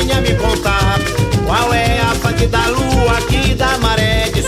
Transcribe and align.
venha 0.00 0.20
me 0.22 0.34
contar 0.38 0.98
qual 1.46 1.74
é 1.74 2.00
a 2.00 2.46
da 2.46 2.66
lua 2.68 3.18
aqui 3.18 3.54
da 3.54 3.76
maré 3.78 4.30
de. 4.30 4.40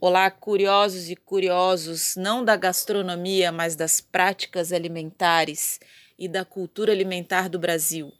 Olá, 0.00 0.30
curiosos 0.30 1.10
e 1.10 1.16
curiosos, 1.16 2.14
não 2.16 2.44
da 2.44 2.56
gastronomia, 2.56 3.50
mas 3.50 3.74
das 3.74 4.00
práticas 4.00 4.72
alimentares 4.72 5.80
e 6.18 6.28
da 6.28 6.44
cultura 6.44 6.92
alimentar 6.92 7.48
do 7.48 7.58
Brasil. 7.58 8.12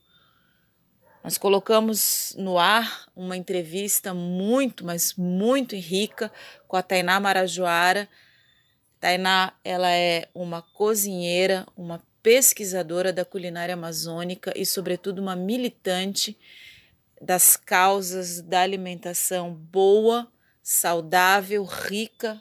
Nós 1.22 1.38
colocamos 1.38 2.34
no 2.36 2.58
ar 2.58 3.06
uma 3.14 3.36
entrevista 3.36 4.12
muito, 4.12 4.84
mas 4.84 5.14
muito 5.14 5.76
rica 5.76 6.32
com 6.66 6.76
a 6.76 6.82
Tainá 6.82 7.20
Marajoara. 7.20 8.08
Tainá, 9.00 9.52
ela 9.64 9.90
é 9.90 10.28
uma 10.34 10.60
cozinheira, 10.60 11.64
uma 11.76 12.02
pesquisadora 12.22 13.12
da 13.12 13.24
culinária 13.24 13.74
amazônica 13.74 14.52
e, 14.56 14.64
sobretudo, 14.66 15.20
uma 15.20 15.36
militante 15.36 16.36
das 17.20 17.56
causas 17.56 18.40
da 18.40 18.60
alimentação 18.60 19.52
boa, 19.52 20.30
saudável, 20.62 21.64
rica, 21.64 22.40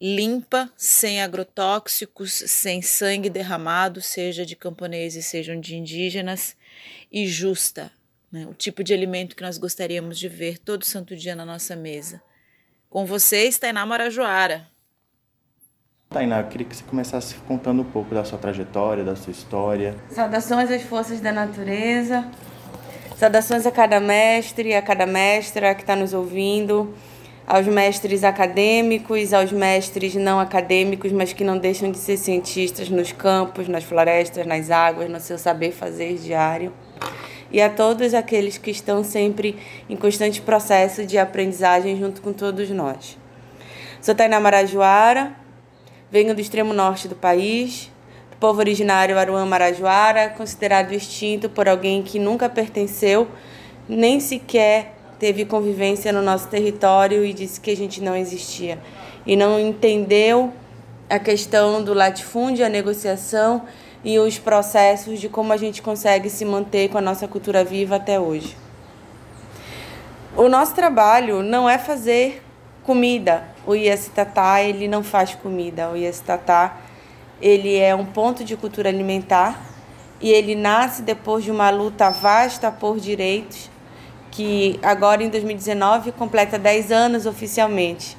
limpa, 0.00 0.70
sem 0.76 1.22
agrotóxicos, 1.22 2.32
sem 2.32 2.82
sangue 2.82 3.30
derramado, 3.30 4.00
seja 4.00 4.44
de 4.44 4.56
camponeses, 4.56 5.26
sejam 5.26 5.60
de 5.60 5.76
indígenas, 5.76 6.56
e 7.10 7.26
justa, 7.26 7.92
né? 8.30 8.46
o 8.46 8.54
tipo 8.54 8.82
de 8.82 8.92
alimento 8.92 9.36
que 9.36 9.42
nós 9.42 9.56
gostaríamos 9.56 10.18
de 10.18 10.28
ver 10.28 10.58
todo 10.58 10.84
santo 10.84 11.16
dia 11.16 11.36
na 11.36 11.46
nossa 11.46 11.76
mesa. 11.76 12.20
Com 12.90 13.06
vocês, 13.06 13.58
Tainá 13.58 13.86
Marajoara. 13.86 14.73
Tainá, 16.14 16.38
eu 16.38 16.44
queria 16.44 16.64
que 16.64 16.76
você 16.76 16.84
começasse 16.84 17.34
contando 17.48 17.82
um 17.82 17.84
pouco 17.84 18.14
da 18.14 18.22
sua 18.22 18.38
trajetória, 18.38 19.02
da 19.02 19.16
sua 19.16 19.32
história. 19.32 19.96
Saudações 20.08 20.70
às 20.70 20.82
forças 20.82 21.20
da 21.20 21.32
natureza, 21.32 22.24
saudações 23.16 23.66
a 23.66 23.72
cada 23.72 23.98
mestre 23.98 24.76
a 24.76 24.80
cada 24.80 25.06
mestra 25.06 25.74
que 25.74 25.80
está 25.80 25.96
nos 25.96 26.14
ouvindo, 26.14 26.94
aos 27.44 27.66
mestres 27.66 28.22
acadêmicos, 28.22 29.34
aos 29.34 29.50
mestres 29.50 30.14
não 30.14 30.38
acadêmicos, 30.38 31.10
mas 31.10 31.32
que 31.32 31.42
não 31.42 31.58
deixam 31.58 31.90
de 31.90 31.98
ser 31.98 32.16
cientistas 32.16 32.88
nos 32.88 33.10
campos, 33.10 33.66
nas 33.66 33.82
florestas, 33.82 34.46
nas 34.46 34.70
águas, 34.70 35.10
no 35.10 35.18
seu 35.18 35.36
saber 35.36 35.72
fazer 35.72 36.14
diário. 36.14 36.72
E 37.50 37.60
a 37.60 37.68
todos 37.68 38.14
aqueles 38.14 38.56
que 38.56 38.70
estão 38.70 39.02
sempre 39.02 39.58
em 39.90 39.96
constante 39.96 40.40
processo 40.40 41.04
de 41.04 41.18
aprendizagem 41.18 41.98
junto 41.98 42.22
com 42.22 42.32
todos 42.32 42.70
nós. 42.70 43.18
Sou 44.00 44.14
Tainá 44.14 44.38
Marajoara, 44.38 45.43
Venho 46.14 46.32
do 46.32 46.40
extremo 46.40 46.72
norte 46.72 47.08
do 47.08 47.16
país, 47.16 47.90
do 48.30 48.36
povo 48.36 48.60
originário 48.60 49.18
Aruã 49.18 49.44
Marajoara, 49.44 50.28
considerado 50.28 50.92
extinto 50.92 51.48
por 51.48 51.68
alguém 51.68 52.04
que 52.04 52.20
nunca 52.20 52.48
pertenceu, 52.48 53.26
nem 53.88 54.20
sequer 54.20 54.94
teve 55.18 55.44
convivência 55.44 56.12
no 56.12 56.22
nosso 56.22 56.46
território 56.46 57.24
e 57.24 57.32
disse 57.32 57.60
que 57.60 57.68
a 57.68 57.76
gente 57.76 58.00
não 58.00 58.14
existia. 58.14 58.78
E 59.26 59.34
não 59.34 59.58
entendeu 59.58 60.52
a 61.10 61.18
questão 61.18 61.82
do 61.82 61.92
latifúndio, 61.92 62.64
a 62.64 62.68
negociação 62.68 63.62
e 64.04 64.16
os 64.16 64.38
processos 64.38 65.18
de 65.18 65.28
como 65.28 65.52
a 65.52 65.56
gente 65.56 65.82
consegue 65.82 66.30
se 66.30 66.44
manter 66.44 66.90
com 66.90 66.98
a 66.98 67.00
nossa 67.00 67.26
cultura 67.26 67.64
viva 67.64 67.96
até 67.96 68.20
hoje. 68.20 68.56
O 70.36 70.48
nosso 70.48 70.76
trabalho 70.76 71.42
não 71.42 71.68
é 71.68 71.76
fazer 71.76 72.43
comida, 72.84 73.44
o 73.66 73.74
Iesitatá, 73.74 74.62
ele 74.62 74.86
não 74.86 75.02
faz 75.02 75.34
comida. 75.34 75.90
O 75.90 75.96
Iesitatá, 75.96 76.76
ele 77.40 77.76
é 77.76 77.94
um 77.94 78.04
ponto 78.04 78.44
de 78.44 78.56
cultura 78.56 78.88
alimentar 78.88 79.60
e 80.20 80.30
ele 80.30 80.54
nasce 80.54 81.02
depois 81.02 81.44
de 81.44 81.50
uma 81.50 81.70
luta 81.70 82.10
vasta 82.10 82.70
por 82.70 82.98
direitos, 82.98 83.70
que 84.30 84.78
agora 84.82 85.22
em 85.22 85.28
2019 85.28 86.12
completa 86.12 86.58
10 86.58 86.92
anos 86.92 87.26
oficialmente. 87.26 88.16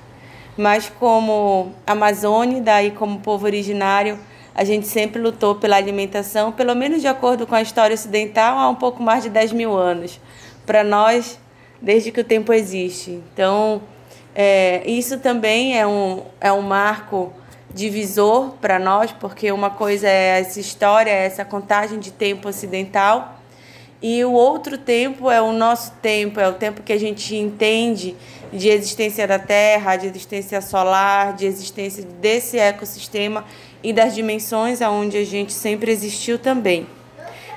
Mas 0.57 0.89
como 0.99 1.71
Amazônida 1.85 2.81
e 2.81 2.91
como 2.91 3.19
povo 3.19 3.45
originário, 3.45 4.17
a 4.53 4.63
gente 4.63 4.87
sempre 4.87 5.21
lutou 5.21 5.55
pela 5.55 5.75
alimentação, 5.75 6.51
pelo 6.51 6.73
menos 6.73 7.01
de 7.01 7.07
acordo 7.07 7.45
com 7.45 7.55
a 7.55 7.61
história 7.61 7.93
ocidental, 7.93 8.57
há 8.57 8.69
um 8.69 8.75
pouco 8.75 9.03
mais 9.03 9.23
de 9.23 9.29
10 9.29 9.51
mil 9.51 9.75
anos. 9.75 10.19
Para 10.65 10.83
nós, 10.83 11.37
desde 11.81 12.11
que 12.11 12.21
o 12.21 12.23
tempo 12.23 12.53
existe. 12.53 13.21
Então, 13.33 13.81
é, 14.35 14.84
isso 14.85 15.18
também 15.19 15.79
é 15.79 15.88
um, 15.88 16.23
é 16.41 16.51
um 16.51 16.62
marco 16.62 17.31
divisor 17.73 18.51
para 18.59 18.78
nós, 18.78 19.12
porque 19.13 19.50
uma 19.51 19.69
coisa 19.69 20.07
é 20.07 20.41
essa 20.41 20.59
história, 20.59 21.09
é 21.09 21.25
essa 21.25 21.46
contagem 21.46 22.00
de 22.00 22.12
tempo 22.12 22.50
ocidental, 22.50 23.40
e 24.01 24.23
o 24.25 24.34
outro 24.34 24.78
tempo 24.78 25.31
é 25.31 25.41
o 25.41 25.53
nosso 25.53 25.94
tempo, 26.01 26.40
é 26.40 26.47
o 26.47 26.53
tempo 26.53 26.84
que 26.84 26.91
a 26.91 27.00
gente 27.00 27.35
entende 27.35 28.16
de 28.51 28.68
existência 28.68 29.25
da 29.25 29.40
Terra, 29.40 29.96
de 29.96 30.07
existência 30.07 30.62
solar, 30.62 31.34
de 31.34 31.46
existência 31.46 32.03
desse 32.03 32.59
ecossistema 32.59 33.46
e 33.81 33.94
das 33.94 34.13
dimensões 34.13 34.81
aonde 34.81 35.17
a 35.17 35.25
gente 35.25 35.53
sempre 35.53 35.91
existiu 35.91 36.38
também. 36.38 36.85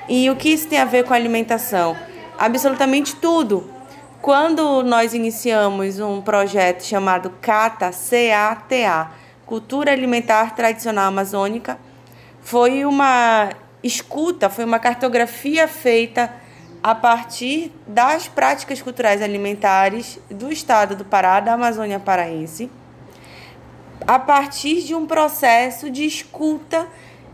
E 0.07 0.29
o 0.29 0.35
que 0.35 0.49
isso 0.49 0.67
tem 0.67 0.79
a 0.79 0.85
ver 0.85 1.03
com 1.03 1.13
a 1.13 1.17
alimentação? 1.17 1.95
Absolutamente 2.37 3.15
tudo 3.17 3.78
quando 4.21 4.83
nós 4.83 5.13
iniciamos 5.13 5.99
um 5.99 6.21
projeto 6.21 6.83
chamado 6.83 7.29
CATA, 7.41 7.91
C-A-T-A, 7.91 9.11
Cultura 9.45 9.91
Alimentar 9.91 10.55
Tradicional 10.55 11.07
Amazônica, 11.07 11.79
foi 12.41 12.83
uma 12.85 13.49
escuta, 13.81 14.49
foi 14.49 14.65
uma 14.65 14.77
cartografia 14.77 15.67
feita 15.67 16.33
a 16.83 16.93
partir 16.93 17.71
das 17.87 18.27
práticas 18.27 18.81
culturais 18.81 19.21
alimentares 19.21 20.19
do 20.29 20.51
estado 20.51 20.95
do 20.95 21.05
Pará, 21.05 21.39
da 21.39 21.53
Amazônia 21.53 21.99
Paraense, 21.99 22.69
a 24.05 24.19
partir 24.19 24.81
de 24.81 24.95
um 24.95 25.05
processo 25.05 25.89
de 25.89 26.05
escuta 26.05 26.87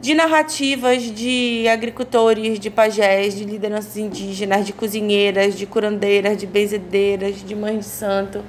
de 0.06 0.14
narrativas 0.14 1.02
de 1.02 1.68
agricultores, 1.68 2.60
de 2.60 2.70
pajés, 2.70 3.34
de 3.34 3.44
lideranças 3.44 3.98
indígenas, 3.98 4.64
de 4.64 4.72
cozinheiras, 4.72 5.56
de 5.56 5.66
curandeiras, 5.66 6.38
de 6.38 6.46
benzedeiras, 6.46 7.44
de 7.44 7.56
mães 7.56 7.80
de 7.80 7.86
santo, 7.86 8.46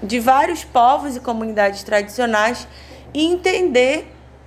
de 0.00 0.20
vários 0.20 0.62
povos 0.62 1.16
e 1.16 1.20
comunidades 1.20 1.82
tradicionais 1.82 2.68
e 3.12 3.26
entender 3.26 4.06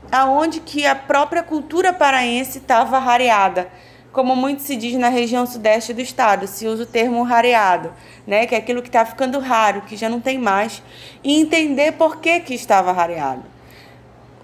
aonde 0.09 0.61
que 0.61 0.85
a 0.85 0.95
própria 0.95 1.43
cultura 1.43 1.91
paraense 1.91 2.59
estava 2.59 2.97
rareada. 2.97 3.67
Como 4.13 4.33
muito 4.33 4.61
se 4.61 4.77
diz 4.77 4.95
na 4.95 5.09
região 5.09 5.45
sudeste 5.45 5.91
do 5.91 5.99
estado, 5.99 6.47
se 6.47 6.65
usa 6.65 6.83
o 6.83 6.85
termo 6.85 7.23
rareado, 7.23 7.91
né? 8.25 8.47
que 8.47 8.55
é 8.55 8.57
aquilo 8.57 8.81
que 8.81 8.87
está 8.87 9.05
ficando 9.05 9.37
raro, 9.39 9.81
que 9.81 9.97
já 9.97 10.07
não 10.07 10.21
tem 10.21 10.37
mais, 10.37 10.81
e 11.21 11.41
entender 11.41 11.91
por 11.91 12.21
que, 12.21 12.39
que 12.39 12.53
estava 12.53 12.93
rareado. 12.93 13.56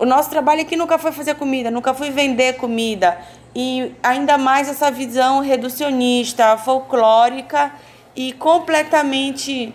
O 0.04 0.06
nosso 0.06 0.30
trabalho 0.30 0.60
aqui 0.60 0.76
nunca 0.76 0.98
foi 0.98 1.14
fazer 1.14 1.36
comida, 1.36 1.72
nunca 1.72 1.94
foi 1.94 2.10
vender 2.10 2.58
comida. 2.58 3.18
E 3.56 3.96
ainda 4.04 4.38
mais 4.38 4.68
essa 4.68 4.92
visão 4.92 5.40
reducionista, 5.40 6.58
folclórica 6.58 7.72
e 8.14 8.34
completamente 8.34 9.74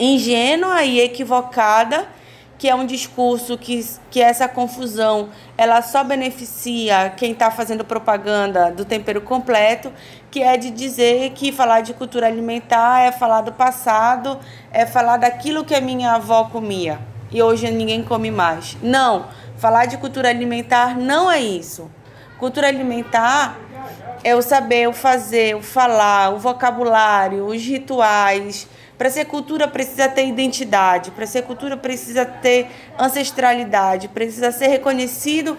ingênua 0.00 0.82
e 0.82 0.98
equivocada, 0.98 2.08
que 2.56 2.70
é 2.70 2.74
um 2.74 2.86
discurso 2.86 3.58
que, 3.58 3.86
que 4.10 4.18
essa 4.18 4.48
confusão 4.48 5.28
ela 5.58 5.82
só 5.82 6.02
beneficia 6.02 7.12
quem 7.14 7.32
está 7.32 7.50
fazendo 7.50 7.84
propaganda 7.84 8.70
do 8.70 8.82
tempero 8.82 9.20
completo, 9.20 9.92
que 10.30 10.42
é 10.42 10.56
de 10.56 10.70
dizer 10.70 11.32
que 11.32 11.52
falar 11.52 11.82
de 11.82 11.92
cultura 11.92 12.28
alimentar 12.28 13.00
é 13.02 13.12
falar 13.12 13.42
do 13.42 13.52
passado, 13.52 14.40
é 14.72 14.86
falar 14.86 15.18
daquilo 15.18 15.66
que 15.66 15.74
a 15.74 15.82
minha 15.82 16.12
avó 16.12 16.44
comia 16.44 17.12
e 17.34 17.42
hoje 17.42 17.68
ninguém 17.70 18.02
come 18.04 18.30
mais. 18.30 18.78
Não, 18.80 19.26
falar 19.58 19.86
de 19.86 19.98
cultura 19.98 20.28
alimentar 20.28 20.96
não 20.96 21.30
é 21.30 21.40
isso. 21.40 21.90
Cultura 22.38 22.68
alimentar 22.68 23.58
é 24.22 24.34
o 24.36 24.40
saber, 24.40 24.88
o 24.88 24.92
fazer, 24.92 25.56
o 25.56 25.60
falar, 25.60 26.32
o 26.32 26.38
vocabulário, 26.38 27.44
os 27.44 27.60
rituais. 27.60 28.68
Para 28.96 29.10
ser 29.10 29.24
cultura 29.24 29.66
precisa 29.66 30.08
ter 30.08 30.24
identidade, 30.28 31.10
para 31.10 31.26
ser 31.26 31.42
cultura 31.42 31.76
precisa 31.76 32.24
ter 32.24 32.68
ancestralidade, 32.96 34.06
precisa 34.06 34.52
ser 34.52 34.68
reconhecido, 34.68 35.58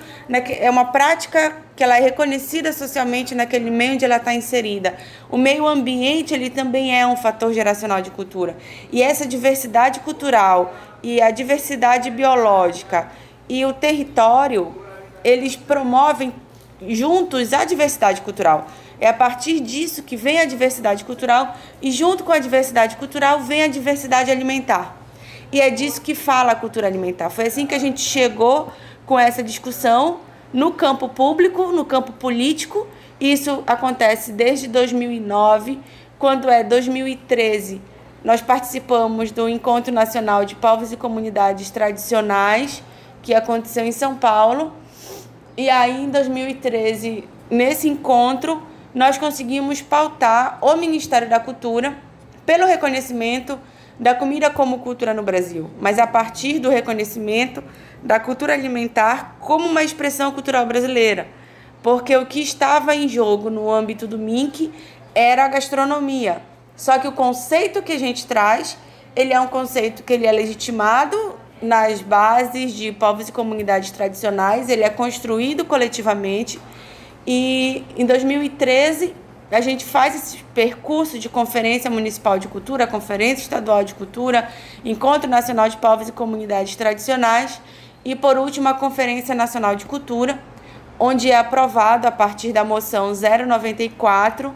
é 0.58 0.70
uma 0.70 0.86
prática 0.86 1.54
que 1.76 1.84
ela 1.84 1.98
é 1.98 2.02
reconhecida 2.02 2.72
socialmente 2.72 3.36
naquele 3.36 3.70
meio 3.70 3.96
onde 3.96 4.06
ela 4.06 4.16
está 4.16 4.34
inserida. 4.34 4.96
O 5.30 5.38
meio 5.38 5.68
ambiente 5.68 6.34
ele 6.34 6.50
também 6.50 6.98
é 6.98 7.06
um 7.06 7.18
fator 7.18 7.54
geracional 7.54 8.02
de 8.02 8.10
cultura. 8.10 8.56
E 8.90 9.04
essa 9.04 9.28
diversidade 9.28 10.00
cultural 10.00 10.74
e 11.06 11.22
a 11.22 11.30
diversidade 11.30 12.10
biológica 12.10 13.12
e 13.48 13.64
o 13.64 13.72
território, 13.72 14.74
eles 15.24 15.56
promovem 15.56 16.34
juntos 16.88 17.54
a 17.54 17.64
diversidade 17.64 18.22
cultural. 18.22 18.66
É 19.00 19.08
a 19.08 19.14
partir 19.14 19.60
disso 19.60 20.02
que 20.02 20.18
vem 20.18 20.40
a 20.40 20.46
diversidade 20.46 21.06
cultural 21.06 21.56
e 21.80 21.92
junto 21.92 22.24
com 22.24 22.32
a 22.32 22.40
diversidade 22.40 22.96
cultural 22.96 23.42
vem 23.42 23.62
a 23.62 23.68
diversidade 23.68 24.32
alimentar. 24.32 24.98
E 25.52 25.62
é 25.62 25.70
disso 25.70 26.02
que 26.02 26.16
fala 26.16 26.54
a 26.54 26.56
cultura 26.56 26.88
alimentar. 26.88 27.30
Foi 27.30 27.46
assim 27.46 27.68
que 27.68 27.76
a 27.76 27.80
gente 27.80 28.02
chegou 28.02 28.74
com 29.06 29.20
essa 29.20 29.44
discussão 29.44 30.22
no 30.52 30.72
campo 30.72 31.08
público, 31.08 31.72
no 31.72 31.86
campo 31.86 32.14
político. 32.14 32.88
Isso 33.20 33.64
acontece 33.68 34.32
desde 34.32 34.68
2009, 34.68 35.78
quando 36.18 36.50
é 36.50 36.64
2013 36.64 37.80
nós 38.26 38.42
participamos 38.42 39.32
do 39.32 39.48
Encontro 39.48 39.94
Nacional 39.94 40.46
de 40.46 40.56
Povos 40.56 40.92
e 40.92 40.98
Comunidades 40.98 41.70
Tradicionais, 41.70 42.82
que 43.22 43.36
aconteceu 43.36 43.86
em 43.86 43.92
São 43.92 44.16
Paulo. 44.16 44.74
E 45.56 45.70
aí, 45.70 46.06
em 46.06 46.10
2013, 46.10 47.24
nesse 47.52 47.88
encontro, 47.88 48.64
nós 48.96 49.16
conseguimos 49.20 49.80
pautar 49.80 50.58
o 50.60 50.76
Ministério 50.76 51.30
da 51.30 51.40
Cultura 51.40 51.96
pelo 52.48 52.66
reconhecimento 52.66 53.60
da 54.00 54.16
comida 54.16 54.50
como 54.50 54.80
cultura 54.80 55.14
no 55.14 55.22
Brasil, 55.22 55.70
mas 55.80 56.00
a 56.00 56.08
partir 56.08 56.58
do 56.58 56.72
reconhecimento 56.72 57.64
da 58.02 58.20
cultura 58.20 58.54
alimentar 58.54 59.36
como 59.40 59.68
uma 59.68 59.84
expressão 59.84 60.32
cultural 60.32 60.66
brasileira. 60.66 61.28
Porque 61.84 62.18
o 62.18 62.26
que 62.26 62.42
estava 62.42 62.96
em 62.96 63.08
jogo 63.08 63.52
no 63.52 63.72
âmbito 63.72 64.08
do 64.08 64.18
MINC 64.18 64.74
era 65.14 65.46
a 65.46 65.48
gastronomia. 65.48 66.42
Só 66.76 66.98
que 67.00 67.08
o 67.08 67.12
conceito 67.12 67.82
que 67.82 67.94
a 67.94 68.00
gente 68.00 68.26
traz, 68.26 68.78
ele 69.16 69.34
é 69.34 69.40
um 69.40 69.48
conceito 69.48 70.04
que 70.04 70.14
ele 70.14 70.26
é 70.26 70.32
legitimado 70.32 71.36
nas 71.62 72.02
bases 72.02 72.74
de 72.74 72.92
povos 72.92 73.30
e 73.30 73.32
comunidades 73.32 73.92
tradicionais, 73.92 74.70
ele 74.70 74.84
é 74.84 74.90
construído 74.90 75.64
coletivamente. 75.66 76.60
E 77.26 77.84
em 77.98 78.06
2013 78.06 79.16
a 79.52 79.62
gente 79.62 79.86
faz 79.86 80.16
esse 80.16 80.44
percurso 80.54 81.18
de 81.18 81.30
Conferência 81.30 81.90
Municipal 81.90 82.38
de 82.38 82.48
Cultura, 82.48 82.86
Conferência 82.88 83.44
Estadual 83.44 83.84
de 83.84 83.94
Cultura, 83.94 84.50
Encontro 84.84 85.30
Nacional 85.30 85.70
de 85.70 85.78
Povos 85.78 86.10
e 86.10 86.12
Comunidades 86.12 86.76
Tradicionais 86.76 87.62
e, 88.04 88.16
por 88.16 88.38
último, 88.38 88.68
a 88.68 88.74
Conferência 88.74 89.34
Nacional 89.34 89.76
de 89.76 89.86
Cultura, 89.86 90.40
onde 91.00 91.32
é 91.32 91.38
aprovado, 91.38 92.08
a 92.08 92.12
partir 92.12 92.52
da 92.52 92.64
moção 92.64 93.14
094, 93.14 94.54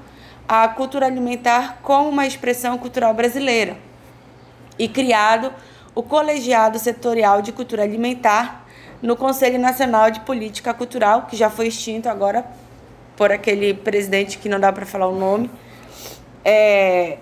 a 0.49 0.67
cultura 0.67 1.05
alimentar 1.05 1.77
como 1.83 2.09
uma 2.09 2.25
expressão 2.25 2.75
cultural 2.75 3.13
brasileira 3.13 3.77
e 4.79 4.87
criado 4.87 5.53
o 5.93 6.01
Colegiado 6.01 6.79
Setorial 6.79 7.43
de 7.43 7.51
Cultura 7.51 7.83
Alimentar 7.83 8.65
no 8.99 9.15
Conselho 9.15 9.59
Nacional 9.59 10.09
de 10.09 10.21
Política 10.21 10.73
Cultural, 10.73 11.27
que 11.29 11.35
já 11.35 11.51
foi 11.51 11.67
extinto 11.67 12.09
agora 12.09 12.43
por 13.15 13.31
aquele 13.31 13.75
presidente 13.75 14.39
que 14.39 14.49
não 14.49 14.59
dá 14.59 14.73
para 14.73 14.87
falar 14.87 15.07
o 15.07 15.15
nome. 15.15 15.51
É, 16.43 17.19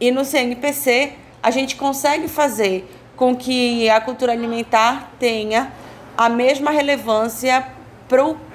e 0.00 0.12
no 0.12 0.24
CNPC 0.24 1.14
a 1.42 1.50
gente 1.50 1.74
consegue 1.74 2.28
fazer 2.28 2.88
com 3.16 3.34
que 3.34 3.90
a 3.90 4.00
cultura 4.00 4.30
alimentar 4.30 5.14
tenha 5.18 5.72
a 6.16 6.28
mesma 6.28 6.70
relevância 6.70 7.66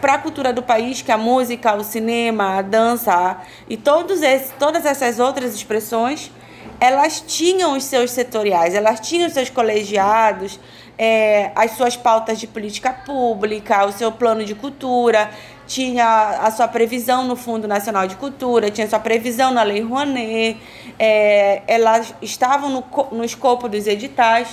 para 0.01 0.15
a 0.15 0.17
cultura 0.17 0.51
do 0.51 0.63
país, 0.63 1.01
que 1.01 1.11
a 1.11 1.17
música, 1.17 1.75
o 1.75 1.83
cinema, 1.83 2.57
a 2.57 2.61
dança 2.61 3.37
e 3.69 3.77
todos 3.77 4.21
esses, 4.21 4.51
todas 4.57 4.83
essas 4.85 5.19
outras 5.19 5.53
expressões, 5.53 6.31
elas 6.79 7.23
tinham 7.25 7.77
os 7.77 7.83
seus 7.83 8.11
setoriais, 8.11 8.73
elas 8.73 8.99
tinham 8.99 9.27
os 9.27 9.33
seus 9.33 9.49
colegiados, 9.49 10.59
é, 10.97 11.51
as 11.55 11.71
suas 11.71 11.95
pautas 11.95 12.39
de 12.39 12.47
política 12.47 12.91
pública, 12.91 13.85
o 13.85 13.91
seu 13.91 14.11
plano 14.11 14.43
de 14.43 14.55
cultura, 14.55 15.29
tinha 15.67 16.39
a 16.41 16.51
sua 16.51 16.67
previsão 16.67 17.23
no 17.25 17.35
Fundo 17.35 17.67
Nacional 17.67 18.07
de 18.07 18.15
Cultura, 18.15 18.71
tinha 18.71 18.85
a 18.85 18.89
sua 18.89 18.99
previsão 18.99 19.51
na 19.51 19.63
Lei 19.63 19.81
Rouanet, 19.81 20.59
é, 20.97 21.61
elas 21.67 22.13
estavam 22.21 22.69
no, 22.69 22.83
no 23.11 23.23
escopo 23.23 23.69
dos 23.69 23.85
editais, 23.85 24.47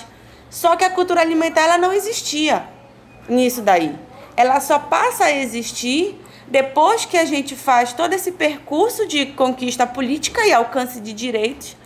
só 0.50 0.76
que 0.76 0.84
a 0.84 0.90
cultura 0.90 1.20
alimentar 1.20 1.62
ela 1.62 1.78
não 1.78 1.92
existia 1.92 2.64
nisso 3.28 3.62
daí 3.62 4.09
ela 4.40 4.58
só 4.58 4.78
passa 4.78 5.24
a 5.24 5.32
existir 5.32 6.18
depois 6.48 7.04
que 7.04 7.18
a 7.18 7.26
gente 7.26 7.54
faz 7.54 7.92
todo 7.92 8.14
esse 8.14 8.32
percurso 8.32 9.06
de 9.06 9.26
conquista 9.26 9.86
política 9.86 10.46
e 10.46 10.50
alcance 10.50 10.98
de 10.98 11.12
direitos. 11.12 11.76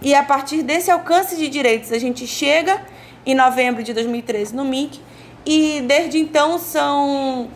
E 0.00 0.14
a 0.14 0.22
partir 0.22 0.62
desse 0.62 0.90
alcance 0.90 1.36
de 1.36 1.46
direitos, 1.46 1.92
a 1.92 1.98
gente 1.98 2.26
chega 2.26 2.80
em 3.26 3.34
novembro 3.34 3.82
de 3.82 3.92
2013 3.92 4.56
no 4.56 4.64
MIC 4.64 4.98
e 5.44 5.82
desde 5.86 6.16
então 6.16 6.58
são, 6.58 7.50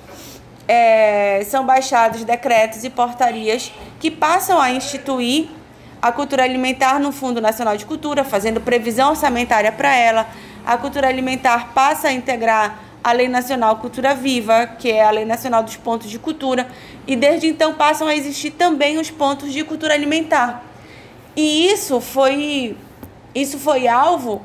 é, 0.69 1.43
são 1.47 1.65
baixados 1.65 2.23
decretos 2.23 2.85
e 2.85 2.91
portarias 2.91 3.73
que 3.99 4.11
passam 4.11 4.61
a 4.61 4.71
instituir 4.71 5.49
a 6.03 6.13
cultura 6.13 6.45
alimentar 6.45 7.01
no 7.01 7.13
Fundo 7.13 7.41
Nacional 7.41 7.79
de 7.79 7.87
Cultura, 7.87 8.23
fazendo 8.23 8.61
previsão 8.61 9.09
orçamentária 9.09 9.73
para 9.73 9.97
ela. 9.97 10.29
A 10.67 10.77
cultura 10.77 11.09
alimentar 11.09 11.73
passa 11.73 12.09
a 12.09 12.13
integrar 12.13 12.85
a 13.05 13.13
Lei 13.13 13.29
Nacional 13.29 13.77
Cultura 13.77 14.15
Viva, 14.15 14.67
que 14.67 14.91
é 14.91 15.05
a 15.05 15.11
Lei 15.11 15.27
Nacional 15.27 15.63
dos 15.63 15.77
Pontos 15.77 16.09
de 16.11 16.19
Cultura, 16.19 16.67
e 17.07 17.15
desde 17.15 17.47
então 17.47 17.75
passam 17.75 18.09
a 18.09 18.17
existir 18.17 18.53
também 18.53 18.99
os 18.99 19.11
pontos 19.11 19.53
de 19.53 19.63
cultura 19.63 19.93
alimentar. 19.93 20.65
E 21.37 21.67
isso 21.67 22.01
foi 22.01 22.75
isso 23.35 23.59
foi 23.59 23.87
alvo 23.87 24.43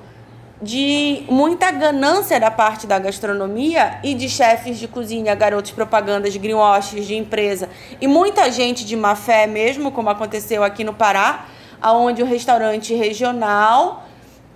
de 0.61 1.23
muita 1.29 1.71
ganância 1.71 2.37
da 2.37 2.51
parte 2.51 2.85
da 2.85 2.99
gastronomia 2.99 3.97
e 4.03 4.13
de 4.13 4.27
chefes 4.27 4.77
de 4.77 4.89
cozinha, 4.89 5.33
garotos 5.33 5.71
propagandas, 5.71 6.35
greenwashers 6.35 7.07
de 7.07 7.15
empresa 7.15 7.69
e 8.01 8.07
muita 8.07 8.51
gente 8.51 8.83
de 8.83 8.97
má 8.97 9.15
fé 9.15 9.47
mesmo, 9.47 9.89
como 9.89 10.09
aconteceu 10.09 10.65
aqui 10.65 10.83
no 10.83 10.93
Pará, 10.93 11.45
aonde 11.81 12.21
o 12.21 12.25
restaurante 12.25 12.93
regional 12.93 14.08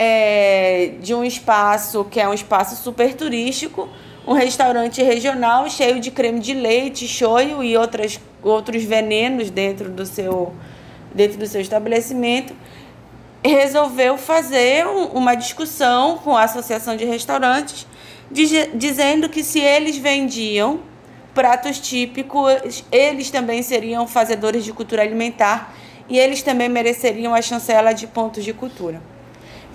é, 0.03 0.91
de 1.00 1.13
um 1.13 1.23
espaço 1.23 2.03
que 2.03 2.19
é 2.19 2.27
um 2.27 2.33
espaço 2.33 2.75
super 2.75 3.13
turístico, 3.13 3.88
um 4.27 4.33
restaurante 4.33 5.01
regional 5.01 5.69
cheio 5.69 6.00
de 6.00 6.11
creme 6.11 6.41
de 6.41 6.53
leite, 6.53 7.07
shoyu 7.07 7.63
e 7.63 7.77
outras, 7.77 8.19
outros 8.41 8.83
venenos 8.83 9.50
dentro 9.50 9.89
do 9.89 10.05
seu, 10.05 10.53
dentro 11.15 11.38
do 11.38 11.47
seu 11.47 11.61
estabelecimento, 11.61 12.53
resolveu 13.44 14.17
fazer 14.17 14.85
um, 14.85 15.05
uma 15.05 15.35
discussão 15.35 16.17
com 16.17 16.35
a 16.35 16.44
Associação 16.44 16.97
de 16.97 17.05
Restaurantes, 17.05 17.88
dizendo 18.29 19.29
que 19.29 19.41
se 19.41 19.59
eles 19.59 19.97
vendiam 19.97 20.81
pratos 21.33 21.79
típicos, 21.79 22.83
eles 22.91 23.29
também 23.29 23.61
seriam 23.63 24.05
fazedores 24.05 24.65
de 24.65 24.73
cultura 24.73 25.01
alimentar 25.01 25.73
e 26.09 26.19
eles 26.19 26.41
também 26.41 26.67
mereceriam 26.67 27.33
a 27.33 27.41
chancela 27.41 27.94
de 27.94 28.05
pontos 28.05 28.44
de 28.44 28.53
cultura. 28.53 29.12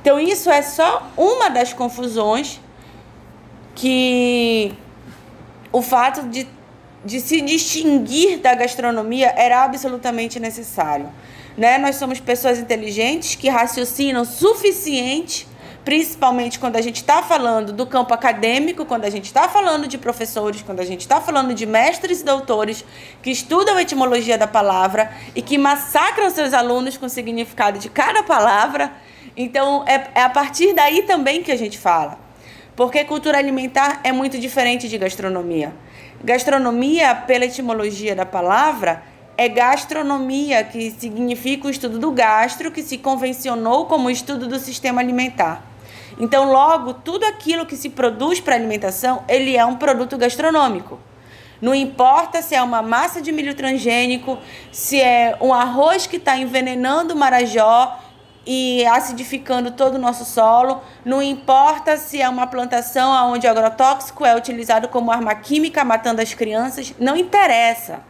Então, 0.00 0.18
isso 0.18 0.48
é 0.48 0.62
só 0.62 1.10
uma 1.16 1.48
das 1.48 1.72
confusões 1.72 2.60
que 3.74 4.72
o 5.72 5.82
fato 5.82 6.22
de, 6.28 6.48
de 7.04 7.20
se 7.20 7.40
distinguir 7.40 8.38
da 8.38 8.54
gastronomia 8.54 9.32
era 9.36 9.64
absolutamente 9.64 10.38
necessário. 10.38 11.08
Né? 11.56 11.78
Nós 11.78 11.96
somos 11.96 12.20
pessoas 12.20 12.58
inteligentes 12.58 13.34
que 13.34 13.48
raciocinam 13.48 14.24
suficiente, 14.24 15.48
principalmente 15.84 16.58
quando 16.60 16.76
a 16.76 16.80
gente 16.80 16.96
está 16.96 17.20
falando 17.20 17.72
do 17.72 17.84
campo 17.84 18.14
acadêmico, 18.14 18.84
quando 18.84 19.04
a 19.04 19.10
gente 19.10 19.24
está 19.24 19.48
falando 19.48 19.88
de 19.88 19.98
professores, 19.98 20.62
quando 20.62 20.78
a 20.78 20.84
gente 20.84 21.00
está 21.00 21.20
falando 21.20 21.52
de 21.52 21.66
mestres 21.66 22.20
e 22.20 22.24
doutores 22.24 22.84
que 23.20 23.30
estudam 23.30 23.76
a 23.76 23.82
etimologia 23.82 24.38
da 24.38 24.46
palavra 24.46 25.10
e 25.34 25.42
que 25.42 25.58
massacram 25.58 26.30
seus 26.30 26.52
alunos 26.52 26.96
com 26.96 27.06
o 27.06 27.10
significado 27.10 27.78
de 27.80 27.88
cada 27.88 28.22
palavra 28.22 28.92
então, 29.38 29.84
é, 29.86 30.08
é 30.16 30.22
a 30.22 30.28
partir 30.28 30.74
daí 30.74 31.02
também 31.02 31.44
que 31.44 31.52
a 31.52 31.56
gente 31.56 31.78
fala. 31.78 32.18
Porque 32.74 33.04
cultura 33.04 33.38
alimentar 33.38 34.00
é 34.02 34.10
muito 34.10 34.36
diferente 34.38 34.88
de 34.88 34.98
gastronomia. 34.98 35.72
Gastronomia, 36.22 37.14
pela 37.14 37.44
etimologia 37.44 38.16
da 38.16 38.26
palavra, 38.26 39.02
é 39.36 39.48
gastronomia, 39.48 40.64
que 40.64 40.90
significa 40.90 41.68
o 41.68 41.70
estudo 41.70 42.00
do 42.00 42.10
gastro, 42.10 42.72
que 42.72 42.82
se 42.82 42.98
convencionou 42.98 43.86
como 43.86 44.10
estudo 44.10 44.48
do 44.48 44.58
sistema 44.58 45.00
alimentar. 45.00 45.64
Então, 46.18 46.50
logo, 46.50 46.94
tudo 46.94 47.24
aquilo 47.24 47.64
que 47.64 47.76
se 47.76 47.90
produz 47.90 48.40
para 48.40 48.56
alimentação, 48.56 49.22
ele 49.28 49.56
é 49.56 49.64
um 49.64 49.76
produto 49.76 50.18
gastronômico. 50.18 50.98
Não 51.62 51.72
importa 51.72 52.42
se 52.42 52.56
é 52.56 52.62
uma 52.62 52.82
massa 52.82 53.22
de 53.22 53.30
milho 53.30 53.54
transgênico, 53.54 54.38
se 54.72 55.00
é 55.00 55.36
um 55.40 55.54
arroz 55.54 56.08
que 56.08 56.16
está 56.16 56.36
envenenando 56.36 57.14
o 57.14 57.16
marajó, 57.16 58.00
e 58.50 58.82
acidificando 58.86 59.72
todo 59.72 59.96
o 59.96 59.98
nosso 59.98 60.24
solo. 60.24 60.80
Não 61.04 61.20
importa 61.20 61.98
se 61.98 62.22
é 62.22 62.26
uma 62.26 62.46
plantação 62.46 63.10
onde 63.30 63.46
agrotóxico 63.46 64.24
é 64.24 64.34
utilizado 64.34 64.88
como 64.88 65.12
arma 65.12 65.34
química 65.34 65.84
matando 65.84 66.22
as 66.22 66.32
crianças, 66.32 66.94
não 66.98 67.14
interessa. 67.14 68.00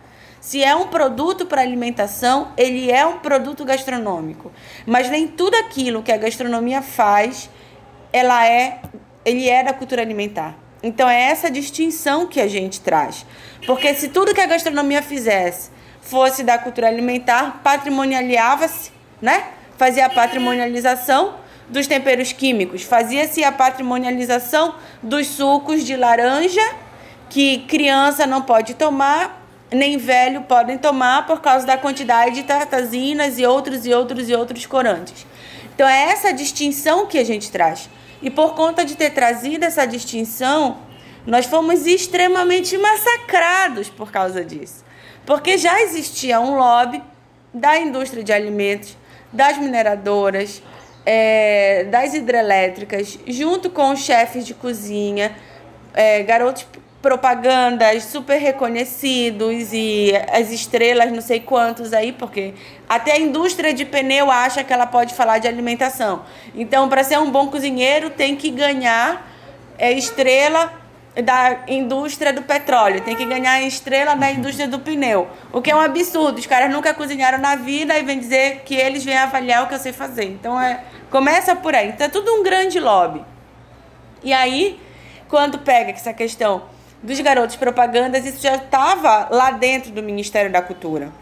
Se 0.41 0.63
é 0.63 0.77
um 0.77 0.87
produto 0.87 1.45
para 1.45 1.61
alimentação, 1.61 2.53
ele 2.57 2.89
é 2.89 3.05
um 3.05 3.19
produto 3.19 3.65
gastronômico. 3.65 4.53
Mas 4.87 5.11
nem 5.11 5.27
tudo 5.27 5.57
aquilo 5.57 6.05
que 6.05 6.13
a 6.13 6.17
gastronomia 6.17 6.83
faz, 6.83 7.51
ela 8.13 8.47
é, 8.47 8.81
ele 9.25 9.49
é 9.49 9.65
da 9.65 9.73
cultura 9.73 10.03
alimentar. 10.03 10.55
Então 10.81 11.11
é 11.11 11.21
essa 11.21 11.51
distinção 11.51 12.29
que 12.29 12.41
a 12.41 12.47
gente 12.47 12.81
traz. 12.81 13.27
Porque 13.67 13.93
se 13.93 14.09
tudo 14.09 14.33
que 14.33 14.41
a 14.41 14.47
gastronomia 14.47 15.03
fizesse 15.03 15.71
fosse 16.01 16.45
da 16.45 16.57
cultura 16.57 16.87
alimentar, 16.87 17.61
patrimonializava-se, 17.65 18.93
né? 19.21 19.58
Fazia 19.79 20.07
a 20.07 20.11
patrimonialização 20.11 21.37
dos 21.69 21.87
temperos 21.87 22.33
químicos, 22.33 22.83
fazia-se 22.83 23.45
a 23.45 23.53
patrimonialização 23.53 24.75
dos 25.03 25.27
sucos 25.29 25.85
de 25.85 25.97
laranja 25.97 26.63
que 27.31 27.59
criança 27.69 28.27
não 28.27 28.43
pode 28.43 28.75
tomar, 28.75 29.47
nem 29.71 29.97
velho 29.99 30.43
podem 30.43 30.77
tomar 30.79 31.27
por 31.27 31.41
causa 31.41 31.67
da 31.67 31.77
quantidade 31.77 32.37
de 32.37 32.43
tartazinas 32.43 33.39
e 33.39 33.47
outros 33.47 33.87
e 33.87 33.93
outros 33.93 34.29
e 34.29 34.35
outros 34.35 34.67
corantes. 34.67 35.27
Então 35.75 35.87
é 35.87 36.11
essa 36.11 36.33
distinção 36.33 37.07
que 37.07 37.19
a 37.19 37.25
gente 37.25 37.51
traz. 37.51 37.89
E 38.21 38.31
por 38.31 38.55
conta 38.55 38.85
de 38.85 38.97
ter 38.97 39.11
trazido 39.11 39.65
essa 39.65 39.87
distinção, 39.87 40.79
nós 41.27 41.47
fomos 41.47 41.87
extremamente 41.87 42.77
massacrados 42.77 43.89
por 43.89 44.11
causa 44.11 44.45
disso. 44.45 44.85
Porque 45.25 45.59
já 45.59 45.81
existia 45.83 46.41
um 46.41 46.57
lobby 46.57 47.01
da 47.53 47.79
indústria 47.79 48.25
de 48.25 48.33
alimentos, 48.33 48.97
das 49.33 49.59
mineradoras, 49.59 50.63
é, 51.05 51.85
das 51.91 52.15
hidrelétricas, 52.15 53.19
junto 53.27 53.71
com 53.71 53.93
os 53.93 54.01
chefes 54.01 54.47
de 54.47 54.55
cozinha, 54.55 55.35
é, 55.95 56.23
garotos 56.23 56.67
propagandas 57.01 58.05
super 58.05 58.39
reconhecidos 58.39 59.73
e 59.73 60.13
as 60.33 60.51
estrelas 60.51 61.13
não 61.13 61.21
sei 61.21 61.41
quantos 61.41 61.93
aí, 61.93 62.13
porque 62.13 62.55
até 62.89 63.13
a 63.13 63.19
indústria 63.19 63.73
de 63.73 63.85
pneu 63.85 64.31
acha 64.31 64.65
que 64.65 64.73
ela 64.73 64.87
pode 64.87 65.15
falar 65.15 65.39
de 65.39 65.47
alimentação. 65.47 66.25
Então, 66.55 66.89
para 66.89 67.05
ser 67.05 67.19
um 67.19 67.31
bom 67.31 67.49
cozinheiro, 67.49 68.11
tem 68.11 68.35
que 68.35 68.51
ganhar 68.51 69.31
é, 69.79 69.93
estrela 69.93 70.73
da 71.23 71.65
indústria 71.67 72.33
do 72.33 72.43
petróleo, 72.43 73.01
tem 73.01 73.17
que 73.17 73.25
ganhar 73.25 73.61
estrela 73.63 74.15
da 74.15 74.31
indústria 74.31 74.69
do 74.69 74.79
pneu. 74.79 75.29
O 75.53 75.61
que 75.61 75.71
é 75.71 75.75
um 75.75 75.81
absurdo. 75.81 76.39
Os 76.39 76.47
caras 76.47 76.71
nunca 76.71 76.95
cozinharam 76.95 77.39
na 77.39 77.57
vida 77.57 77.99
e 77.99 78.03
vem 78.03 78.19
dizer 78.19 78.63
que 78.65 78.75
eles 78.75 79.05
vêm 79.05 79.17
avaliar 79.17 79.65
o 79.65 79.67
que 79.67 79.75
eu 79.75 79.79
sei 79.79 79.93
fazer. 79.93 80.25
Então, 80.25 80.61
é, 80.61 80.85
começa 81.11 81.57
por 81.57 81.75
aí. 81.75 81.89
Então, 81.89 82.07
é 82.07 82.11
tudo 82.11 82.33
um 82.33 82.43
grande 82.43 82.79
lobby. 82.79 83.25
E 84.23 84.33
aí, 84.33 84.81
quando 85.29 85.59
pega 85.59 85.91
essa 85.91 86.13
questão 86.13 86.63
dos 87.03 87.21
garotos 87.21 87.57
propagandas, 87.57 88.25
isso 88.25 88.41
já 88.41 88.55
estava 88.55 89.29
lá 89.31 89.51
dentro 89.51 89.91
do 89.91 90.03
Ministério 90.03 90.51
da 90.51 90.63
Cultura. 90.63 91.13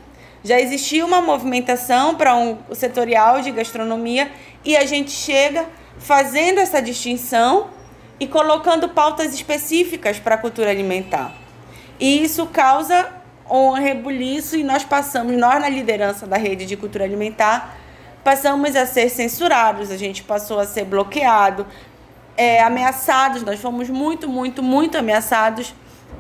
Já 0.45 0.61
existia 0.61 1.05
uma 1.05 1.21
movimentação 1.21 2.15
para 2.15 2.37
um 2.37 2.59
setorial 2.73 3.41
de 3.41 3.51
gastronomia 3.51 4.31
e 4.65 4.77
a 4.77 4.85
gente 4.85 5.11
chega 5.11 5.67
fazendo 5.99 6.61
essa 6.61 6.81
distinção 6.81 7.71
e 8.19 8.27
colocando 8.27 8.89
pautas 8.89 9.35
específicas 9.35 10.19
para 10.19 10.37
a 10.37 10.39
cultura 10.39 10.71
alimentar. 10.71 11.33
E 11.99 12.23
isso 12.23 12.47
causa 12.47 13.09
um 13.49 13.73
rebuliço 13.73 14.57
e 14.57 14.65
nós 14.65 14.85
passamos, 14.85 15.37
nós 15.37 15.61
na 15.61 15.69
liderança 15.69 16.27
da 16.27 16.37
rede 16.37 16.67
de 16.67 16.77
cultura 16.77 17.05
alimentar, 17.05 17.77
passamos 18.25 18.75
a 18.75 18.87
ser 18.87 19.09
censurados, 19.09 19.91
a 19.91 19.97
gente 19.97 20.23
passou 20.23 20.59
a 20.59 20.67
ser 20.67 20.85
bloqueado, 20.85 21.67
é, 22.37 22.61
ameaçados, 22.61 23.43
nós 23.43 23.61
fomos 23.61 23.89
muito, 23.89 24.29
muito, 24.29 24.63
muito 24.63 24.99
ameaçados 24.99 25.73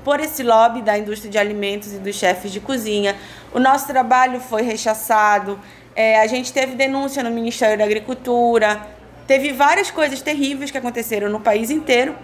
por 0.05 0.21
esse 0.21 0.43
lobby 0.43 0.83
da 0.83 0.97
indústria 0.97 1.31
de 1.31 1.37
alimentos 1.37 1.93
e 1.93 1.99
dos 1.99 2.15
chefes 2.15 2.53
de 2.53 2.61
cozinha. 2.61 3.17
O 3.53 3.59
nosso 3.59 3.87
trabalho 3.87 4.41
foi 4.41 4.62
rechaçado, 4.62 5.59
é, 5.95 6.21
a 6.21 6.26
gente 6.26 6.53
teve 6.53 6.75
denúncia 6.75 7.23
no 7.23 7.31
Ministério 7.31 7.76
da 7.76 7.85
Agricultura, 7.85 8.87
teve 9.26 9.52
várias 9.52 9.90
coisas 9.90 10.21
terríveis 10.23 10.71
que 10.71 10.78
aconteceram 10.78 11.28
no 11.28 11.40
país 11.40 11.71
inteiro, 11.71 12.14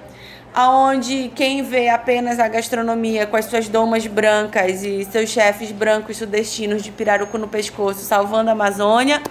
aonde 0.55 1.31
quem 1.35 1.63
vê 1.63 1.89
apenas 1.89 2.39
a 2.39 2.47
gastronomia 2.47 3.27
com 3.27 3.37
as 3.37 3.47
suas 3.47 3.69
domas 3.69 4.07
brancas 4.07 4.83
e 4.83 5.05
seus 5.05 5.31
chefes 5.31 5.73
brancos 5.73 6.17
sudestinos 6.17 6.83
de 6.83 6.91
pirarucu 6.91 7.39
no 7.39 7.49
pescoço 7.49 8.01
salvando 8.01 8.51
a 8.51 8.53
Amazônia, 8.53 9.23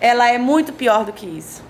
ela 0.00 0.30
é 0.30 0.38
muito 0.38 0.72
pior 0.72 1.04
do 1.04 1.12
que 1.12 1.26
isso. 1.26 1.62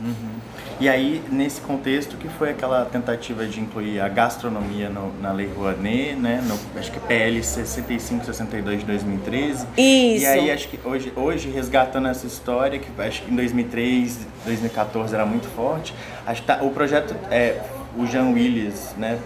Uhum. 0.00 0.49
E 0.80 0.88
aí, 0.88 1.22
nesse 1.30 1.60
contexto, 1.60 2.16
que 2.16 2.26
foi 2.26 2.48
aquela 2.48 2.86
tentativa 2.86 3.44
de 3.44 3.60
incluir 3.60 4.00
a 4.00 4.08
gastronomia 4.08 4.88
no, 4.88 5.12
na 5.20 5.30
Lei 5.30 5.46
Rouanet, 5.54 6.14
né? 6.14 6.42
No, 6.42 6.58
acho 6.80 6.90
que 6.90 6.98
PL 7.00 7.42
6562 7.42 8.80
de 8.80 8.86
2013. 8.86 9.66
Isso. 9.76 10.24
E 10.24 10.26
aí, 10.26 10.50
acho 10.50 10.68
que 10.68 10.80
hoje, 10.82 11.12
hoje 11.14 11.50
resgatando 11.50 12.08
essa 12.08 12.26
história, 12.26 12.78
que 12.78 12.88
acho 13.02 13.20
que 13.22 13.30
em 13.30 13.36
2003, 13.36 14.26
2014 14.46 15.14
era 15.14 15.26
muito 15.26 15.48
forte, 15.48 15.94
acho 16.26 16.40
que 16.40 16.46
tá, 16.46 16.60
o 16.62 16.70
projeto, 16.70 17.14
é, 17.30 17.60
o 17.94 18.06
Jean 18.06 18.30
Willis, 18.30 18.94
né? 18.96 19.18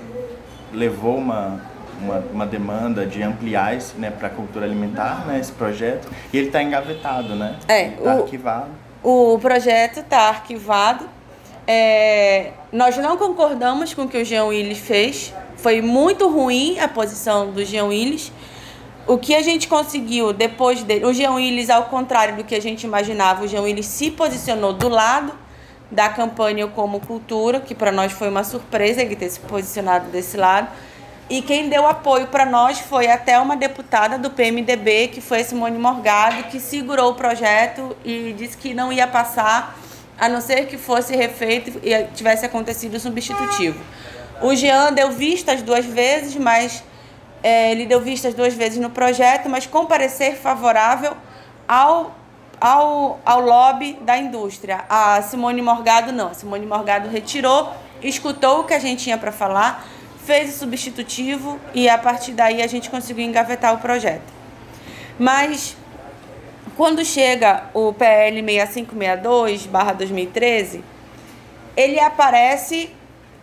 Levou 0.72 1.16
uma, 1.16 1.60
uma, 2.02 2.18
uma, 2.32 2.46
demanda 2.46 3.06
de 3.06 3.22
ampliar 3.22 3.76
isso 3.76 3.94
né, 3.96 4.10
para 4.10 4.26
a 4.26 4.30
cultura 4.30 4.66
alimentar, 4.66 5.24
né, 5.24 5.38
esse 5.38 5.52
projeto, 5.52 6.08
e 6.32 6.36
ele 6.36 6.48
está 6.48 6.60
engavetado, 6.60 7.36
né? 7.36 7.60
É, 7.68 7.90
está 7.90 8.12
arquivado. 8.14 8.70
O 9.04 9.38
projeto 9.38 10.00
está 10.00 10.30
arquivado 10.30 11.13
é, 11.66 12.52
nós 12.72 12.96
não 12.96 13.16
concordamos 13.16 13.94
com 13.94 14.02
o 14.02 14.08
que 14.08 14.18
o 14.18 14.24
Jean 14.24 14.44
Willis 14.44 14.78
fez. 14.78 15.32
Foi 15.56 15.80
muito 15.80 16.28
ruim 16.28 16.78
a 16.78 16.88
posição 16.88 17.50
do 17.50 17.64
Jean 17.64 17.86
Willis. 17.86 18.30
O 19.06 19.18
que 19.18 19.34
a 19.34 19.42
gente 19.42 19.68
conseguiu 19.68 20.32
depois 20.32 20.82
dele, 20.82 21.04
o 21.04 21.12
Jean 21.12 21.32
Willis, 21.32 21.70
ao 21.70 21.84
contrário 21.84 22.36
do 22.36 22.44
que 22.44 22.54
a 22.54 22.60
gente 22.60 22.84
imaginava, 22.84 23.44
o 23.44 23.48
Jean 23.48 23.62
Willis 23.62 23.86
se 23.86 24.10
posicionou 24.10 24.72
do 24.72 24.88
lado 24.88 25.32
da 25.90 26.08
campanha 26.08 26.66
como 26.66 27.00
cultura, 27.00 27.60
que 27.60 27.74
para 27.74 27.92
nós 27.92 28.12
foi 28.12 28.28
uma 28.28 28.42
surpresa 28.42 29.02
ele 29.02 29.14
ter 29.14 29.30
se 29.30 29.40
posicionado 29.40 30.10
desse 30.10 30.36
lado. 30.36 30.68
E 31.28 31.40
quem 31.40 31.68
deu 31.68 31.86
apoio 31.86 32.26
para 32.26 32.44
nós 32.44 32.80
foi 32.80 33.08
até 33.08 33.38
uma 33.38 33.56
deputada 33.56 34.18
do 34.18 34.30
PMDB, 34.30 35.08
que 35.08 35.20
foi 35.20 35.42
Simone 35.44 35.78
Morgado, 35.78 36.44
que 36.44 36.60
segurou 36.60 37.12
o 37.12 37.14
projeto 37.14 37.96
e 38.04 38.34
disse 38.36 38.56
que 38.56 38.74
não 38.74 38.92
ia 38.92 39.06
passar 39.06 39.78
a 40.18 40.28
não 40.28 40.40
ser 40.40 40.66
que 40.66 40.78
fosse 40.78 41.14
refeito 41.16 41.80
e 41.82 42.04
tivesse 42.14 42.46
acontecido 42.46 42.94
o 42.94 43.00
substitutivo. 43.00 43.80
O 44.42 44.54
Jean 44.54 44.92
deu 44.92 45.10
vistas 45.10 45.62
duas 45.62 45.84
vezes, 45.84 46.36
mas 46.36 46.82
é, 47.42 47.70
ele 47.70 47.86
deu 47.86 48.00
vistas 48.00 48.34
duas 48.34 48.54
vezes 48.54 48.78
no 48.78 48.90
projeto, 48.90 49.48
mas 49.48 49.66
com 49.66 49.86
parecer 49.86 50.36
favorável 50.36 51.16
ao, 51.68 52.14
ao, 52.60 53.20
ao 53.24 53.40
lobby 53.40 53.98
da 54.02 54.16
indústria. 54.16 54.84
A 54.88 55.20
Simone 55.22 55.60
Morgado 55.60 56.12
não. 56.12 56.28
A 56.28 56.34
Simone 56.34 56.66
Morgado 56.66 57.08
retirou, 57.08 57.72
escutou 58.02 58.60
o 58.60 58.64
que 58.64 58.74
a 58.74 58.78
gente 58.78 59.04
tinha 59.04 59.18
para 59.18 59.30
falar, 59.30 59.86
fez 60.24 60.54
o 60.54 60.58
substitutivo 60.58 61.60
e 61.74 61.88
a 61.88 61.98
partir 61.98 62.32
daí 62.32 62.62
a 62.62 62.66
gente 62.66 62.88
conseguiu 62.88 63.24
engavetar 63.24 63.74
o 63.74 63.78
projeto. 63.78 64.32
Mas 65.18 65.76
quando 66.76 67.04
chega 67.04 67.64
o 67.72 67.92
PL 67.92 68.42
6562/2013, 68.42 70.80
ele 71.76 72.00
aparece 72.00 72.90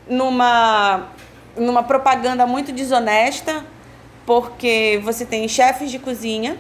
numa 0.08 1.08
numa 1.56 1.84
propaganda 1.84 2.48
muito 2.48 2.72
desonesta, 2.72 3.66
porque 4.26 5.02
você 5.04 5.26
tem 5.26 5.46
chefes 5.50 5.92
de 5.92 6.00
cozinha 6.00 6.58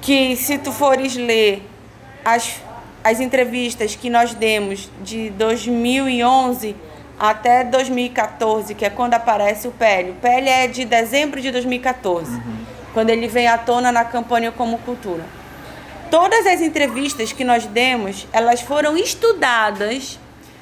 que 0.00 0.34
se 0.34 0.58
tu 0.58 0.72
fores 0.72 1.14
ler 1.14 1.62
as 2.24 2.60
as 3.02 3.18
entrevistas 3.18 3.96
que 3.96 4.10
nós 4.10 4.34
demos 4.34 4.90
de 5.02 5.30
2011 5.30 6.76
até 7.18 7.64
2014, 7.64 8.74
que 8.74 8.84
é 8.84 8.90
quando 8.90 9.14
aparece 9.14 9.68
o 9.68 9.70
PL. 9.70 10.10
O 10.10 10.14
PL 10.14 10.48
é 10.48 10.66
de 10.66 10.84
dezembro 10.84 11.40
de 11.40 11.50
2014, 11.50 12.30
uhum. 12.30 12.40
quando 12.92 13.10
ele 13.10 13.26
vem 13.26 13.46
à 13.46 13.58
tona 13.58 13.90
na 13.90 14.04
campanha 14.04 14.52
Como 14.52 14.78
Cultura. 14.78 15.24
Todas 16.10 16.44
as 16.44 16.60
entrevistas 16.60 17.32
que 17.32 17.44
nós 17.44 17.66
demos, 17.66 18.26
elas 18.32 18.60
foram 18.60 18.96
estudadas 18.96 20.18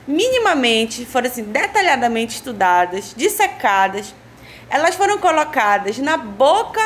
minimamente, 0.07 1.07
foram 1.07 1.27
assim 1.27 1.43
detalhadamente 1.43 2.35
estudadas, 2.35 3.15
dissecadas. 3.17 4.15
Elas 4.69 4.95
foram 4.95 5.17
colocadas 5.17 5.97
na 5.99 6.19
boca 6.19 6.81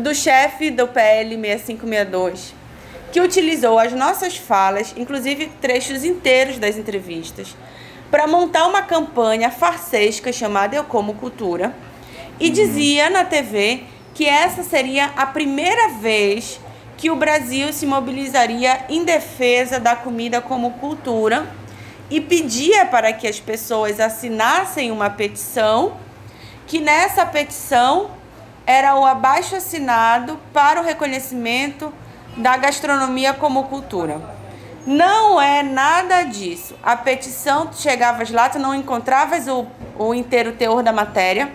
do 0.00 0.14
chefe 0.14 0.70
do 0.70 0.88
PL 0.88 1.34
6562, 1.36 2.54
que 3.12 3.20
utilizou 3.20 3.78
as 3.78 3.92
nossas 3.92 4.38
falas, 4.38 4.94
inclusive 4.96 5.52
trechos 5.60 6.02
inteiros 6.02 6.58
das 6.58 6.78
entrevistas, 6.78 7.54
para 8.10 8.26
montar 8.26 8.66
uma 8.66 8.82
campanha 8.82 9.50
farsesca 9.50 10.32
chamada 10.32 10.74
Eu 10.74 10.84
Como 10.84 11.14
Cultura, 11.14 11.74
e 12.40 12.48
dizia 12.48 13.10
na 13.10 13.24
TV 13.24 13.84
que 14.14 14.26
essa 14.26 14.62
seria 14.62 15.10
a 15.14 15.26
primeira 15.26 15.88
vez 16.00 16.58
que 16.96 17.10
o 17.10 17.16
Brasil 17.16 17.72
se 17.72 17.86
mobilizaria 17.86 18.84
em 18.88 19.04
defesa 19.04 19.78
da 19.78 19.94
comida 19.94 20.40
como 20.40 20.72
cultura 20.72 21.46
e 22.08 22.20
pedia 22.20 22.86
para 22.86 23.12
que 23.12 23.26
as 23.26 23.38
pessoas 23.38 24.00
assinassem 24.00 24.90
uma 24.90 25.10
petição, 25.10 25.96
que 26.66 26.80
nessa 26.80 27.26
petição 27.26 28.10
era 28.66 28.96
o 28.96 29.04
abaixo 29.04 29.56
assinado 29.56 30.38
para 30.52 30.80
o 30.80 30.84
reconhecimento 30.84 31.92
da 32.36 32.56
gastronomia 32.56 33.32
como 33.32 33.64
cultura. 33.64 34.20
Não 34.86 35.40
é 35.40 35.62
nada 35.62 36.22
disso. 36.22 36.76
A 36.82 36.96
petição, 36.96 37.66
tu 37.66 37.76
chegavas 37.76 38.30
lá, 38.30 38.48
tu 38.48 38.58
não 38.58 38.74
encontravas 38.74 39.48
o, 39.48 39.66
o 39.98 40.14
inteiro 40.14 40.52
teor 40.52 40.82
da 40.82 40.92
matéria. 40.92 41.50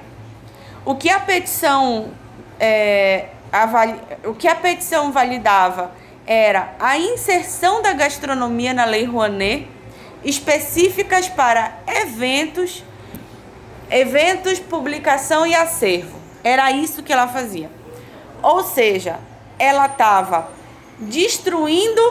O 0.84 0.96
que 0.96 1.10
a 1.10 1.20
petição 1.20 2.12
é, 2.60 3.30
o 4.26 4.34
que 4.34 4.48
a 4.48 4.56
petição 4.56 5.12
validava 5.12 5.92
era 6.26 6.74
a 6.80 6.98
inserção 6.98 7.82
da 7.82 7.94
gastronomia 7.94 8.74
na 8.74 8.86
Lei 8.86 9.06
Rouanet, 9.06 9.68
específicas 10.24 11.28
para 11.28 11.74
eventos 11.88 12.84
eventos, 13.92 14.58
publicação 14.58 15.46
e 15.46 15.54
acervo. 15.54 16.18
Era 16.44 16.72
isso 16.72 17.04
que 17.04 17.12
ela 17.12 17.28
fazia. 17.28 17.70
Ou 18.42 18.64
seja, 18.64 19.20
ela 19.60 19.86
estava 19.86 20.50
destruindo 20.98 22.02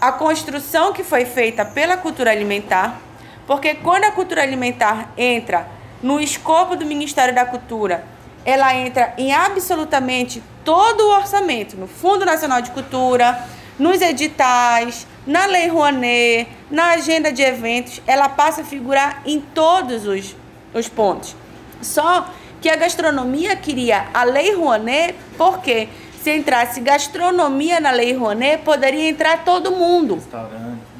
a 0.00 0.12
construção 0.12 0.92
que 0.92 1.02
foi 1.02 1.24
feita 1.24 1.64
pela 1.64 1.96
cultura 1.96 2.30
alimentar, 2.30 3.00
porque 3.46 3.74
quando 3.76 4.04
a 4.04 4.12
cultura 4.12 4.42
alimentar 4.42 5.12
entra 5.16 5.66
no 6.00 6.20
escopo 6.20 6.76
do 6.76 6.86
Ministério 6.86 7.34
da 7.34 7.44
Cultura, 7.44 8.04
ela 8.44 8.72
entra 8.74 9.14
em 9.18 9.32
absolutamente 9.32 10.40
todo 10.68 11.00
o 11.00 11.16
orçamento, 11.16 11.78
no 11.78 11.86
Fundo 11.86 12.26
Nacional 12.26 12.60
de 12.60 12.70
Cultura, 12.72 13.42
nos 13.78 14.02
editais, 14.02 15.06
na 15.26 15.46
Lei 15.46 15.66
Rouanet, 15.66 16.46
na 16.70 16.90
agenda 16.90 17.32
de 17.32 17.40
eventos, 17.40 18.02
ela 18.06 18.28
passa 18.28 18.60
a 18.60 18.64
figurar 18.64 19.22
em 19.24 19.40
todos 19.40 20.06
os, 20.06 20.36
os 20.74 20.86
pontos. 20.86 21.34
Só 21.80 22.28
que 22.60 22.68
a 22.68 22.76
gastronomia 22.76 23.56
queria 23.56 24.08
a 24.12 24.24
Lei 24.24 24.54
Rouanet 24.54 25.14
porque 25.38 25.88
se 26.22 26.36
entrasse 26.36 26.82
gastronomia 26.82 27.80
na 27.80 27.90
Lei 27.90 28.12
Rouanet, 28.12 28.62
poderia 28.62 29.08
entrar 29.08 29.46
todo 29.46 29.70
mundo. 29.70 30.22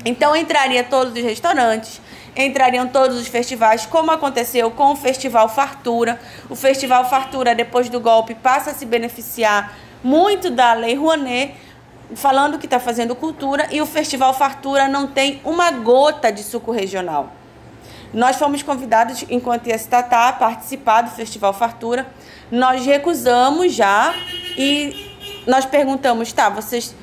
Então 0.03 0.35
entraria 0.35 0.83
todos 0.83 1.13
os 1.13 1.23
restaurantes, 1.23 2.01
entrariam 2.45 2.87
todos 2.87 3.19
os 3.19 3.27
festivais, 3.27 3.85
como 3.85 4.13
aconteceu 4.13 4.71
com 4.71 4.93
o 4.93 4.97
Festival 4.97 5.49
Fartura. 5.49 6.21
O 6.49 6.55
Festival 6.55 7.09
Fartura, 7.11 7.55
depois 7.55 7.89
do 7.89 7.99
golpe, 7.99 8.35
passa 8.35 8.71
a 8.71 8.75
se 8.75 8.87
beneficiar 8.87 9.77
muito 10.05 10.51
da 10.51 10.73
Lei 10.73 10.95
Rouanet, 10.95 11.55
falando 12.15 12.59
que 12.59 12.67
está 12.67 12.79
fazendo 12.79 13.15
cultura, 13.15 13.67
e 13.71 13.83
o 13.83 13.87
Festival 13.87 14.33
Fartura 14.33 14.89
não 14.89 15.09
tem 15.09 15.43
uma 15.45 15.71
gota 15.73 16.31
de 16.31 16.43
suco 16.43 16.71
regional. 16.71 17.33
Nós 18.15 18.37
fomos 18.37 18.63
convidados, 18.63 19.25
enquanto 19.29 19.67
Iestatá, 19.67 20.29
a 20.29 20.33
participar 20.33 21.03
do 21.03 21.11
Festival 21.11 21.53
Fartura. 21.53 22.07
Nós 22.51 22.87
recusamos 22.87 23.75
já 23.75 24.15
e 24.57 25.15
nós 25.47 25.67
perguntamos, 25.67 26.33
tá, 26.33 26.49
vocês 26.49 26.95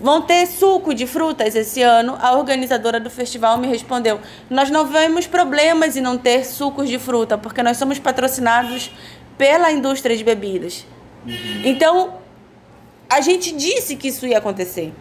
vão 0.00 0.22
ter 0.22 0.46
suco 0.46 0.94
de 0.94 1.06
frutas 1.06 1.54
esse 1.54 1.82
ano? 1.82 2.16
A 2.20 2.32
organizadora 2.36 2.98
do 2.98 3.10
festival 3.10 3.58
me 3.58 3.66
respondeu, 3.66 4.20
nós 4.50 4.70
não 4.70 4.86
vemos 4.86 5.26
problemas 5.26 5.96
em 5.96 6.00
não 6.00 6.18
ter 6.18 6.44
sucos 6.44 6.88
de 6.88 6.98
fruta, 6.98 7.38
porque 7.38 7.62
nós 7.62 7.76
somos 7.76 7.98
patrocinados 7.98 8.90
pela 9.38 9.70
indústria 9.72 10.16
de 10.16 10.24
bebidas. 10.24 10.86
Uhum. 11.26 11.62
Então, 11.64 12.14
a 13.08 13.20
gente 13.20 13.52
disse 13.52 13.96
que 13.96 14.08
isso 14.08 14.26
ia 14.26 14.38
acontecer. 14.38 14.92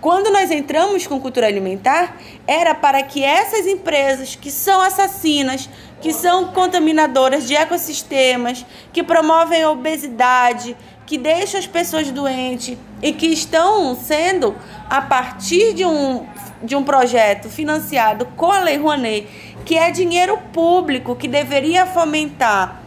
Quando 0.00 0.30
nós 0.30 0.50
entramos 0.50 1.06
com 1.06 1.18
cultura 1.18 1.46
alimentar, 1.46 2.18
era 2.46 2.74
para 2.74 3.02
que 3.02 3.24
essas 3.24 3.66
empresas 3.66 4.36
que 4.36 4.50
são 4.50 4.80
assassinas, 4.80 5.68
que 6.00 6.12
são 6.12 6.52
contaminadoras 6.52 7.48
de 7.48 7.56
ecossistemas, 7.56 8.64
que 8.92 9.02
promovem 9.02 9.62
a 9.62 9.70
obesidade, 9.70 10.76
que 11.06 11.16
deixam 11.16 11.60
as 11.60 11.66
pessoas 11.66 12.10
doentes 12.10 12.76
e 13.00 13.12
que 13.12 13.26
estão 13.26 13.94
sendo, 13.94 14.56
a 14.90 15.00
partir 15.00 15.72
de 15.72 15.84
um, 15.84 16.26
de 16.62 16.74
um 16.74 16.82
projeto 16.82 17.48
financiado 17.48 18.26
com 18.36 18.50
a 18.50 18.60
Lei 18.60 18.76
Rouanet, 18.76 19.28
que 19.64 19.78
é 19.78 19.90
dinheiro 19.92 20.36
público, 20.52 21.14
que 21.14 21.28
deveria 21.28 21.86
fomentar 21.86 22.82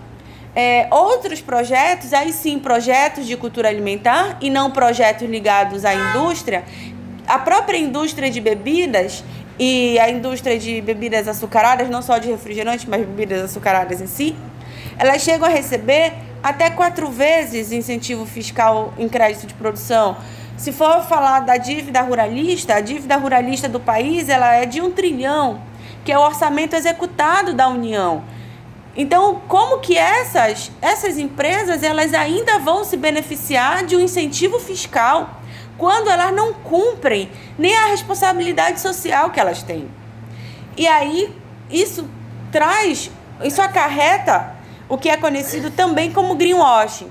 é, 0.56 0.88
outros 0.92 1.40
projetos, 1.40 2.12
aí 2.12 2.34
sim 2.34 2.60
projetos 2.60 3.26
de 3.26 3.38
cultura 3.38 3.70
alimentar 3.70 4.38
e 4.42 4.50
não 4.50 4.70
projetos 4.70 5.30
ligados 5.30 5.86
à 5.86 5.94
indústria, 5.94 6.66
a 7.26 7.40
própria 7.40 7.78
indústria 7.78 8.30
de 8.30 8.42
bebidas 8.42 9.24
e 9.58 9.98
a 10.00 10.10
indústria 10.10 10.58
de 10.58 10.82
bebidas 10.82 11.28
açucaradas, 11.28 11.90
não 11.90 12.02
só 12.02 12.18
de 12.18 12.30
refrigerantes, 12.30 12.86
mas 12.86 13.06
bebidas 13.06 13.44
açucaradas 13.44 14.02
em 14.02 14.08
si, 14.08 14.36
elas 14.98 15.22
chegam 15.22 15.48
a 15.48 15.52
receber 15.52 16.14
até 16.42 16.70
quatro 16.70 17.10
vezes 17.10 17.72
incentivo 17.72 18.26
fiscal 18.26 18.94
em 18.98 19.08
crédito 19.10 19.48
de 19.48 19.54
produção. 19.54 20.18
Se 20.58 20.72
for 20.72 21.04
falar 21.04 21.42
da 21.42 21.58
dívida 21.58 22.02
ruralista, 22.02 22.76
a 22.76 22.82
dívida 22.82 23.16
ruralista 23.18 23.68
do 23.68 23.80
país 23.80 24.30
ela 24.30 24.54
é 24.54 24.66
de 24.66 24.82
um 24.82 24.92
trilhão, 24.92 25.62
que 26.04 26.12
é 26.12 26.18
o 26.18 26.22
orçamento 26.22 26.76
executado 26.76 27.54
da 27.54 27.68
União. 27.68 28.24
Então, 28.96 29.42
como 29.48 29.80
que 29.80 29.98
essas, 29.98 30.72
essas 30.82 31.18
empresas 31.18 31.84
elas 31.84 32.14
ainda 32.14 32.60
vão 32.60 32.84
se 32.84 32.98
beneficiar 32.98 33.86
de 33.86 33.96
um 33.96 34.02
incentivo 34.02 34.60
fiscal? 34.60 35.40
quando 35.80 36.10
elas 36.10 36.34
não 36.34 36.54
cumprem 36.54 37.32
nem 37.58 37.74
a 37.76 37.88
responsabilidade 37.88 38.80
social 38.82 39.32
que 39.32 39.40
elas 39.40 39.64
têm. 39.64 39.90
E 40.78 40.86
aí 40.86 41.34
isso 41.72 42.08
traz, 42.52 43.10
isso 43.44 43.62
acarreta 43.62 44.59
o 44.90 44.98
que 44.98 45.08
é 45.08 45.16
conhecido 45.16 45.70
também 45.70 46.12
como 46.12 46.36
greenwashing. 46.36 47.10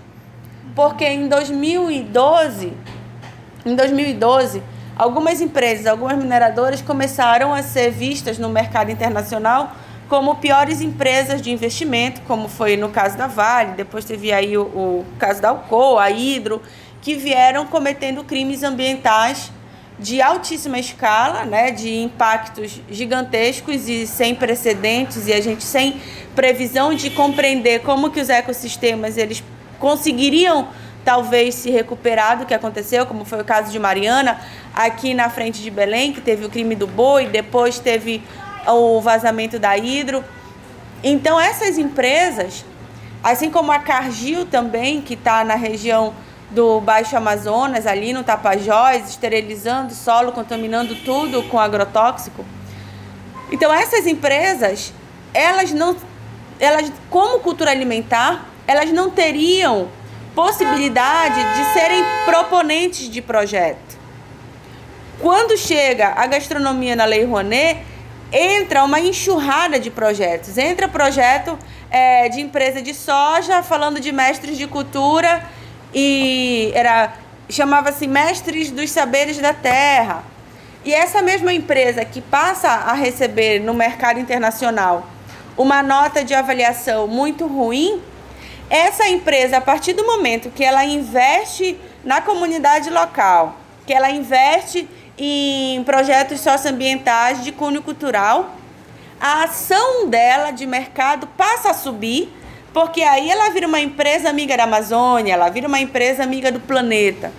Porque 0.75 1.07
em 1.07 1.29
2012, 1.29 2.73
em 3.65 3.75
2012, 3.75 4.63
algumas 4.97 5.41
empresas, 5.41 5.87
algumas 5.87 6.19
mineradoras 6.19 6.83
começaram 6.83 7.55
a 7.55 7.63
ser 7.63 7.91
vistas 7.91 8.37
no 8.37 8.49
mercado 8.49 8.91
internacional 8.91 9.73
como 10.09 10.37
piores 10.37 10.81
empresas 10.81 11.41
de 11.41 11.51
investimento, 11.51 12.23
como 12.23 12.49
foi 12.49 12.77
no 12.77 12.89
caso 12.89 13.17
da 13.17 13.27
Vale, 13.27 13.73
depois 13.73 14.05
teve 14.05 14.33
aí 14.33 14.57
o, 14.57 14.63
o 14.63 15.07
caso 15.19 15.41
da 15.41 15.51
Alcoa, 15.51 16.03
a 16.03 16.11
Hidro, 16.11 16.63
que 17.03 17.15
vieram 17.15 17.67
cometendo 17.67 18.25
crimes 18.25 18.63
ambientais 18.63 19.53
de 19.99 20.23
altíssima 20.23 20.79
escala, 20.79 21.45
né, 21.45 21.71
de 21.71 21.93
impactos 21.97 22.81
gigantescos 22.89 23.89
e 23.89 24.07
sem 24.07 24.35
precedentes 24.35 25.27
e 25.27 25.33
a 25.33 25.41
gente 25.41 25.65
sem 25.65 26.01
previsão 26.35 26.95
de 26.95 27.11
compreender 27.11 27.81
como 27.81 28.11
que 28.11 28.21
os 28.21 28.29
ecossistemas 28.29 29.17
eles 29.17 29.43
conseguiriam 29.81 30.69
talvez 31.05 31.55
se 31.55 31.71
recuperar 31.71 32.39
do 32.39 32.47
que 32.47 32.53
aconteceu, 32.53 33.07
como 33.07 33.25
foi 33.25 33.41
o 33.41 33.45
caso 33.45 33.73
de 33.73 33.79
Mariana, 33.79 34.39
aqui 34.75 35.15
na 35.15 35.31
frente 35.31 35.63
de 35.63 35.71
Belém, 35.71 36.13
que 36.13 36.21
teve 36.21 36.45
o 36.45 36.51
crime 36.51 36.75
do 36.75 36.87
boi, 36.87 37.27
depois 37.27 37.79
teve 37.79 38.23
o 38.67 39.01
vazamento 39.01 39.59
da 39.59 39.77
hidro. 39.77 40.23
Então 41.03 41.41
essas 41.41 41.79
empresas, 41.79 42.65
assim 43.23 43.51
como 43.51 43.73
a 43.73 43.79
Cargill 43.79 44.45
também, 44.45 45.01
que 45.01 45.15
está 45.15 45.43
na 45.45 45.55
região 45.55 46.13
do 46.51 46.81
Baixo 46.81 47.17
Amazonas, 47.17 47.87
ali 47.87 48.13
no 48.13 48.25
Tapajós, 48.25 49.09
esterilizando 49.09 49.93
o 49.93 49.97
solo, 49.97 50.33
contaminando 50.33 50.95
tudo 50.97 51.43
com 51.45 51.59
agrotóxico. 51.59 52.45
Então 53.51 53.73
essas 53.73 54.07
empresas, 54.07 54.93
elas 55.35 55.73
não, 55.73 55.97
elas 56.59 56.91
como 57.11 57.41
cultura 57.41 57.71
alimentar, 57.71 58.47
elas 58.67 58.91
não 58.91 59.11
teriam 59.11 59.89
possibilidade 60.35 61.35
de 61.35 61.73
serem 61.73 62.03
proponentes 62.25 63.11
de 63.11 63.21
projeto. 63.21 63.99
Quando 65.21 65.57
chega 65.57 66.13
a 66.17 66.27
gastronomia 66.27 66.95
na 66.95 67.05
Lei 67.05 67.25
Rouanet, 67.25 67.83
entra 68.33 68.85
uma 68.85 69.01
enxurrada 69.01 69.81
de 69.81 69.91
projetos. 69.91 70.57
Entra 70.57 70.87
projeto 70.87 71.59
é, 71.91 72.29
de 72.29 72.41
empresa 72.41 72.81
de 72.81 72.95
soja, 72.95 73.63
falando 73.63 73.99
de 73.99 74.13
mestres 74.13 74.57
de 74.57 74.67
cultura 74.67 75.45
e 75.93 76.71
era 76.75 77.15
chamava-se 77.49 78.07
Mestres 78.07 78.71
dos 78.71 78.91
Saberes 78.91 79.39
da 79.39 79.55
Terra. 79.55 80.23
E 80.85 80.93
essa 80.93 81.23
mesma 81.23 81.53
empresa 81.53 82.05
que 82.05 82.21
passa 82.21 82.69
a 82.69 82.93
receber 82.93 83.59
no 83.59 83.75
mercado 83.75 84.21
internacional 84.21 85.07
uma 85.57 85.83
nota 85.83 86.25
de 86.25 86.35
avaliação 86.35 87.09
muito 87.09 87.47
ruim, 87.47 88.01
essa 88.71 89.09
empresa, 89.09 89.57
a 89.57 89.61
partir 89.61 89.93
do 89.93 90.07
momento 90.07 90.51
que 90.51 90.63
ela 90.63 90.85
investe 90.85 91.77
na 92.05 92.21
comunidade 92.21 92.91
local, 92.91 93.57
que 93.85 93.93
ela 93.93 94.11
investe 94.11 94.89
em 95.17 95.83
projetos 95.83 96.41
socioambientais 96.41 97.43
de 97.43 97.51
cunho 97.51 97.83
cultural, 97.83 98.55
a 99.21 99.45
ação 99.45 100.09
dela 100.09 100.53
de 100.53 100.65
mercado 100.65 101.27
passa 101.37 101.71
a 101.71 101.75
subir 101.75 102.33
porque 102.79 103.03
aí 103.03 103.29
ela 103.29 103.51
vira 103.51 103.67
uma 103.67 103.81
empresa 103.81 104.31
amiga 104.31 104.57
da 104.57 104.63
Amazônia, 104.63 105.35
ela 105.35 105.49
vira 105.49 105.67
uma 105.67 105.81
empresa 105.81 106.23
amiga 106.23 106.53
do 106.53 106.61
planeta. 106.61 107.33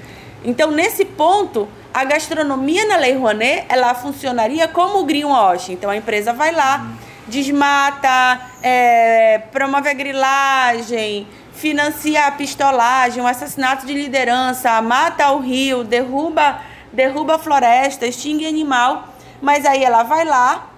Então, 0.44 0.70
nesse 0.70 1.06
ponto, 1.06 1.66
a 1.94 2.04
gastronomia 2.04 2.86
na 2.86 2.98
Lei 2.98 3.16
Rouanet, 3.16 3.66
ela 3.70 3.96
funcionaria 3.96 4.68
como 4.68 5.00
o 5.00 5.06
greenwashing. 5.06 5.72
Então, 5.72 5.90
a 5.90 5.96
empresa 5.96 6.34
vai 6.34 6.52
lá, 6.52 6.88
desmata, 7.26 8.42
é, 8.62 9.38
promove 9.50 9.88
a 9.88 9.94
grilagem, 9.94 11.26
financia 11.54 12.28
a 12.28 12.32
pistolagem, 12.34 13.24
o 13.24 13.28
assassinato 13.28 13.86
de 13.86 13.94
liderança, 13.94 14.82
mata 14.82 15.32
o 15.32 15.40
rio, 15.40 15.86
derruba, 15.86 16.60
derruba 16.92 17.36
a 17.36 17.40
floresta, 17.40 18.06
extingue 18.06 18.46
animal. 18.46 19.08
Mas 19.42 19.66
aí 19.66 19.86
ela 19.86 20.04
vai 20.04 20.26
lá, 20.26 20.70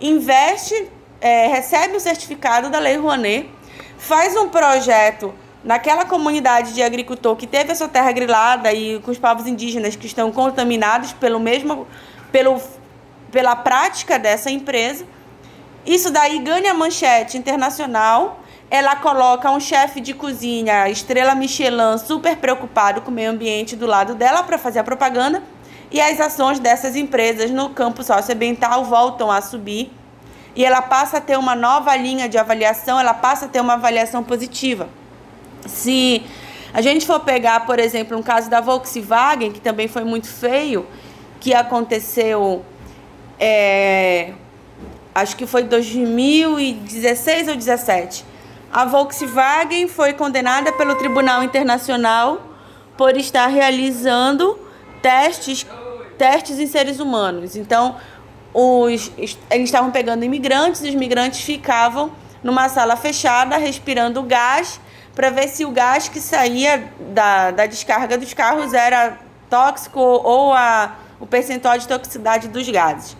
investe, 0.00 0.90
é, 1.20 1.46
recebe 1.46 1.96
o 1.96 2.00
certificado 2.00 2.68
da 2.68 2.80
Lei 2.80 2.96
Rouanet, 2.96 3.54
faz 4.04 4.36
um 4.36 4.50
projeto 4.50 5.34
naquela 5.64 6.04
comunidade 6.04 6.74
de 6.74 6.82
agricultor 6.82 7.34
que 7.36 7.46
teve 7.46 7.72
a 7.72 7.74
sua 7.74 7.88
terra 7.88 8.12
grilada 8.12 8.70
e 8.70 9.00
com 9.00 9.10
os 9.10 9.18
povos 9.18 9.46
indígenas 9.46 9.96
que 9.96 10.06
estão 10.06 10.30
contaminados 10.30 11.14
pelo 11.14 11.40
mesmo 11.40 11.86
pelo, 12.30 12.60
pela 13.32 13.56
prática 13.56 14.18
dessa 14.18 14.50
empresa 14.50 15.06
Isso 15.86 16.10
daí 16.10 16.38
ganha 16.38 16.74
manchete 16.74 17.38
internacional. 17.38 18.40
Ela 18.70 18.96
coloca 18.96 19.50
um 19.50 19.60
chefe 19.60 20.00
de 20.00 20.14
cozinha, 20.14 20.88
estrela 20.88 21.34
Michelin, 21.34 21.98
super 21.98 22.36
preocupado 22.36 23.02
com 23.02 23.10
o 23.10 23.14
meio 23.14 23.30
ambiente 23.30 23.76
do 23.76 23.86
lado 23.86 24.14
dela 24.14 24.42
para 24.42 24.58
fazer 24.58 24.80
a 24.80 24.84
propaganda. 24.84 25.42
E 25.90 26.00
as 26.00 26.20
ações 26.20 26.58
dessas 26.58 26.96
empresas 26.96 27.50
no 27.50 27.70
campo 27.70 28.02
socioambiental 28.02 28.84
voltam 28.84 29.30
a 29.30 29.40
subir. 29.40 29.92
E 30.56 30.64
ela 30.64 30.82
passa 30.82 31.18
a 31.18 31.20
ter 31.20 31.36
uma 31.36 31.54
nova 31.54 31.96
linha 31.96 32.28
de 32.28 32.38
avaliação, 32.38 32.98
ela 32.98 33.14
passa 33.14 33.46
a 33.46 33.48
ter 33.48 33.60
uma 33.60 33.74
avaliação 33.74 34.22
positiva. 34.22 34.88
Se 35.66 36.22
a 36.72 36.80
gente 36.80 37.06
for 37.06 37.20
pegar, 37.20 37.66
por 37.66 37.78
exemplo, 37.78 38.16
um 38.16 38.22
caso 38.22 38.48
da 38.48 38.60
Volkswagen, 38.60 39.52
que 39.52 39.60
também 39.60 39.88
foi 39.88 40.04
muito 40.04 40.28
feio, 40.28 40.86
que 41.40 41.52
aconteceu, 41.54 42.64
é, 43.38 44.32
acho 45.14 45.36
que 45.36 45.46
foi 45.46 45.64
2016 45.64 47.48
ou 47.48 47.54
2017. 47.54 48.24
A 48.72 48.84
Volkswagen 48.84 49.86
foi 49.86 50.12
condenada 50.14 50.72
pelo 50.72 50.96
Tribunal 50.96 51.44
Internacional 51.44 52.42
por 52.96 53.16
estar 53.16 53.46
realizando 53.46 54.58
testes, 55.00 55.66
testes 56.18 56.58
em 56.58 56.66
seres 56.66 56.98
humanos. 56.98 57.54
Então, 57.54 57.96
os, 58.54 59.10
eles 59.18 59.38
estavam 59.50 59.90
pegando 59.90 60.24
imigrantes, 60.24 60.80
os 60.80 60.86
imigrantes 60.86 61.40
ficavam 61.40 62.12
numa 62.42 62.68
sala 62.68 62.94
fechada, 62.94 63.56
respirando 63.56 64.22
gás 64.22 64.80
para 65.14 65.30
ver 65.30 65.48
se 65.48 65.64
o 65.64 65.70
gás 65.70 66.08
que 66.08 66.20
saía 66.20 66.92
da, 67.12 67.50
da 67.50 67.66
descarga 67.66 68.16
dos 68.16 68.32
carros 68.32 68.72
era 68.72 69.18
tóxico 69.50 70.00
ou 70.00 70.52
a, 70.52 70.94
o 71.18 71.26
percentual 71.26 71.78
de 71.78 71.86
toxicidade 71.86 72.48
dos 72.48 72.68
gases. 72.68 73.16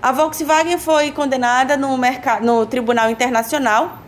A 0.00 0.12
Volkswagen 0.12 0.78
foi 0.78 1.12
condenada 1.12 1.76
no, 1.76 1.98
no 2.42 2.66
Tribunal 2.66 3.10
Internacional 3.10 3.98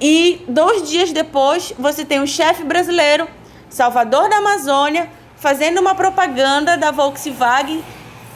e 0.00 0.44
dois 0.48 0.88
dias 0.88 1.12
depois 1.12 1.72
você 1.78 2.04
tem 2.04 2.20
um 2.20 2.26
chefe 2.26 2.62
brasileiro, 2.62 3.28
Salvador 3.68 4.28
da 4.28 4.36
Amazônia, 4.36 5.10
fazendo 5.36 5.80
uma 5.80 5.94
propaganda 5.94 6.76
da 6.76 6.92
Volkswagen, 6.92 7.84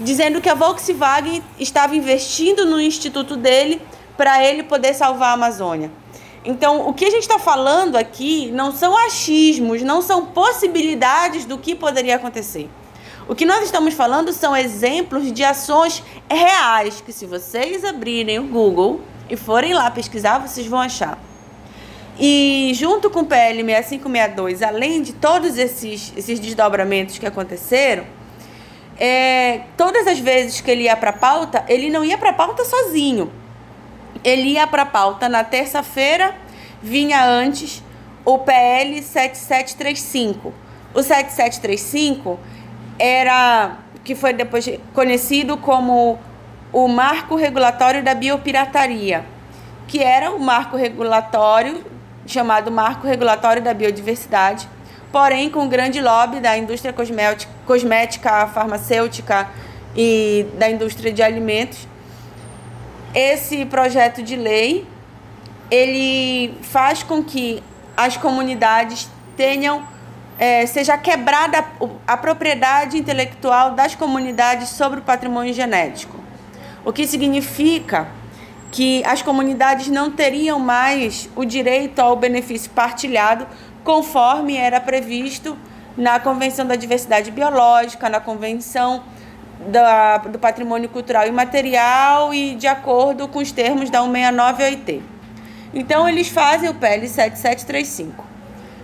dizendo 0.03 0.41
que 0.41 0.49
a 0.49 0.55
Volkswagen 0.55 1.43
estava 1.59 1.97
investindo 1.97 2.65
no 2.67 2.81
instituto 2.81 3.37
dele 3.37 3.81
para 4.17 4.45
ele 4.45 4.63
poder 4.63 4.95
salvar 4.95 5.31
a 5.31 5.33
Amazônia. 5.33 5.91
Então, 6.45 6.89
o 6.89 6.93
que 6.93 7.05
a 7.05 7.11
gente 7.11 7.23
está 7.23 7.39
falando 7.39 7.97
aqui 7.97 8.51
não 8.51 8.73
são 8.73 8.97
achismos, 8.97 9.83
não 9.83 10.03
são 10.03 10.27
possibilidades 10.27 11.45
do 11.45 11.57
que 11.57 11.75
poderia 11.75 12.17
acontecer. 12.17 12.69
O 13.29 13.35
que 13.35 13.47
nós 13.47 13.65
estamos 13.65 13.95
falando 13.95 14.33
são 14.33 14.57
exemplos 14.57 15.33
de 15.33 15.45
ações 15.45 16.03
reais 16.29 17.01
que, 17.01 17.13
se 17.13 17.25
vocês 17.25 17.85
abrirem 17.85 18.41
o 18.41 18.49
Google 18.49 19.01
e 19.31 19.37
forem 19.37 19.73
lá 19.73 19.89
pesquisar, 19.91 20.39
vocês 20.39 20.67
vão 20.67 20.81
achar. 20.81 21.17
E 22.19 22.73
junto 22.75 23.09
com 23.09 23.21
o 23.21 23.25
PL 23.25 23.65
6562, 23.65 24.63
além 24.63 25.01
de 25.01 25.13
todos 25.13 25.57
esses, 25.57 26.13
esses 26.17 26.41
desdobramentos 26.41 27.19
que 27.19 27.27
aconteceram, 27.27 28.05
é, 29.05 29.63
todas 29.77 30.07
as 30.07 30.21
vezes 30.21 30.61
que 30.61 30.71
ele 30.71 30.85
ia 30.85 30.97
para 30.97 31.13
pauta, 31.13 31.65
ele 31.67 31.91
não 31.91 32.05
ia 32.05 32.17
para 32.17 32.33
pauta 32.33 32.65
sozinho 32.65 33.43
ele 34.25 34.51
ia 34.51 34.67
para 34.67 34.87
pauta 34.87 35.29
na 35.29 35.43
terça-feira, 35.43 36.35
vinha 36.83 37.25
antes 37.25 37.83
o 38.25 38.39
PL 38.39 39.03
7735. 39.03 40.53
O 40.95 41.03
7735 41.03 42.39
era 42.99 43.79
que 44.05 44.15
foi 44.15 44.33
depois 44.33 44.69
conhecido 44.93 45.57
como 45.57 46.19
o 46.73 46.89
Marco 46.89 47.37
Regulatório 47.37 48.03
da 48.03 48.15
Biopirataria, 48.15 49.25
que 49.87 50.03
era 50.03 50.31
o 50.31 50.41
marco 50.41 50.77
regulatório 50.77 51.85
chamado 52.27 52.71
Marco 52.71 53.07
Regulatório 53.07 53.63
da 53.63 53.75
Biodiversidade, 53.75 54.69
porém 55.13 55.51
com 55.51 55.69
grande 55.69 56.01
lobby 56.01 56.41
da 56.41 56.57
indústria 56.57 56.93
cosmética, 57.67 58.47
farmacêutica 58.49 59.49
e 59.95 60.47
da 60.59 60.71
indústria 60.71 61.13
de 61.13 61.23
alimentos 61.23 61.87
esse 63.15 63.65
projeto 63.67 64.23
de 64.23 64.37
lei 64.37 64.87
ele 65.71 66.55
faz 66.63 67.03
com 67.03 67.23
que 67.23 67.63
as 67.97 68.17
comunidades 68.17 69.09
tenham 69.37 69.87
é, 70.39 70.67
seja 70.67 70.97
quebrada 70.97 71.65
a 72.07 72.17
propriedade 72.17 72.97
intelectual 72.99 73.73
das 73.73 73.95
comunidades 73.95 74.71
sobre 74.71 75.01
o 75.01 75.03
patrimônio 75.03 75.53
genético, 75.53 76.19
o 76.85 76.93
que 76.93 77.07
significa 77.07 78.09
que 78.71 79.05
as 79.05 79.21
comunidades 79.21 79.89
não 79.89 80.11
teriam 80.11 80.59
mais 80.59 81.29
o 81.37 81.45
direito 81.45 81.99
ao 82.01 82.17
benefício 82.17 82.71
partilhado 82.71 83.47
conforme 83.85 84.57
era 84.57 84.81
previsto 84.81 85.57
na 85.97 86.19
Convenção 86.19 86.67
da 86.67 86.77
Diversidade 86.77 87.31
Biológica, 87.31 88.09
na 88.09 88.21
Convenção 88.21 89.03
da, 89.69 90.19
do 90.19 90.39
patrimônio 90.39 90.89
cultural 90.89 91.27
imaterial 91.27 92.33
e 92.33 92.55
de 92.55 92.67
acordo 92.67 93.29
com 93.29 93.39
os 93.39 93.53
termos 93.53 93.91
da 93.91 94.01
169-OIT. 94.01 95.03
Então, 95.75 96.09
eles 96.09 96.29
fazem 96.29 96.69
o 96.69 96.75
PL 96.75 97.09
7735. 97.09 98.25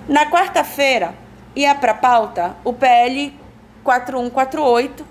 Na 0.08 0.26
quarta-feira, 0.26 1.14
ia 1.54 1.74
para 1.74 1.92
pauta 1.92 2.56
o 2.64 2.72
PL 2.72 3.34
4148, 3.84 5.06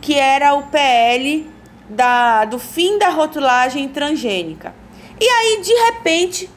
que 0.00 0.14
era 0.14 0.54
o 0.54 0.64
PL 0.64 1.50
da, 1.88 2.44
do 2.44 2.58
fim 2.58 2.98
da 2.98 3.08
rotulagem 3.08 3.88
transgênica. 3.88 4.74
E 5.20 5.24
aí, 5.24 5.60
de 5.62 5.72
repente, 5.72 6.50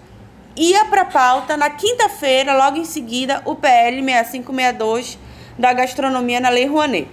ia 0.56 0.86
para 0.86 1.06
pauta, 1.06 1.56
na 1.56 1.70
quinta-feira, 1.70 2.58
logo 2.58 2.78
em 2.78 2.86
seguida, 2.86 3.42
o 3.46 3.56
PL 3.56 4.04
6562 4.04 5.18
da 5.58 5.74
gastronomia 5.74 6.40
na 6.40 6.50
Lei 6.50 6.66
Rouanet. 6.66 7.08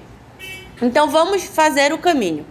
Então 0.80 1.08
vamos 1.08 1.44
fazer 1.44 1.92
o 1.92 1.98
caminho. 1.98 2.46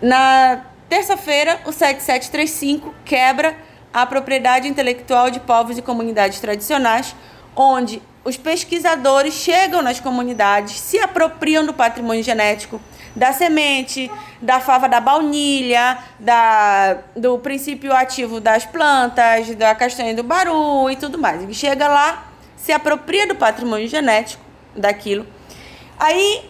Na 0.00 0.64
terça-feira, 0.88 1.60
o 1.64 1.72
7735 1.72 2.94
quebra 3.04 3.56
a 3.92 4.04
propriedade 4.04 4.68
intelectual 4.68 5.30
de 5.30 5.40
povos 5.40 5.78
e 5.78 5.82
comunidades 5.82 6.38
tradicionais, 6.38 7.14
onde 7.54 8.02
os 8.24 8.36
pesquisadores 8.36 9.34
chegam 9.34 9.82
nas 9.82 10.00
comunidades, 10.00 10.78
se 10.78 10.98
apropriam 10.98 11.64
do 11.64 11.72
patrimônio 11.72 12.22
genético, 12.22 12.80
da 13.16 13.32
semente, 13.32 14.10
da 14.42 14.60
fava 14.60 14.88
da 14.88 15.00
baunilha, 15.00 15.98
da, 16.20 16.98
do 17.16 17.38
princípio 17.38 17.96
ativo 17.96 18.38
das 18.40 18.66
plantas, 18.66 19.54
da 19.56 19.74
castanha 19.74 20.14
do 20.14 20.22
baru 20.22 20.90
e 20.90 20.96
tudo 20.96 21.16
mais. 21.16 21.42
Ele 21.42 21.54
chega 21.54 21.88
lá, 21.88 22.28
se 22.58 22.72
apropria 22.72 23.26
do 23.26 23.34
patrimônio 23.34 23.88
genético 23.88 24.44
daquilo. 24.76 25.26
Aí 25.98 26.44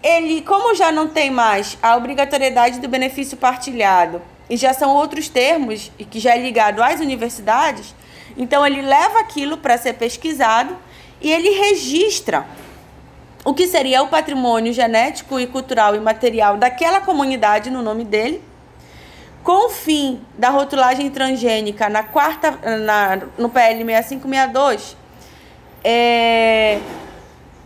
ele, 0.00 0.40
como 0.42 0.72
já 0.74 0.92
não 0.92 1.08
tem 1.08 1.30
mais 1.30 1.76
a 1.82 1.96
obrigatoriedade 1.96 2.78
do 2.78 2.88
benefício 2.88 3.36
partilhado 3.36 4.22
e 4.48 4.56
já 4.56 4.72
são 4.72 4.94
outros 4.94 5.28
termos 5.28 5.90
e 5.98 6.04
que 6.04 6.20
já 6.20 6.36
é 6.36 6.38
ligado 6.38 6.80
às 6.80 7.00
universidades, 7.00 7.92
então 8.36 8.64
ele 8.64 8.82
leva 8.82 9.18
aquilo 9.18 9.56
para 9.56 9.76
ser 9.76 9.94
pesquisado 9.94 10.76
e 11.20 11.32
ele 11.32 11.50
registra 11.50 12.46
o 13.44 13.52
que 13.52 13.68
seria 13.68 14.02
o 14.02 14.08
patrimônio 14.08 14.72
genético 14.72 15.38
e 15.38 15.46
cultural 15.46 15.94
e 15.94 16.00
material 16.00 16.56
daquela 16.56 17.00
comunidade 17.00 17.70
no 17.70 17.82
nome 17.82 18.04
dele. 18.04 18.42
Com 19.42 19.66
o 19.66 19.68
fim 19.68 20.22
da 20.38 20.48
rotulagem 20.48 21.10
transgênica 21.10 21.90
na 21.90 22.02
quarta, 22.02 22.52
na, 22.78 23.20
no 23.36 23.50
PL 23.50 23.84
6562, 23.84 24.96
é, 25.84 26.78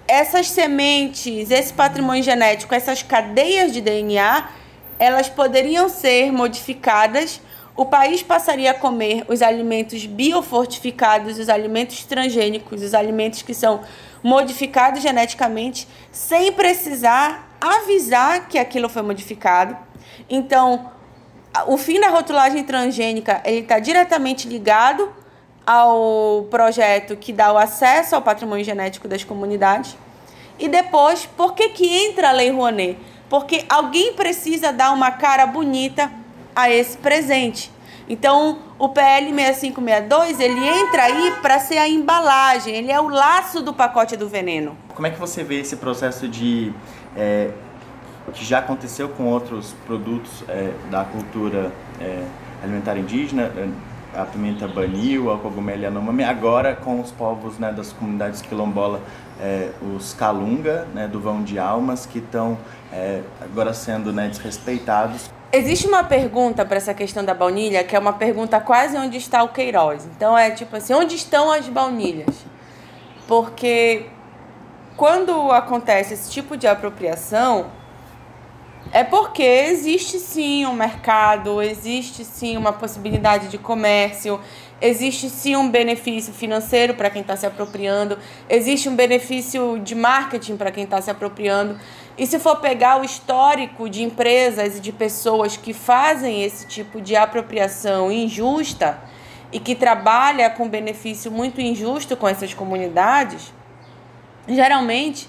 essas 0.08 0.50
sementes, 0.50 1.52
esse 1.52 1.72
patrimônio 1.72 2.24
genético, 2.24 2.74
essas 2.74 3.04
cadeias 3.04 3.72
de 3.72 3.80
DNA, 3.80 4.48
elas 4.98 5.28
poderiam 5.28 5.88
ser 5.88 6.32
modificadas. 6.32 7.40
O 7.76 7.86
país 7.86 8.24
passaria 8.24 8.72
a 8.72 8.74
comer 8.74 9.24
os 9.28 9.40
alimentos 9.40 10.04
biofortificados, 10.04 11.38
os 11.38 11.48
alimentos 11.48 12.04
transgênicos, 12.04 12.82
os 12.82 12.92
alimentos 12.92 13.42
que 13.42 13.54
são 13.54 13.82
modificados 14.22 15.02
geneticamente, 15.02 15.88
sem 16.10 16.52
precisar 16.52 17.48
avisar 17.60 18.48
que 18.48 18.58
aquilo 18.58 18.88
foi 18.88 19.02
modificado. 19.02 19.76
Então, 20.28 20.90
o 21.66 21.76
fim 21.76 22.00
da 22.00 22.08
rotulagem 22.08 22.62
transgênica 22.64 23.40
ele 23.44 23.60
está 23.60 23.78
diretamente 23.78 24.48
ligado 24.48 25.12
ao 25.66 26.46
projeto 26.50 27.16
que 27.16 27.32
dá 27.32 27.52
o 27.52 27.58
acesso 27.58 28.14
ao 28.14 28.22
patrimônio 28.22 28.64
genético 28.64 29.06
das 29.06 29.24
comunidades. 29.24 29.96
E 30.58 30.68
depois, 30.68 31.26
por 31.26 31.54
que, 31.54 31.68
que 31.68 31.86
entra 32.06 32.30
a 32.30 32.32
Lei 32.32 32.50
Rouanet? 32.50 32.98
Porque 33.28 33.64
alguém 33.68 34.14
precisa 34.14 34.72
dar 34.72 34.92
uma 34.92 35.10
cara 35.10 35.46
bonita 35.46 36.10
a 36.56 36.70
esse 36.70 36.96
presente. 36.96 37.70
Então, 38.08 38.58
o 38.78 38.88
PL 38.88 39.26
6562, 39.34 40.40
ele 40.40 40.66
entra 40.66 41.02
aí 41.04 41.34
para 41.42 41.58
ser 41.58 41.76
a 41.76 41.88
embalagem, 41.88 42.74
ele 42.74 42.90
é 42.90 42.98
o 42.98 43.08
laço 43.08 43.62
do 43.62 43.74
pacote 43.74 44.16
do 44.16 44.28
veneno. 44.28 44.76
Como 44.94 45.06
é 45.06 45.10
que 45.10 45.20
você 45.20 45.44
vê 45.44 45.60
esse 45.60 45.76
processo 45.76 46.26
de 46.26 46.72
é, 47.14 47.50
que 48.32 48.44
já 48.44 48.58
aconteceu 48.58 49.08
com 49.10 49.24
outros 49.24 49.74
produtos 49.86 50.42
é, 50.48 50.72
da 50.90 51.04
cultura 51.04 51.70
é, 52.00 52.24
alimentar 52.62 52.96
indígena, 52.96 53.52
é, 53.56 53.68
a 54.14 54.24
pimenta 54.24 54.66
banil, 54.66 55.30
a 55.32 55.38
cogumelo 55.38 55.82
yanomami, 55.82 56.24
agora 56.24 56.74
com 56.74 57.00
os 57.00 57.10
povos 57.10 57.58
né, 57.58 57.70
das 57.72 57.92
comunidades 57.92 58.40
quilombola, 58.40 59.00
é, 59.40 59.70
os 59.94 60.14
calunga, 60.14 60.86
né, 60.94 61.06
do 61.06 61.20
vão 61.20 61.42
de 61.42 61.58
almas, 61.58 62.06
que 62.06 62.18
estão 62.18 62.58
é, 62.92 63.22
agora 63.40 63.74
sendo 63.74 64.12
né, 64.12 64.28
desrespeitados. 64.28 65.30
Existe 65.50 65.86
uma 65.86 66.04
pergunta 66.04 66.62
para 66.62 66.76
essa 66.76 66.92
questão 66.92 67.24
da 67.24 67.32
baunilha, 67.32 67.82
que 67.82 67.96
é 67.96 67.98
uma 67.98 68.12
pergunta 68.12 68.60
quase 68.60 68.98
onde 68.98 69.16
está 69.16 69.42
o 69.42 69.48
Queiroz. 69.48 70.04
Então 70.14 70.36
é 70.36 70.50
tipo 70.50 70.76
assim, 70.76 70.92
onde 70.92 71.14
estão 71.14 71.50
as 71.50 71.66
baunilhas? 71.66 72.44
Porque 73.26 74.06
quando 74.94 75.50
acontece 75.50 76.12
esse 76.12 76.30
tipo 76.30 76.54
de 76.54 76.66
apropriação, 76.66 77.70
é 78.92 79.02
porque 79.02 79.42
existe 79.42 80.18
sim 80.18 80.66
um 80.66 80.74
mercado, 80.74 81.62
existe 81.62 82.26
sim 82.26 82.56
uma 82.56 82.72
possibilidade 82.72 83.48
de 83.48 83.56
comércio, 83.56 84.38
existe 84.80 85.30
sim 85.30 85.56
um 85.56 85.70
benefício 85.70 86.32
financeiro 86.32 86.92
para 86.92 87.08
quem 87.08 87.22
está 87.22 87.36
se 87.36 87.46
apropriando, 87.46 88.18
existe 88.50 88.88
um 88.88 88.94
benefício 88.94 89.78
de 89.78 89.94
marketing 89.94 90.56
para 90.58 90.70
quem 90.70 90.84
está 90.84 91.00
se 91.00 91.10
apropriando. 91.10 91.78
E 92.18 92.26
se 92.26 92.40
for 92.40 92.56
pegar 92.56 93.00
o 93.00 93.04
histórico 93.04 93.88
de 93.88 94.02
empresas 94.02 94.76
e 94.76 94.80
de 94.80 94.90
pessoas 94.90 95.56
que 95.56 95.72
fazem 95.72 96.42
esse 96.42 96.66
tipo 96.66 97.00
de 97.00 97.14
apropriação 97.14 98.10
injusta 98.10 98.98
e 99.52 99.60
que 99.60 99.72
trabalha 99.76 100.50
com 100.50 100.68
benefício 100.68 101.30
muito 101.30 101.60
injusto 101.60 102.16
com 102.16 102.26
essas 102.26 102.52
comunidades, 102.52 103.52
geralmente 104.48 105.28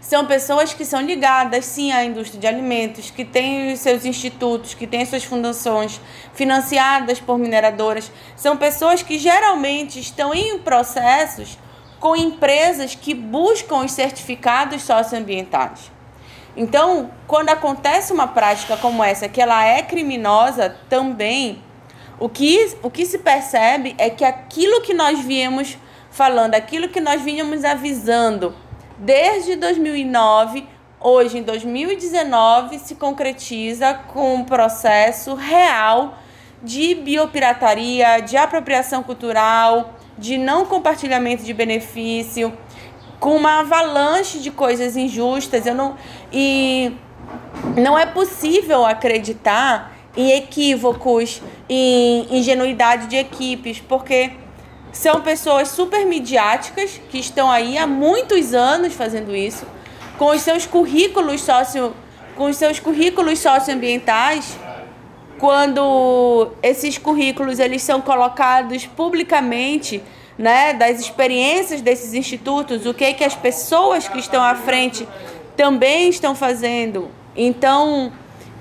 são 0.00 0.24
pessoas 0.24 0.72
que 0.72 0.82
são 0.82 1.02
ligadas 1.02 1.66
sim 1.66 1.92
à 1.92 2.02
indústria 2.06 2.40
de 2.40 2.46
alimentos, 2.46 3.10
que 3.10 3.22
têm 3.22 3.74
os 3.74 3.80
seus 3.80 4.06
institutos, 4.06 4.72
que 4.72 4.86
têm 4.86 5.04
suas 5.04 5.24
fundações 5.24 6.00
financiadas 6.32 7.20
por 7.20 7.38
mineradoras. 7.38 8.10
São 8.34 8.56
pessoas 8.56 9.02
que 9.02 9.18
geralmente 9.18 10.00
estão 10.00 10.32
em 10.32 10.58
processos 10.58 11.58
com 12.00 12.16
empresas 12.16 12.94
que 12.94 13.12
buscam 13.12 13.84
os 13.84 13.92
certificados 13.92 14.80
socioambientais. 14.80 15.99
Então, 16.56 17.10
quando 17.26 17.50
acontece 17.50 18.12
uma 18.12 18.26
prática 18.26 18.76
como 18.76 19.02
essa, 19.04 19.28
que 19.28 19.40
ela 19.40 19.64
é 19.64 19.82
criminosa 19.82 20.76
também, 20.88 21.62
o 22.18 22.28
que, 22.28 22.76
o 22.82 22.90
que 22.90 23.06
se 23.06 23.18
percebe 23.18 23.94
é 23.96 24.10
que 24.10 24.24
aquilo 24.24 24.82
que 24.82 24.92
nós 24.92 25.20
viemos 25.20 25.78
falando, 26.10 26.54
aquilo 26.54 26.88
que 26.88 27.00
nós 27.00 27.22
vínhamos 27.22 27.64
avisando 27.64 28.54
desde 28.98 29.56
2009, 29.56 30.66
hoje 31.00 31.38
em 31.38 31.42
2019, 31.42 32.78
se 32.78 32.94
concretiza 32.96 33.94
com 33.94 34.34
um 34.34 34.44
processo 34.44 35.34
real 35.34 36.18
de 36.62 36.94
biopirataria, 36.94 38.20
de 38.20 38.36
apropriação 38.36 39.02
cultural, 39.02 39.94
de 40.18 40.36
não 40.36 40.66
compartilhamento 40.66 41.42
de 41.42 41.54
benefício, 41.54 42.52
com 43.18 43.36
uma 43.36 43.60
avalanche 43.60 44.38
de 44.38 44.50
coisas 44.50 44.96
injustas. 44.96 45.64
Eu 45.66 45.74
não, 45.74 45.96
e 46.32 46.92
não 47.76 47.98
é 47.98 48.06
possível 48.06 48.84
acreditar 48.84 49.92
em 50.16 50.32
equívocos, 50.32 51.40
em 51.68 52.26
ingenuidade 52.30 53.06
de 53.06 53.16
equipes, 53.16 53.80
porque 53.80 54.32
são 54.92 55.20
pessoas 55.20 55.68
super 55.68 56.04
midiáticas 56.04 57.00
que 57.10 57.18
estão 57.18 57.50
aí 57.50 57.78
há 57.78 57.86
muitos 57.86 58.52
anos 58.52 58.92
fazendo 58.94 59.34
isso, 59.34 59.64
com 60.18 60.26
os 60.30 60.42
seus 60.42 60.66
currículos 60.66 61.40
socio, 61.40 61.94
com 62.36 62.44
os 62.46 62.56
seus 62.56 62.80
currículos 62.80 63.38
socioambientais, 63.38 64.58
quando 65.38 66.52
esses 66.62 66.98
currículos 66.98 67.58
eles 67.58 67.82
são 67.82 68.00
colocados 68.00 68.84
publicamente, 68.84 70.02
né, 70.36 70.72
das 70.72 71.00
experiências 71.00 71.80
desses 71.80 72.14
institutos, 72.14 72.86
o 72.86 72.94
que 72.94 73.04
é 73.04 73.12
que 73.12 73.22
as 73.22 73.34
pessoas 73.34 74.08
que 74.08 74.18
estão 74.18 74.42
à 74.42 74.54
frente 74.54 75.06
também 75.60 76.08
estão 76.08 76.34
fazendo. 76.34 77.10
Então, 77.36 78.10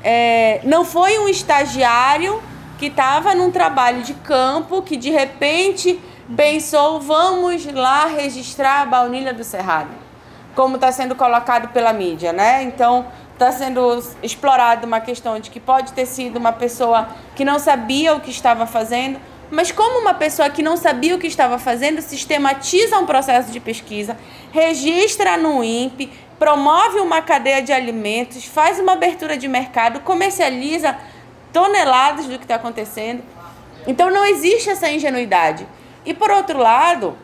é, 0.04 0.60
não 0.66 0.84
foi 0.84 1.18
um 1.18 1.30
estagiário 1.30 2.44
que 2.78 2.88
estava 2.88 3.34
num 3.34 3.50
trabalho 3.52 4.02
de 4.02 4.14
campo 4.16 4.82
que 4.82 4.98
de 4.98 5.10
repente 5.10 5.98
pensou, 6.36 7.00
vamos 7.00 7.66
lá 7.74 8.06
registrar 8.08 8.82
a 8.82 8.86
baunilha 8.86 9.34
do 9.34 9.46
Cerrado, 9.46 9.92
como 10.54 10.76
está 10.76 10.92
sendo 10.92 11.16
colocado 11.16 11.70
pela 11.70 11.94
mídia, 11.94 12.34
né? 12.34 12.64
Então, 12.64 13.06
está 13.32 13.50
sendo 13.50 14.04
explorado 14.22 14.86
uma 14.86 15.00
questão 15.00 15.40
de 15.40 15.50
que 15.50 15.60
pode 15.62 15.94
ter 15.94 16.06
sido 16.06 16.36
uma 16.36 16.52
pessoa 16.52 17.08
que 17.34 17.46
não 17.46 17.60
sabia 17.60 18.14
o 18.14 18.20
que 18.20 18.30
estava 18.30 18.66
fazendo, 18.66 19.18
mas 19.50 19.72
como 19.72 20.02
uma 20.02 20.14
pessoa 20.14 20.50
que 20.50 20.62
não 20.62 20.76
sabia 20.76 21.16
o 21.16 21.18
que 21.18 21.28
estava 21.28 21.58
fazendo 21.58 22.02
sistematiza 22.02 23.00
um 23.00 23.06
processo 23.06 23.52
de 23.52 23.60
pesquisa, 23.62 24.18
registra 24.52 25.38
no 25.38 25.64
INPE, 25.64 26.12
promove 26.40 27.00
uma 27.00 27.22
cadeia 27.22 27.62
de 27.62 27.74
alimentos, 27.74 28.46
faz 28.46 28.80
uma 28.80 28.94
abertura 28.94 29.38
de 29.38 29.48
mercado, 29.48 30.00
comercializa 30.00 30.98
toneladas 31.52 32.26
do 32.26 32.38
que 32.40 32.46
está 32.46 32.56
acontecendo. 32.56 33.22
Então 33.86 34.10
não 34.10 34.26
existe 34.26 34.70
essa 34.70 34.90
ingenuidade. 34.90 35.68
E 36.06 36.14
por 36.14 36.32
outro 36.32 36.58
lado, 36.58 37.18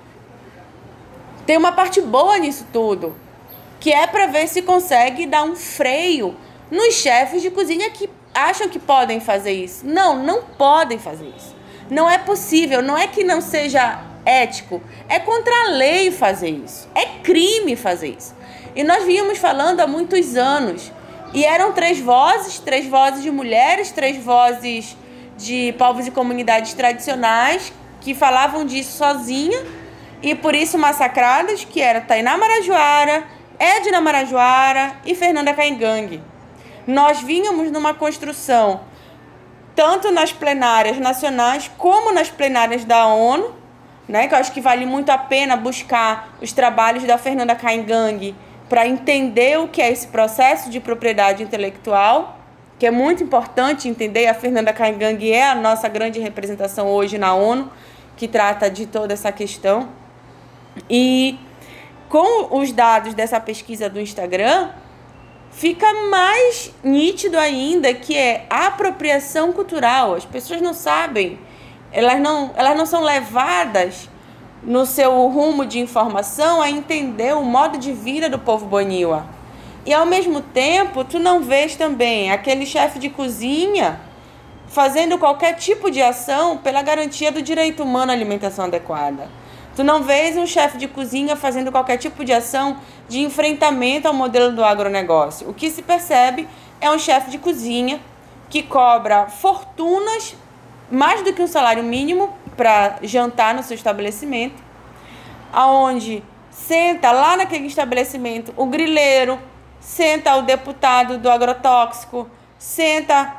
tem 1.45 1.57
uma 1.57 1.71
parte 1.71 2.01
boa 2.01 2.37
nisso 2.37 2.67
tudo, 2.73 3.15
que 3.79 3.91
é 3.91 4.05
para 4.05 4.27
ver 4.27 4.47
se 4.47 4.61
consegue 4.61 5.25
dar 5.25 5.43
um 5.43 5.55
freio 5.55 6.35
nos 6.69 6.95
chefes 6.95 7.41
de 7.41 7.49
cozinha 7.49 7.89
que 7.91 8.09
acham 8.33 8.67
que 8.67 8.79
podem 8.79 9.21
fazer 9.21 9.53
isso. 9.53 9.85
Não, 9.87 10.21
não 10.21 10.43
podem 10.43 10.99
fazer 10.99 11.31
isso. 11.37 11.55
Não 11.89 12.09
é 12.09 12.17
possível, 12.17 12.81
não 12.81 12.97
é 12.97 13.07
que 13.07 13.23
não 13.23 13.39
seja 13.39 14.01
ético, 14.25 14.81
é 15.07 15.19
contra 15.19 15.53
a 15.65 15.69
lei 15.69 16.11
fazer 16.11 16.49
isso. 16.49 16.89
É 16.93 17.05
crime 17.23 17.75
fazer 17.75 18.15
isso. 18.17 18.34
E 18.75 18.83
nós 18.83 19.05
vínhamos 19.05 19.37
falando 19.37 19.79
há 19.79 19.87
muitos 19.87 20.35
anos. 20.35 20.91
E 21.33 21.45
eram 21.45 21.71
três 21.71 21.99
vozes, 21.99 22.59
três 22.59 22.85
vozes 22.87 23.23
de 23.23 23.31
mulheres, 23.31 23.91
três 23.91 24.21
vozes 24.23 24.97
de 25.37 25.73
povos 25.77 26.07
e 26.07 26.11
comunidades 26.11 26.73
tradicionais 26.73 27.73
que 28.01 28.13
falavam 28.13 28.65
disso 28.65 28.97
sozinha 28.97 29.65
e 30.21 30.35
por 30.35 30.53
isso 30.55 30.77
massacradas, 30.77 31.65
que 31.65 31.81
era 31.81 32.01
Tainá 32.01 32.37
Marajoara, 32.37 33.23
Edna 33.59 33.99
Marajoara 33.99 34.93
e 35.05 35.15
Fernanda 35.15 35.53
Caingangue. 35.53 36.21
Nós 36.85 37.21
vínhamos 37.21 37.71
numa 37.71 37.93
construção, 37.93 38.81
tanto 39.75 40.11
nas 40.11 40.31
plenárias 40.31 40.97
nacionais 40.97 41.69
como 41.77 42.11
nas 42.11 42.29
plenárias 42.29 42.85
da 42.85 43.07
ONU, 43.07 43.55
né, 44.07 44.27
que 44.27 44.35
eu 44.35 44.39
acho 44.39 44.51
que 44.51 44.61
vale 44.61 44.85
muito 44.85 45.09
a 45.09 45.17
pena 45.17 45.55
buscar 45.55 46.37
os 46.41 46.53
trabalhos 46.53 47.03
da 47.03 47.17
Fernanda 47.17 47.55
Caingangue 47.55 48.35
para 48.67 48.87
entender 48.87 49.59
o 49.59 49.67
que 49.67 49.81
é 49.81 49.91
esse 49.91 50.07
processo 50.07 50.69
de 50.69 50.79
propriedade 50.79 51.43
intelectual, 51.43 52.39
que 52.79 52.85
é 52.85 52.91
muito 52.91 53.23
importante 53.23 53.87
entender. 53.87 54.27
A 54.27 54.33
Fernanda 54.33 54.73
Caingangue 54.73 55.31
é 55.31 55.49
a 55.49 55.55
nossa 55.55 55.87
grande 55.87 56.19
representação 56.19 56.87
hoje 56.87 57.17
na 57.17 57.33
ONU, 57.33 57.71
que 58.17 58.27
trata 58.27 58.69
de 58.69 58.85
toda 58.85 59.13
essa 59.13 59.31
questão. 59.31 59.89
E 60.89 61.37
com 62.09 62.57
os 62.59 62.71
dados 62.71 63.13
dessa 63.13 63.39
pesquisa 63.39 63.89
do 63.89 63.99
Instagram, 63.99 64.69
fica 65.51 65.85
mais 66.09 66.73
nítido 66.83 67.37
ainda 67.37 67.93
que 67.93 68.17
é 68.17 68.45
a 68.49 68.67
apropriação 68.67 69.53
cultural. 69.53 70.15
As 70.15 70.25
pessoas 70.25 70.61
não 70.61 70.73
sabem, 70.73 71.39
elas 71.91 72.19
não, 72.19 72.51
elas 72.55 72.77
não 72.77 72.85
são 72.85 73.01
levadas 73.01 74.09
no 74.65 74.85
seu 74.85 75.27
rumo 75.27 75.65
de 75.65 75.79
informação 75.79 76.61
a 76.61 76.69
entender 76.69 77.35
o 77.35 77.43
modo 77.43 77.77
de 77.77 77.93
vida 77.93 78.27
do 78.27 78.39
povo 78.39 78.65
boniwa. 78.65 79.25
E 79.85 79.93
ao 79.93 80.05
mesmo 80.05 80.41
tempo, 80.41 81.03
tu 81.03 81.19
não 81.19 81.41
vês 81.41 81.75
também 81.75 82.31
aquele 82.31 82.65
chefe 82.65 82.97
de 82.97 83.09
cozinha 83.09 84.01
fazendo 84.67 85.19
qualquer 85.19 85.53
tipo 85.53 85.91
de 85.91 86.01
ação 86.01 86.57
pela 86.57 86.81
garantia 86.81 87.31
do 87.31 87.41
direito 87.41 87.83
humano 87.83 88.11
à 88.11 88.15
alimentação 88.15 88.65
adequada. 88.65 89.29
Tu 89.75 89.83
não 89.83 90.01
vês 90.01 90.35
um 90.37 90.47
chefe 90.47 90.77
de 90.77 90.87
cozinha 90.87 91.35
fazendo 91.35 91.71
qualquer 91.71 91.97
tipo 91.97 92.25
de 92.25 92.33
ação 92.33 92.77
de 93.07 93.19
enfrentamento 93.19 94.07
ao 94.07 94.13
modelo 94.13 94.51
do 94.51 94.63
agronegócio. 94.63 95.47
O 95.47 95.53
que 95.53 95.69
se 95.69 95.83
percebe 95.83 96.47
é 96.81 96.89
um 96.89 96.97
chefe 96.97 97.29
de 97.29 97.37
cozinha 97.37 97.99
que 98.49 98.63
cobra 98.63 99.27
fortunas, 99.27 100.35
mais 100.89 101.21
do 101.21 101.33
que 101.33 101.41
um 101.41 101.47
salário 101.47 101.83
mínimo, 101.83 102.33
para 102.55 102.97
jantar 103.03 103.53
no 103.53 103.63
seu 103.63 103.75
estabelecimento, 103.75 104.61
aonde 105.51 106.23
senta 106.49 107.11
lá 107.11 107.37
naquele 107.37 107.67
estabelecimento 107.67 108.53
o 108.55 108.65
grileiro, 108.65 109.39
senta 109.79 110.35
o 110.35 110.41
deputado 110.41 111.17
do 111.17 111.29
agrotóxico, 111.29 112.29
senta 112.57 113.35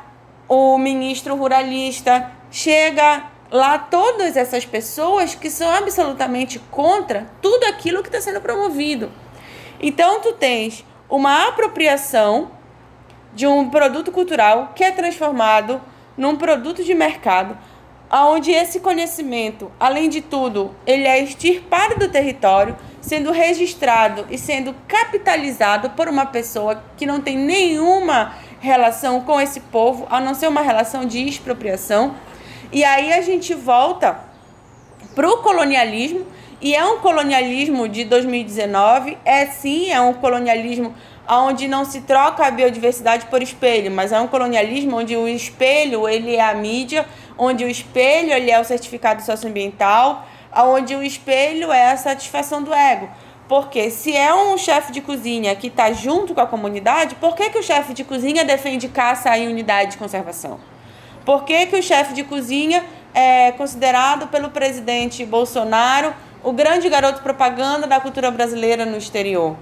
o 0.47 0.77
ministro 0.77 1.35
ruralista, 1.35 2.31
chega 2.49 3.25
lá 3.51 3.77
todas 3.77 4.37
essas 4.37 4.65
pessoas 4.65 5.35
que 5.35 5.49
são 5.49 5.69
absolutamente 5.69 6.59
contra 6.71 7.27
tudo 7.41 7.65
aquilo 7.65 8.01
que 8.01 8.09
está 8.09 8.21
sendo 8.21 8.41
promovido. 8.41 9.11
Então 9.79 10.21
tu 10.21 10.33
tens 10.33 10.85
uma 11.09 11.47
apropriação 11.47 12.51
de 13.33 13.45
um 13.45 13.69
produto 13.69 14.11
cultural 14.11 14.71
que 14.75 14.83
é 14.83 14.91
transformado 14.91 15.81
num 16.17 16.35
produto 16.35 16.83
de 16.83 16.93
mercado, 16.95 17.57
onde 18.11 18.51
esse 18.51 18.79
conhecimento, 18.79 19.71
além 19.79 20.09
de 20.09 20.21
tudo, 20.21 20.73
ele 20.85 21.05
é 21.07 21.21
extirpado 21.21 21.99
do 21.99 22.09
território, 22.09 22.75
sendo 23.01 23.31
registrado 23.31 24.25
e 24.29 24.37
sendo 24.37 24.75
capitalizado 24.87 25.89
por 25.91 26.07
uma 26.07 26.25
pessoa 26.25 26.83
que 26.95 27.05
não 27.05 27.21
tem 27.21 27.37
nenhuma 27.37 28.33
relação 28.59 29.21
com 29.21 29.39
esse 29.39 29.59
povo, 29.59 30.07
a 30.09 30.19
não 30.19 30.33
ser 30.33 30.47
uma 30.47 30.61
relação 30.61 31.05
de 31.05 31.27
expropriação. 31.27 32.15
E 32.71 32.83
aí 32.83 33.13
a 33.13 33.21
gente 33.21 33.53
volta 33.53 34.19
para 35.15 35.27
o 35.29 35.37
colonialismo, 35.37 36.25
e 36.59 36.75
é 36.75 36.83
um 36.83 36.99
colonialismo 36.99 37.87
de 37.87 38.03
2019, 38.03 39.17
é 39.23 39.45
sim, 39.45 39.91
é 39.91 40.01
um 40.01 40.13
colonialismo 40.13 40.93
onde 41.29 41.67
não 41.67 41.85
se 41.85 42.01
troca 42.01 42.45
a 42.45 42.51
biodiversidade 42.51 43.25
por 43.27 43.43
espelho, 43.43 43.91
mas 43.91 44.11
é 44.11 44.19
um 44.19 44.27
colonialismo 44.27 44.97
onde 44.97 45.15
o 45.15 45.27
espelho 45.27 46.07
ele 46.07 46.35
é 46.35 46.41
a 46.41 46.53
mídia, 46.53 47.05
onde 47.37 47.63
o 47.63 47.69
espelho 47.69 48.33
é 48.33 48.59
o 48.59 48.63
certificado 48.63 49.21
socioambiental, 49.21 50.25
onde 50.55 50.95
o 50.95 51.03
espelho 51.03 51.71
é 51.71 51.91
a 51.91 51.97
satisfação 51.97 52.63
do 52.63 52.73
ego. 52.73 53.09
Porque 53.47 53.89
se 53.89 54.15
é 54.15 54.33
um 54.33 54.57
chefe 54.57 54.91
de 54.91 54.99
cozinha 54.99 55.55
que 55.55 55.67
está 55.67 55.91
junto 55.93 56.33
com 56.33 56.41
a 56.41 56.45
comunidade, 56.45 57.15
por 57.15 57.35
que, 57.35 57.49
que 57.49 57.57
o 57.57 57.63
chefe 57.63 57.93
de 57.93 58.03
cozinha 58.03 58.43
defende 58.43 58.89
caça 58.89 59.37
em 59.37 59.47
unidade 59.47 59.91
de 59.91 59.97
conservação? 59.97 60.59
Por 61.25 61.43
que, 61.45 61.65
que 61.67 61.77
o 61.77 61.83
chefe 61.83 62.13
de 62.13 62.23
cozinha 62.23 62.83
é 63.13 63.51
considerado 63.53 64.27
pelo 64.27 64.49
presidente 64.49 65.25
Bolsonaro 65.25 66.13
o 66.43 66.51
grande 66.51 66.89
garoto 66.89 67.21
propaganda 67.21 67.87
da 67.87 67.99
cultura 67.99 68.29
brasileira 68.31 68.85
no 68.85 68.97
exterior? 68.97 69.55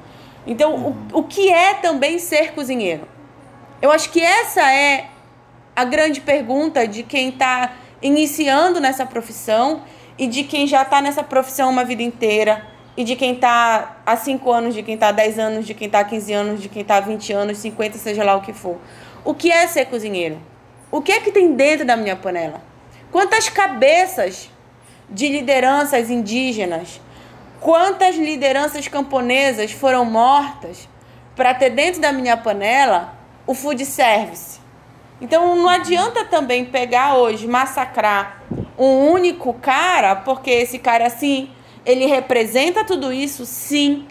Então, 0.48 0.76
o, 1.12 1.20
o 1.20 1.24
que 1.24 1.52
é 1.52 1.76
também 1.76 2.18
ser 2.18 2.54
cozinheiro? 2.54 3.08
Eu 3.82 3.92
acho 3.92 4.10
que 4.10 4.22
essa 4.22 4.62
é 4.72 5.10
a 5.76 5.84
grande 5.84 6.22
pergunta 6.22 6.88
de 6.88 7.04
quem 7.04 7.30
está 7.30 7.74
iniciando 8.02 8.80
nessa 8.80 9.06
profissão 9.06 9.84
e 10.18 10.28
de 10.28 10.44
quem 10.44 10.66
já 10.68 10.84
está 10.84 11.02
nessa 11.02 11.24
profissão 11.24 11.70
uma 11.70 11.84
vida 11.84 12.02
inteira 12.02 12.66
e 12.96 13.04
de 13.04 13.16
quem 13.16 13.34
está 13.34 13.98
há 14.06 14.16
5 14.16 14.52
anos, 14.52 14.74
de 14.74 14.84
quem 14.84 14.94
está 14.94 15.10
há 15.10 15.12
10 15.12 15.40
anos, 15.40 15.66
de 15.66 15.74
quem 15.74 15.88
está 15.88 16.00
há 16.00 16.04
15 16.04 16.34
anos, 16.34 16.62
de 16.62 16.70
quem 16.70 16.82
está 16.82 16.98
há 16.98 17.02
20 17.02 17.34
anos, 17.34 17.58
50, 17.58 17.98
seja 17.98 18.24
lá 18.24 18.36
o 18.36 18.42
que 18.42 18.54
for. 18.54 18.78
O 19.24 19.34
que 19.34 19.52
é 19.52 19.68
ser 19.68 19.86
cozinheiro? 19.86 20.40
O 20.92 21.02
que 21.02 21.12
é 21.12 21.20
que 21.20 21.32
tem 21.32 21.54
dentro 21.54 21.86
da 21.86 21.98
minha 21.98 22.16
panela? 22.16 22.62
Quantas 23.12 23.50
cabeças 23.50 24.50
de 25.10 25.28
lideranças 25.28 26.10
indígenas 26.10 27.02
Quantas 27.66 28.16
lideranças 28.16 28.88
camponesas 28.88 29.72
foram 29.72 30.06
mortas 30.06 30.88
para 31.36 31.52
ter 31.52 31.72
dentro 31.72 32.00
da 32.00 32.12
minha 32.12 32.38
panela 32.38 33.16
o 33.48 33.56
food 33.56 33.84
service? 33.86 34.60
Então 35.26 35.56
não 35.56 35.68
adianta 35.68 36.24
também 36.24 36.66
pegar 36.66 37.16
hoje, 37.16 37.48
massacrar 37.48 38.44
um 38.78 39.10
único 39.10 39.56
cara, 39.56 40.18
porque 40.18 40.52
esse 40.52 40.78
cara, 40.78 41.08
assim, 41.08 41.50
ele 41.84 42.06
representa 42.06 42.86
tudo 42.86 43.12
isso, 43.12 43.44
sim, 43.44 44.06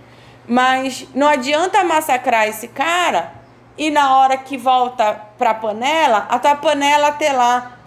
mas 0.45 1.07
não 1.15 1.29
adianta 1.29 1.85
massacrar 1.85 2.49
esse 2.49 2.67
cara 2.67 3.33
e 3.79 3.91
na 3.91 4.17
hora 4.17 4.37
que 4.37 4.57
volta 4.57 5.15
para 5.39 5.51
a 5.51 5.55
panela, 5.55 6.27
a 6.29 6.37
tua 6.37 6.57
panela 6.57 7.13
ter 7.13 7.31
lá 7.31 7.79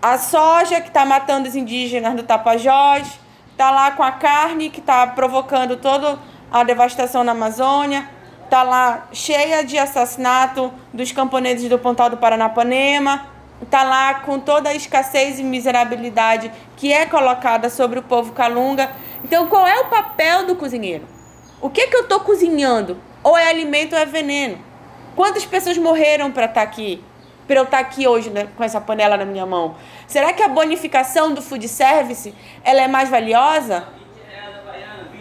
a 0.00 0.16
soja 0.16 0.80
que 0.80 0.86
está 0.86 1.04
matando 1.04 1.48
os 1.48 1.56
indígenas 1.56 2.14
do 2.14 2.22
Tapajós, 2.22 3.18
tá 3.56 3.72
lá 3.72 3.90
com 3.90 4.04
a 4.04 4.12
carne 4.12 4.70
que 4.70 4.78
está 4.78 5.04
provocando 5.08 5.78
toda 5.78 6.16
a 6.48 6.62
devastação 6.62 7.24
na 7.24 7.32
Amazônia, 7.32 8.08
tá 8.52 8.62
lá 8.62 9.08
cheia 9.14 9.64
de 9.64 9.78
assassinato 9.78 10.70
dos 10.92 11.10
camponeses 11.10 11.70
do 11.70 11.78
Pontal 11.78 12.10
do 12.10 12.18
Paranapanema, 12.18 13.26
tá 13.70 13.82
lá 13.82 14.12
com 14.12 14.38
toda 14.38 14.68
a 14.68 14.74
escassez 14.74 15.38
e 15.38 15.42
miserabilidade 15.42 16.52
que 16.76 16.92
é 16.92 17.06
colocada 17.06 17.70
sobre 17.70 17.98
o 17.98 18.02
povo 18.02 18.34
calunga. 18.34 18.90
Então, 19.24 19.46
qual 19.46 19.66
é 19.66 19.80
o 19.80 19.86
papel 19.86 20.44
do 20.44 20.54
cozinheiro? 20.54 21.06
O 21.62 21.70
que 21.70 21.86
que 21.86 21.96
eu 21.96 22.02
estou 22.02 22.20
cozinhando? 22.20 22.98
Ou 23.22 23.38
é 23.38 23.48
alimento 23.48 23.94
ou 23.94 23.98
é 23.98 24.04
veneno? 24.04 24.58
Quantas 25.16 25.46
pessoas 25.46 25.78
morreram 25.78 26.30
para 26.30 26.44
estar 26.44 26.60
tá 26.60 26.62
aqui? 26.62 27.02
para 27.46 27.56
eu 27.56 27.64
estar 27.64 27.78
tá 27.78 27.82
aqui 27.82 28.06
hoje 28.06 28.28
né, 28.28 28.48
com 28.54 28.62
essa 28.62 28.82
panela 28.82 29.16
na 29.16 29.24
minha 29.24 29.46
mão? 29.46 29.76
Será 30.06 30.30
que 30.34 30.42
a 30.42 30.48
bonificação 30.48 31.32
do 31.32 31.40
food 31.40 31.66
service 31.68 32.34
ela 32.62 32.82
é 32.82 32.88
mais 32.88 33.08
valiosa? 33.08 33.88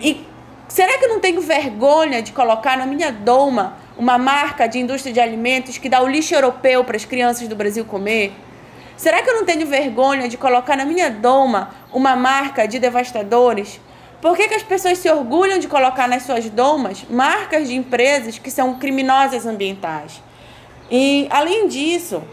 E 0.01 0.25
será 0.71 0.97
que 0.97 1.03
eu 1.03 1.09
não 1.09 1.19
tenho 1.19 1.41
vergonha 1.41 2.21
de 2.21 2.31
colocar 2.31 2.77
na 2.77 2.85
minha 2.85 3.11
doma 3.11 3.77
uma 3.97 4.17
marca 4.17 4.67
de 4.67 4.79
indústria 4.79 5.13
de 5.13 5.19
alimentos 5.19 5.77
que 5.77 5.89
dá 5.89 6.01
o 6.01 6.07
lixo 6.07 6.33
europeu 6.33 6.81
para 6.85 6.95
as 6.95 7.03
crianças 7.03 7.45
do 7.49 7.57
Brasil 7.57 7.83
comer? 7.83 8.31
Será 8.95 9.21
que 9.21 9.29
eu 9.29 9.35
não 9.35 9.43
tenho 9.43 9.67
vergonha 9.67 10.29
de 10.29 10.37
colocar 10.37 10.77
na 10.77 10.85
minha 10.85 11.11
doma 11.11 11.71
uma 11.91 12.15
marca 12.15 12.65
de 12.65 12.79
devastadores? 12.79 13.81
Por 14.21 14.37
que, 14.37 14.47
que 14.47 14.53
as 14.53 14.63
pessoas 14.63 14.97
se 14.97 15.09
orgulham 15.09 15.59
de 15.59 15.67
colocar 15.67 16.07
nas 16.07 16.23
suas 16.23 16.49
domas 16.49 17.03
marcas 17.09 17.67
de 17.67 17.75
empresas 17.75 18.37
que 18.37 18.49
são 18.49 18.79
criminosas 18.79 19.45
ambientais? 19.45 20.23
E 20.89 21.27
além 21.29 21.67
disso, 21.67 22.23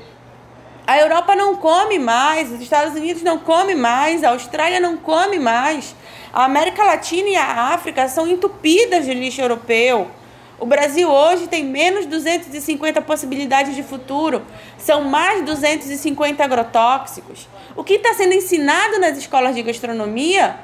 a 0.87 0.97
Europa 0.97 1.35
não 1.35 1.57
come 1.57 1.99
mais, 1.99 2.53
os 2.53 2.61
Estados 2.61 2.95
Unidos 2.95 3.23
não 3.23 3.39
come 3.39 3.75
mais, 3.75 4.23
a 4.23 4.31
Austrália 4.31 4.79
não 4.79 4.97
come 4.97 5.41
mais. 5.41 5.93
A 6.33 6.45
América 6.45 6.85
Latina 6.85 7.29
e 7.29 7.37
a 7.37 7.73
África 7.73 8.07
são 8.09 8.27
entupidas 8.29 9.07
de 9.07 9.15
lixo 9.15 9.41
europeu. 9.41 10.11
O 10.59 10.67
Brasil 10.67 11.09
hoje 11.09 11.47
tem 11.47 11.65
menos 11.65 12.05
250 12.05 13.01
possibilidades 13.03 13.75
de 13.75 13.83
futuro, 13.83 14.43
são 14.77 15.05
mais 15.05 15.45
250 15.45 16.43
agrotóxicos. 16.43 17.49
O 17.77 17.85
que 17.85 17.95
está 17.95 18.13
sendo 18.15 18.35
ensinado 18.35 18.99
nas 18.99 19.17
escolas 19.17 19.55
de 19.55 19.63
gastronomia, 19.63 20.59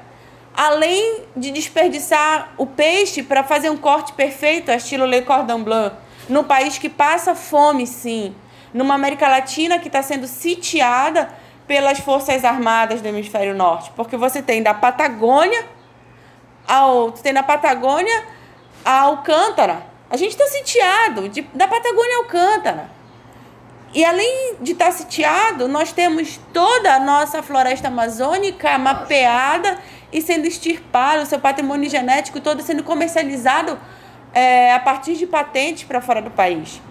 além 0.52 1.22
de 1.36 1.52
desperdiçar 1.52 2.52
o 2.58 2.66
peixe 2.66 3.22
para 3.22 3.44
fazer 3.44 3.70
um 3.70 3.76
corte 3.76 4.12
perfeito, 4.12 4.70
estilo 4.70 5.06
Le 5.06 5.22
Cordon 5.22 5.62
Bleu, 5.62 5.92
num 6.28 6.42
país 6.42 6.76
que 6.76 6.88
passa 6.88 7.34
fome, 7.34 7.86
sim, 7.86 8.34
numa 8.72 8.94
América 8.94 9.28
Latina 9.28 9.78
que 9.78 9.86
está 9.86 10.02
sendo 10.02 10.26
sitiada 10.26 11.28
pelas 11.66 11.98
forças 11.98 12.44
armadas 12.44 13.00
do 13.00 13.08
hemisfério 13.08 13.54
norte, 13.54 13.90
porque 13.96 14.16
você 14.16 14.42
tem 14.42 14.62
da 14.62 14.74
Patagônia 14.74 15.64
ao 16.66 17.10
você 17.10 17.22
tem 17.22 17.34
da 17.34 17.42
Patagônia 17.42 18.24
a 18.84 19.00
Alcântara. 19.00 19.86
A 20.10 20.16
gente 20.16 20.32
está 20.32 20.46
sitiado 20.46 21.28
de, 21.28 21.42
da 21.54 21.66
Patagônia 21.66 22.16
a 22.16 22.18
Alcântara. 22.18 22.90
E 23.94 24.04
além 24.04 24.56
de 24.60 24.72
estar 24.72 24.86
tá 24.86 24.92
sitiado, 24.92 25.68
nós 25.68 25.92
temos 25.92 26.40
toda 26.52 26.94
a 26.94 27.00
nossa 27.00 27.42
floresta 27.42 27.88
amazônica 27.88 28.76
mapeada 28.76 29.78
e 30.12 30.20
sendo 30.20 30.46
extirpada, 30.46 31.22
o 31.22 31.26
seu 31.26 31.38
patrimônio 31.38 31.88
genético 31.88 32.40
todo 32.40 32.60
sendo 32.60 32.82
comercializado 32.82 33.78
é, 34.34 34.74
a 34.74 34.80
partir 34.80 35.14
de 35.14 35.26
patentes 35.26 35.84
para 35.84 36.00
fora 36.00 36.20
do 36.20 36.30
país. 36.30 36.82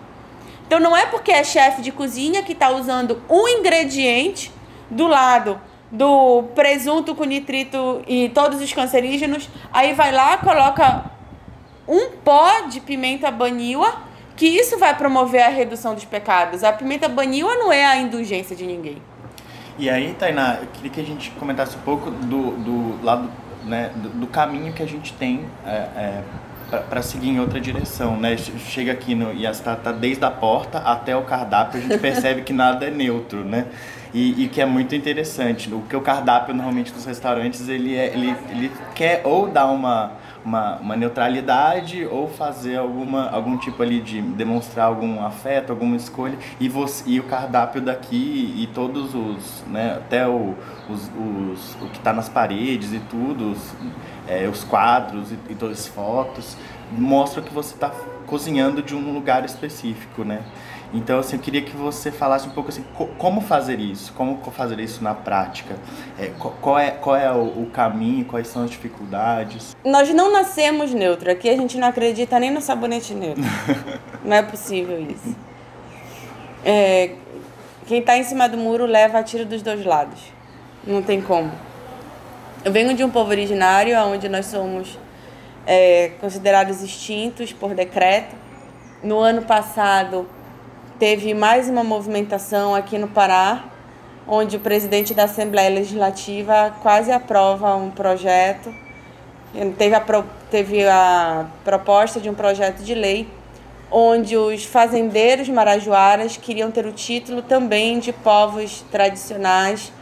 Então 0.65 0.79
não 0.79 0.95
é 0.95 1.05
porque 1.05 1.31
é 1.31 1.43
chefe 1.43 1.81
de 1.81 1.91
cozinha 1.91 2.41
que 2.41 2.53
está 2.53 2.69
usando 2.69 3.21
um 3.29 3.47
ingrediente 3.47 4.51
do 4.93 5.07
lado 5.07 5.59
do 5.91 6.43
presunto 6.55 7.13
com 7.13 7.23
nitrito 7.23 8.01
e 8.07 8.29
todos 8.29 8.59
os 8.59 8.73
cancerígenos, 8.73 9.47
aí 9.71 9.93
vai 9.93 10.11
lá, 10.11 10.37
coloca 10.37 11.05
um 11.87 12.11
pó 12.23 12.61
de 12.61 12.79
pimenta 12.79 13.29
banila, 13.29 14.01
que 14.35 14.47
isso 14.47 14.79
vai 14.79 14.97
promover 14.97 15.43
a 15.43 15.49
redução 15.49 15.93
dos 15.93 16.05
pecados. 16.05 16.63
A 16.63 16.73
pimenta 16.73 17.07
banila 17.07 17.55
não 17.55 17.71
é 17.71 17.85
a 17.85 17.97
indulgência 17.97 18.55
de 18.55 18.65
ninguém. 18.65 18.99
E 19.77 19.89
aí, 19.89 20.15
Tainá, 20.17 20.57
eu 20.61 20.67
queria 20.73 20.89
que 20.89 21.01
a 21.01 21.03
gente 21.03 21.29
comentasse 21.31 21.75
um 21.75 21.81
pouco 21.81 22.09
do, 22.09 22.51
do 22.57 23.05
lado, 23.05 23.29
né, 23.63 23.91
do, 23.95 24.09
do 24.09 24.27
caminho 24.27 24.73
que 24.73 24.81
a 24.81 24.87
gente 24.87 25.13
tem 25.13 25.45
é, 25.65 25.69
é, 25.71 26.23
para 26.89 27.01
seguir 27.01 27.29
em 27.29 27.39
outra 27.39 27.59
direção, 27.59 28.17
né? 28.17 28.35
Chega 28.37 28.91
aqui 28.91 29.13
no 29.13 29.31
e 29.33 29.45
está 29.45 29.75
tá 29.75 29.91
desde 29.91 30.23
a 30.25 30.31
porta 30.31 30.79
até 30.79 31.15
o 31.15 31.23
cardápio, 31.23 31.79
a 31.79 31.83
gente 31.83 31.97
percebe 32.01 32.41
que 32.41 32.53
nada 32.53 32.85
é 32.85 32.91
neutro, 32.91 33.43
né? 33.43 33.65
E, 34.13 34.43
e, 34.43 34.47
que 34.47 34.61
é 34.61 34.65
muito 34.65 34.93
interessante. 34.93 35.73
O 35.73 35.81
que 35.81 35.95
o 35.95 36.01
cardápio 36.01 36.53
normalmente 36.53 36.93
dos 36.93 37.03
restaurantes 37.03 37.67
ele, 37.67 37.95
é, 37.95 38.13
ele, 38.13 38.35
ele 38.51 38.71
quer 38.93 39.21
ou 39.23 39.47
dar 39.47 39.65
uma, 39.65 40.11
uma, 40.45 40.75
uma, 40.77 40.95
neutralidade 40.95 42.05
ou 42.05 42.27
fazer 42.27 42.77
alguma, 42.77 43.29
algum 43.31 43.57
tipo 43.57 43.81
ali 43.81 43.99
de 43.99 44.21
demonstrar 44.21 44.85
algum 44.85 45.25
afeto, 45.25 45.71
alguma 45.71 45.95
escolha. 45.95 46.37
E, 46.59 46.69
você, 46.69 47.03
e 47.09 47.19
o 47.19 47.23
cardápio 47.23 47.81
daqui 47.81 48.53
e 48.55 48.67
todos 48.67 49.15
os, 49.15 49.63
né, 49.67 49.95
até 49.95 50.27
o, 50.27 50.53
os, 50.87 51.09
os, 51.17 51.75
o 51.81 51.89
que 51.89 51.97
está 51.97 52.13
nas 52.13 52.29
paredes 52.29 52.93
e 52.93 52.99
tudo, 52.99 53.53
os, 53.53 53.73
é, 54.27 54.47
os 54.47 54.63
quadros 54.63 55.31
e, 55.31 55.39
e 55.49 55.55
todas 55.55 55.79
as 55.79 55.87
fotos, 55.87 56.55
mostram 56.91 57.43
que 57.43 57.51
você 57.51 57.73
está 57.73 57.89
cozinhando 58.27 58.81
de 58.81 58.95
um 58.95 59.11
lugar 59.11 59.43
específico, 59.43 60.23
né? 60.23 60.43
Então, 60.93 61.19
assim, 61.19 61.37
eu 61.37 61.41
queria 61.41 61.63
que 61.63 61.75
você 61.75 62.11
falasse 62.11 62.47
um 62.47 62.51
pouco 62.51 62.69
assim, 62.69 62.83
co 62.95 63.07
como 63.17 63.41
fazer 63.41 63.79
isso, 63.79 64.13
como 64.13 64.39
fazer 64.51 64.79
isso 64.79 65.03
na 65.03 65.15
prática, 65.15 65.75
é, 66.19 66.27
qual 66.61 66.77
é, 66.77 66.91
qual 66.91 67.15
é 67.15 67.31
o, 67.31 67.63
o, 67.63 67.69
caminho, 67.73 68.23
quais 68.25 68.47
são 68.47 68.63
as 68.63 68.69
dificuldades. 68.69 69.75
Nós 69.83 70.13
não 70.13 70.31
nascemos 70.31 70.93
neutro, 70.93 71.31
aqui 71.31 71.49
a 71.49 71.57
gente 71.57 71.79
não 71.79 71.87
acredita 71.87 72.39
nem 72.39 72.51
no 72.51 72.61
sabonete 72.61 73.15
neutro. 73.15 73.43
não 74.23 74.35
é 74.37 74.43
possível 74.43 75.01
isso. 75.01 75.35
é, 76.63 77.15
quem 77.87 77.99
está 77.99 78.15
em 78.15 78.23
cima 78.23 78.47
do 78.47 78.55
muro 78.55 78.85
leva 78.85 79.17
a 79.17 79.23
tiro 79.23 79.45
dos 79.45 79.63
dois 79.63 79.83
lados. 79.83 80.21
Não 80.85 81.01
tem 81.01 81.21
como. 81.21 81.51
Eu 82.63 82.71
venho 82.71 82.93
de 82.93 83.03
um 83.03 83.09
povo 83.09 83.31
originário 83.31 83.97
onde 84.05 84.29
nós 84.29 84.45
somos 84.45 84.97
é, 85.65 86.11
considerados 86.21 86.83
extintos 86.83 87.51
por 87.51 87.73
decreto. 87.73 88.35
No 89.03 89.19
ano 89.19 89.41
passado, 89.41 90.27
teve 90.99 91.33
mais 91.33 91.69
uma 91.69 91.83
movimentação 91.83 92.73
aqui 92.75 92.97
no 92.97 93.07
Pará, 93.07 93.65
onde 94.27 94.57
o 94.57 94.59
presidente 94.59 95.13
da 95.13 95.25
Assembleia 95.25 95.69
Legislativa 95.69 96.73
quase 96.81 97.11
aprova 97.11 97.75
um 97.75 97.89
projeto. 97.89 98.73
Teve 99.77 99.95
a, 99.95 100.03
teve 100.49 100.87
a 100.87 101.45
proposta 101.63 102.19
de 102.19 102.29
um 102.29 102.33
projeto 102.33 102.81
de 102.81 102.93
lei 102.93 103.27
onde 103.95 104.35
os 104.35 104.65
fazendeiros 104.65 105.47
marajoaras 105.47 106.35
queriam 106.35 106.71
ter 106.71 106.87
o 106.87 106.91
título 106.91 107.43
também 107.43 107.99
de 107.99 108.11
povos 108.11 108.83
tradicionais, 108.91 109.93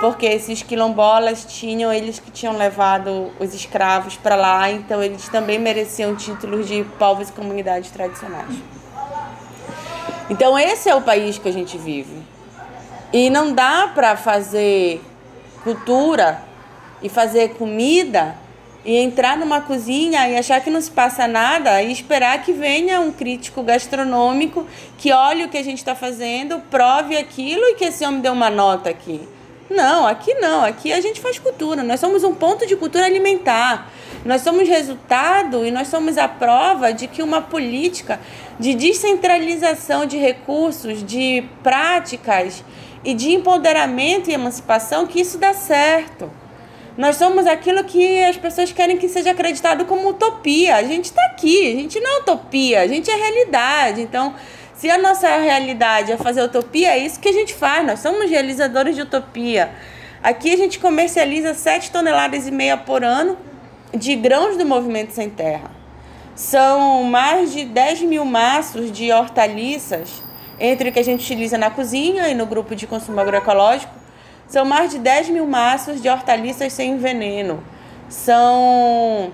porque 0.00 0.24
esses 0.24 0.62
quilombolas 0.62 1.44
tinham 1.44 1.92
eles 1.92 2.20
que 2.20 2.30
tinham 2.30 2.56
levado 2.56 3.32
os 3.40 3.52
escravos 3.52 4.16
para 4.16 4.36
lá, 4.36 4.70
então 4.70 5.02
eles 5.02 5.28
também 5.28 5.58
mereciam 5.58 6.14
títulos 6.14 6.68
de 6.68 6.84
povos 6.96 7.28
e 7.28 7.32
comunidades 7.32 7.90
tradicionais. 7.90 8.54
Então 10.30 10.56
esse 10.56 10.88
é 10.88 10.94
o 10.94 11.02
país 11.02 11.36
que 11.38 11.48
a 11.48 11.52
gente 11.52 11.76
vive. 11.76 12.22
E 13.12 13.28
não 13.28 13.52
dá 13.52 13.90
para 13.92 14.16
fazer 14.16 15.02
cultura 15.64 16.42
e 17.02 17.08
fazer 17.08 17.54
comida 17.54 18.36
e 18.84 18.96
entrar 18.96 19.36
numa 19.36 19.60
cozinha 19.60 20.28
e 20.28 20.36
achar 20.36 20.60
que 20.60 20.70
não 20.70 20.80
se 20.80 20.90
passa 20.90 21.26
nada 21.26 21.82
e 21.82 21.92
esperar 21.92 22.42
que 22.42 22.52
venha 22.52 23.00
um 23.00 23.10
crítico 23.10 23.62
gastronômico 23.62 24.66
que 24.96 25.12
olhe 25.12 25.44
o 25.44 25.48
que 25.48 25.58
a 25.58 25.64
gente 25.64 25.78
está 25.78 25.94
fazendo, 25.94 26.60
prove 26.70 27.16
aquilo 27.16 27.62
e 27.64 27.74
que 27.74 27.84
esse 27.84 28.06
homem 28.06 28.20
dê 28.20 28.30
uma 28.30 28.48
nota 28.48 28.88
aqui. 28.88 29.28
Não, 29.70 30.04
aqui 30.04 30.34
não. 30.34 30.64
Aqui 30.64 30.92
a 30.92 31.00
gente 31.00 31.20
faz 31.20 31.38
cultura. 31.38 31.84
Nós 31.84 32.00
somos 32.00 32.24
um 32.24 32.34
ponto 32.34 32.66
de 32.66 32.74
cultura 32.74 33.06
alimentar. 33.06 33.90
Nós 34.24 34.42
somos 34.42 34.68
resultado 34.68 35.64
e 35.64 35.70
nós 35.70 35.88
somos 35.88 36.18
a 36.18 36.26
prova 36.28 36.92
de 36.92 37.06
que 37.06 37.22
uma 37.22 37.40
política 37.40 38.20
de 38.58 38.74
descentralização 38.74 40.04
de 40.04 40.18
recursos, 40.18 41.02
de 41.02 41.44
práticas 41.62 42.62
e 43.04 43.14
de 43.14 43.32
empoderamento 43.32 44.28
e 44.28 44.34
emancipação, 44.34 45.06
que 45.06 45.20
isso 45.20 45.38
dá 45.38 45.54
certo. 45.54 46.30
Nós 46.98 47.16
somos 47.16 47.46
aquilo 47.46 47.84
que 47.84 48.22
as 48.24 48.36
pessoas 48.36 48.72
querem 48.72 48.98
que 48.98 49.08
seja 49.08 49.30
acreditado 49.30 49.86
como 49.86 50.10
utopia. 50.10 50.76
A 50.76 50.82
gente 50.82 51.06
está 51.06 51.24
aqui, 51.26 51.72
a 51.72 51.76
gente 51.76 51.98
não 52.00 52.16
é 52.16 52.18
utopia, 52.18 52.82
a 52.82 52.86
gente 52.86 53.10
é 53.10 53.14
realidade. 53.14 54.02
Então, 54.02 54.34
se 54.80 54.88
a 54.88 54.96
nossa 54.96 55.28
realidade 55.28 56.10
é 56.10 56.16
fazer 56.16 56.40
utopia, 56.40 56.92
é 56.92 56.98
isso 56.98 57.20
que 57.20 57.28
a 57.28 57.32
gente 57.32 57.52
faz. 57.52 57.86
Nós 57.86 58.00
somos 58.00 58.30
realizadores 58.30 58.96
de 58.96 59.02
utopia. 59.02 59.72
Aqui 60.22 60.54
a 60.54 60.56
gente 60.56 60.78
comercializa 60.78 61.52
7 61.52 61.90
toneladas 61.90 62.48
e 62.48 62.50
meia 62.50 62.78
por 62.78 63.04
ano 63.04 63.36
de 63.92 64.16
grãos 64.16 64.56
do 64.56 64.64
movimento 64.64 65.12
sem 65.12 65.28
terra. 65.28 65.70
São 66.34 67.04
mais 67.04 67.52
de 67.52 67.66
10 67.66 68.00
mil 68.04 68.24
maços 68.24 68.90
de 68.90 69.12
hortaliças, 69.12 70.22
entre 70.58 70.88
o 70.88 70.92
que 70.94 70.98
a 70.98 71.04
gente 71.04 71.24
utiliza 71.24 71.58
na 71.58 71.68
cozinha 71.68 72.28
e 72.28 72.34
no 72.34 72.46
grupo 72.46 72.74
de 72.74 72.86
consumo 72.86 73.20
agroecológico, 73.20 73.92
são 74.48 74.64
mais 74.64 74.90
de 74.90 74.98
10 74.98 75.28
mil 75.28 75.46
maços 75.46 76.00
de 76.00 76.08
hortaliças 76.08 76.72
sem 76.72 76.96
veneno. 76.96 77.62
São 78.08 79.30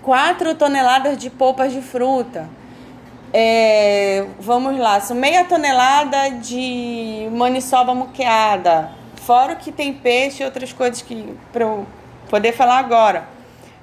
4 0.00 0.54
toneladas 0.54 1.18
de 1.18 1.28
polpas 1.28 1.74
de 1.74 1.82
fruta. 1.82 2.48
É, 3.32 4.24
vamos 4.38 4.78
lá, 4.78 5.00
são 5.00 5.16
meia 5.16 5.44
tonelada 5.44 6.30
de 6.30 7.28
maniçoba 7.32 7.94
muqueada. 7.94 8.90
Fora 9.16 9.54
o 9.54 9.56
que 9.56 9.72
tem 9.72 9.92
peixe 9.92 10.42
e 10.42 10.46
outras 10.46 10.72
coisas 10.72 11.02
que 11.02 11.36
para 11.52 11.64
eu 11.64 11.86
poder 12.28 12.52
falar 12.52 12.78
agora. 12.78 13.28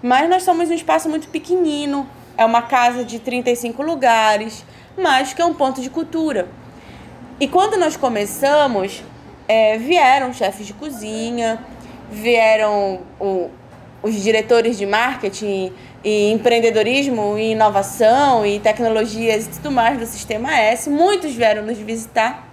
Mas 0.01 0.29
nós 0.29 0.43
somos 0.43 0.69
um 0.69 0.73
espaço 0.73 1.09
muito 1.09 1.27
pequenino. 1.27 2.07
É 2.37 2.45
uma 2.45 2.63
casa 2.63 3.03
de 3.03 3.19
35 3.19 3.83
lugares, 3.83 4.65
mas 4.97 5.33
que 5.33 5.41
é 5.41 5.45
um 5.45 5.53
ponto 5.53 5.81
de 5.81 5.89
cultura. 5.89 6.47
E 7.39 7.47
quando 7.47 7.77
nós 7.77 7.95
começamos, 7.95 9.03
é, 9.47 9.77
vieram 9.77 10.33
chefes 10.33 10.65
de 10.65 10.73
cozinha, 10.73 11.59
vieram 12.09 13.01
o, 13.19 13.49
os 14.03 14.21
diretores 14.21 14.77
de 14.77 14.85
marketing 14.85 15.73
e 16.03 16.31
empreendedorismo 16.31 17.37
e 17.37 17.53
inovação 17.53 18.45
e 18.45 18.59
tecnologias 18.59 19.45
e 19.45 19.49
tudo 19.49 19.71
mais 19.71 19.97
do 19.97 20.05
Sistema 20.05 20.53
S. 20.55 20.89
Muitos 20.89 21.33
vieram 21.33 21.63
nos 21.63 21.77
visitar 21.77 22.45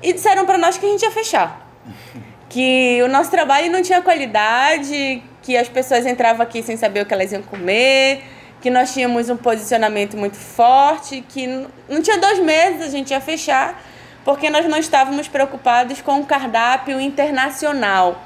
e 0.00 0.12
disseram 0.12 0.46
para 0.46 0.56
nós 0.56 0.78
que 0.78 0.86
a 0.86 0.88
gente 0.88 1.02
ia 1.02 1.10
fechar. 1.10 1.66
Que 2.48 3.02
o 3.02 3.08
nosso 3.08 3.28
trabalho 3.28 3.70
não 3.70 3.82
tinha 3.82 4.00
qualidade, 4.00 5.20
que 5.42 5.56
as 5.56 5.68
pessoas 5.68 6.06
entravam 6.06 6.42
aqui 6.42 6.62
sem 6.62 6.76
saber 6.76 7.00
o 7.02 7.04
que 7.04 7.12
elas 7.12 7.32
iam 7.32 7.42
comer, 7.42 8.22
que 8.62 8.70
nós 8.70 8.94
tínhamos 8.94 9.28
um 9.28 9.36
posicionamento 9.36 10.16
muito 10.16 10.36
forte, 10.36 11.22
que 11.28 11.46
não 11.88 12.00
tinha 12.00 12.16
dois 12.18 12.38
meses 12.38 12.82
a 12.82 12.88
gente 12.88 13.10
ia 13.10 13.20
fechar 13.20 13.82
porque 14.26 14.50
nós 14.50 14.66
não 14.66 14.76
estávamos 14.76 15.28
preocupados 15.28 16.00
com 16.00 16.18
o 16.18 16.26
cardápio 16.26 17.00
internacional, 17.00 18.20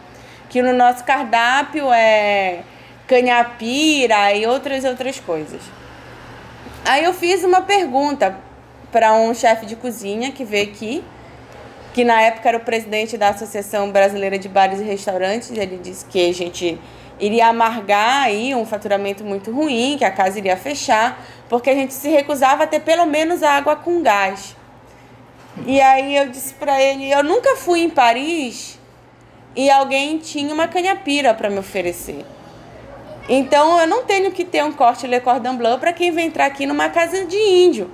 que 0.51 0.61
no 0.61 0.73
nosso 0.75 1.05
cardápio 1.05 1.91
é 1.93 2.65
canhapira 3.07 4.35
e 4.35 4.47
outras 4.47 4.85
outras 4.85 5.19
coisas. 5.19 5.63
Aí 6.85 7.05
eu 7.05 7.15
fiz 7.15 7.45
uma 7.45 7.63
pergunta 7.63 8.37
para 8.91 9.15
um 9.15 9.33
chefe 9.33 9.65
de 9.65 9.77
cozinha 9.77 10.33
que 10.33 10.45
veio 10.45 10.69
aqui, 10.69 11.05
que 11.95 12.05
na 12.05 12.21
época 12.21 12.49
era 12.49 12.59
o 12.59 12.61
presidente 12.61 13.17
da 13.17 13.29
Associação 13.29 13.93
Brasileira 13.93 14.39
de 14.39 14.49
Bares 14.49 14.81
e 14.81 14.85
Restaurantes, 14.85 15.51
ele 15.53 15.79
disse 15.79 16.05
que 16.05 16.29
a 16.29 16.35
gente 16.35 16.79
iria 17.21 17.47
amargar 17.47 18.25
aí 18.25 18.53
um 18.55 18.67
faturamento 18.67 19.23
muito 19.23 19.53
ruim, 19.53 19.97
que 19.99 20.05
a 20.05 20.11
casa 20.11 20.39
iria 20.39 20.57
fechar, 20.57 21.23
porque 21.49 21.71
a 21.71 21.75
gente 21.75 21.95
se 21.95 22.09
recusava 22.09 22.65
a 22.65 22.67
ter 22.67 22.81
pelo 22.81 23.07
menos 23.07 23.43
água 23.43 23.77
com 23.77 24.03
gás. 24.03 24.57
E 25.65 25.81
aí 25.81 26.17
eu 26.17 26.29
disse 26.29 26.55
para 26.55 26.81
ele, 26.81 27.11
eu 27.11 27.23
nunca 27.23 27.55
fui 27.57 27.83
em 27.83 27.91
Paris 27.91 28.80
e 29.55 29.71
alguém 29.71 30.19
tinha 30.19 30.53
uma 30.53 30.69
canhapira 30.69 31.35
para 31.35 31.51
me 31.51 31.59
oferecer. 31.59 32.25
Então 33.29 33.81
eu 33.81 33.87
não 33.87 34.05
tenho 34.05 34.33
que 34.33 34.45
ter 34.45 34.65
um 34.65 34.73
corte 34.73 35.07
Le 35.07 35.21
Cordon 35.21 35.57
Bleu 35.57 35.79
para 35.79 35.93
quem 35.93 36.11
vem 36.11 36.27
entrar 36.27 36.47
aqui 36.47 36.67
numa 36.67 36.89
casa 36.89 37.25
de 37.27 37.37
índio. 37.37 37.91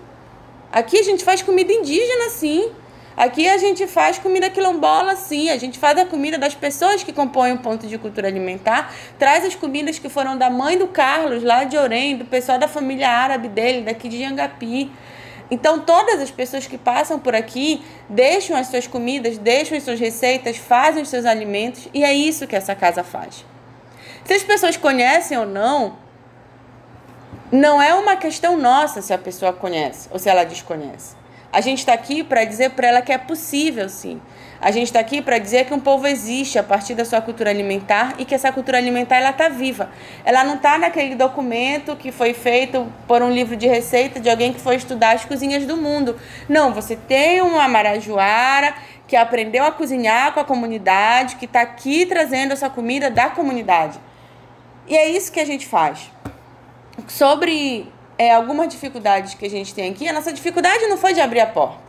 Aqui 0.73 0.99
a 0.99 1.03
gente 1.03 1.25
faz 1.25 1.43
comida 1.43 1.73
indígena 1.73 2.31
sim. 2.31 2.71
Aqui 3.17 3.49
a 3.49 3.57
gente 3.57 3.87
faz 3.87 4.19
comida 4.19 4.51
quilombola 4.51 5.17
sim. 5.17 5.49
A 5.49 5.57
gente 5.57 5.79
faz 5.79 5.99
a 5.99 6.05
comida 6.05 6.39
das 6.39 6.55
pessoas 6.55 7.03
que 7.03 7.13
compõem 7.13 7.53
o 7.53 7.59
ponto 7.59 7.87
de 7.87 7.97
cultura 7.97 8.29
alimentar. 8.29 8.93
Traz 9.19 9.45
as 9.45 9.55
comidas 9.55 9.99
que 9.99 10.09
foram 10.09 10.37
da 10.37 10.51
mãe 10.51 10.77
do 10.77 10.87
Carlos, 10.87 11.43
lá 11.43 11.65
de 11.65 11.77
Orem, 11.79 12.17
do 12.17 12.25
pessoal 12.27 12.59
da 12.59 12.69
família 12.69 13.09
árabe 13.09 13.49
dele, 13.49 13.83
daqui 13.83 14.09
de 14.09 14.19
Jangapi. 14.19 14.91
Então, 15.51 15.81
todas 15.81 16.21
as 16.21 16.31
pessoas 16.31 16.67
que 16.67 16.77
passam 16.77 17.19
por 17.19 17.35
aqui 17.35 17.85
deixam 18.09 18.57
as 18.57 18.67
suas 18.67 18.87
comidas, 18.87 19.39
deixam 19.39 19.77
as 19.77 19.85
suas 19.85 20.01
receitas, 20.01 20.57
fazem 20.57 21.03
os 21.03 21.09
seus 21.09 21.25
alimentos 21.25 21.89
e 21.95 22.05
é 22.05 22.13
isso 22.13 22.47
que 22.47 22.57
essa 22.57 22.75
casa 22.75 23.05
faz. 23.05 23.45
Se 24.25 24.35
as 24.35 24.43
pessoas 24.43 24.77
conhecem 24.77 25.39
ou 25.39 25.47
não, 25.47 25.97
não 27.53 27.81
é 27.81 27.95
uma 27.95 28.17
questão 28.17 28.57
nossa 28.57 29.01
se 29.01 29.13
a 29.13 29.19
pessoa 29.19 29.53
conhece 29.53 30.09
ou 30.11 30.19
se 30.19 30.29
ela 30.29 30.45
desconhece. 30.45 31.15
A 31.53 31.61
gente 31.61 31.79
está 31.79 31.93
aqui 31.93 32.25
para 32.25 32.45
dizer 32.45 32.71
para 32.71 32.89
ela 32.89 33.03
que 33.03 33.13
é 33.13 33.19
possível, 33.19 33.89
sim. 33.89 34.21
A 34.61 34.71
gente 34.71 34.87
está 34.87 35.01
aqui 35.01 35.21
para 35.21 35.39
dizer 35.39 35.67
que 35.67 35.75
um 35.75 35.81
povo 35.81 36.07
existe 36.07 36.59
a 36.59 36.63
partir 36.63 36.95
da 36.95 37.05
sua 37.05 37.21
cultura 37.21 37.51
alimentar 37.51 38.15
e 38.19 38.25
que 38.25 38.35
essa 38.35 38.51
cultura 38.51 38.79
alimentar 38.79 39.17
ela 39.17 39.31
está 39.31 39.49
viva. 39.49 39.91
Ela 40.25 40.45
não 40.45 40.55
está 40.55 40.79
naquele 40.79 41.15
documento 41.15 41.95
que 41.95 42.11
foi 42.11 42.33
feito 42.33 42.91
por 43.07 43.23
um 43.23 43.31
livro 43.31 43.55
de 43.57 43.67
receita 43.67 44.19
de 44.19 44.31
alguém 44.31 44.53
que 44.53 44.61
foi 44.61 44.77
estudar 44.77 45.15
as 45.15 45.25
cozinhas 45.25 45.67
do 45.67 45.77
mundo. 45.77 46.17
Não, 46.49 46.73
você 46.73 46.97
tem 46.97 47.43
uma 47.43 47.69
marajoara 47.69 48.75
que 49.07 49.15
aprendeu 49.15 49.65
a 49.65 49.71
cozinhar 49.71 50.33
com 50.33 50.41
a 50.41 50.45
comunidade, 50.45 51.37
que 51.37 51.45
está 51.45 51.61
aqui 51.61 52.07
trazendo 52.07 52.53
essa 52.53 52.69
comida 52.69 53.11
da 53.11 53.29
comunidade. 53.29 54.01
E 54.89 54.97
é 54.97 55.09
isso 55.09 55.31
que 55.31 55.41
a 55.41 55.45
gente 55.45 55.67
faz. 55.67 56.11
Sobre 57.07 57.93
é, 58.19 58.33
algumas 58.33 58.69
dificuldades 58.69 59.35
que 59.35 59.45
a 59.45 59.51
gente 59.51 59.75
tem 59.75 59.91
aqui, 59.91 60.09
a 60.09 60.13
nossa 60.13 60.33
dificuldade 60.33 60.87
não 60.87 60.97
foi 60.97 61.13
de 61.13 61.21
abrir 61.21 61.41
a 61.41 61.47
porta. 61.47 61.86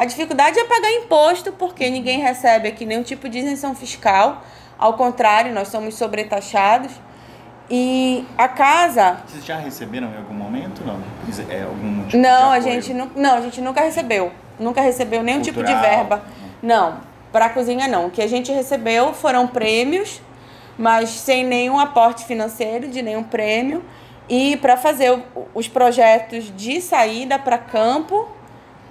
A 0.00 0.06
dificuldade 0.06 0.58
é 0.58 0.64
pagar 0.64 0.90
imposto, 0.92 1.52
porque 1.52 1.90
ninguém 1.90 2.20
recebe 2.20 2.66
aqui 2.66 2.86
nenhum 2.86 3.02
tipo 3.02 3.28
de 3.28 3.40
isenção 3.40 3.74
fiscal. 3.74 4.42
Ao 4.78 4.94
contrário, 4.94 5.52
nós 5.52 5.68
somos 5.68 5.94
sobretaxados. 5.94 6.90
E 7.68 8.24
a 8.38 8.48
casa. 8.48 9.18
Vocês 9.28 9.44
já 9.44 9.58
receberam 9.58 10.10
em 10.10 10.16
algum 10.16 10.32
momento? 10.32 10.82
Não, 10.86 10.98
é, 11.50 11.64
algum 11.64 12.04
tipo 12.06 12.16
não, 12.16 12.50
a 12.50 12.60
gente 12.60 12.94
não, 12.94 13.10
não, 13.14 13.34
a 13.34 13.40
gente 13.42 13.60
nunca 13.60 13.82
recebeu. 13.82 14.32
Nunca 14.58 14.80
recebeu 14.80 15.22
nenhum 15.22 15.42
Cultural. 15.42 15.66
tipo 15.66 15.76
de 15.76 15.86
verba. 15.86 16.24
Não, 16.62 17.02
para 17.30 17.44
a 17.44 17.50
cozinha 17.50 17.86
não. 17.86 18.06
O 18.06 18.10
que 18.10 18.22
a 18.22 18.26
gente 18.26 18.50
recebeu 18.50 19.12
foram 19.12 19.46
prêmios, 19.46 20.22
mas 20.78 21.10
sem 21.10 21.44
nenhum 21.44 21.78
aporte 21.78 22.24
financeiro 22.24 22.88
de 22.88 23.02
nenhum 23.02 23.22
prêmio. 23.22 23.84
E 24.30 24.56
para 24.56 24.78
fazer 24.78 25.22
os 25.54 25.68
projetos 25.68 26.50
de 26.56 26.80
saída 26.80 27.38
para 27.38 27.58
campo 27.58 28.39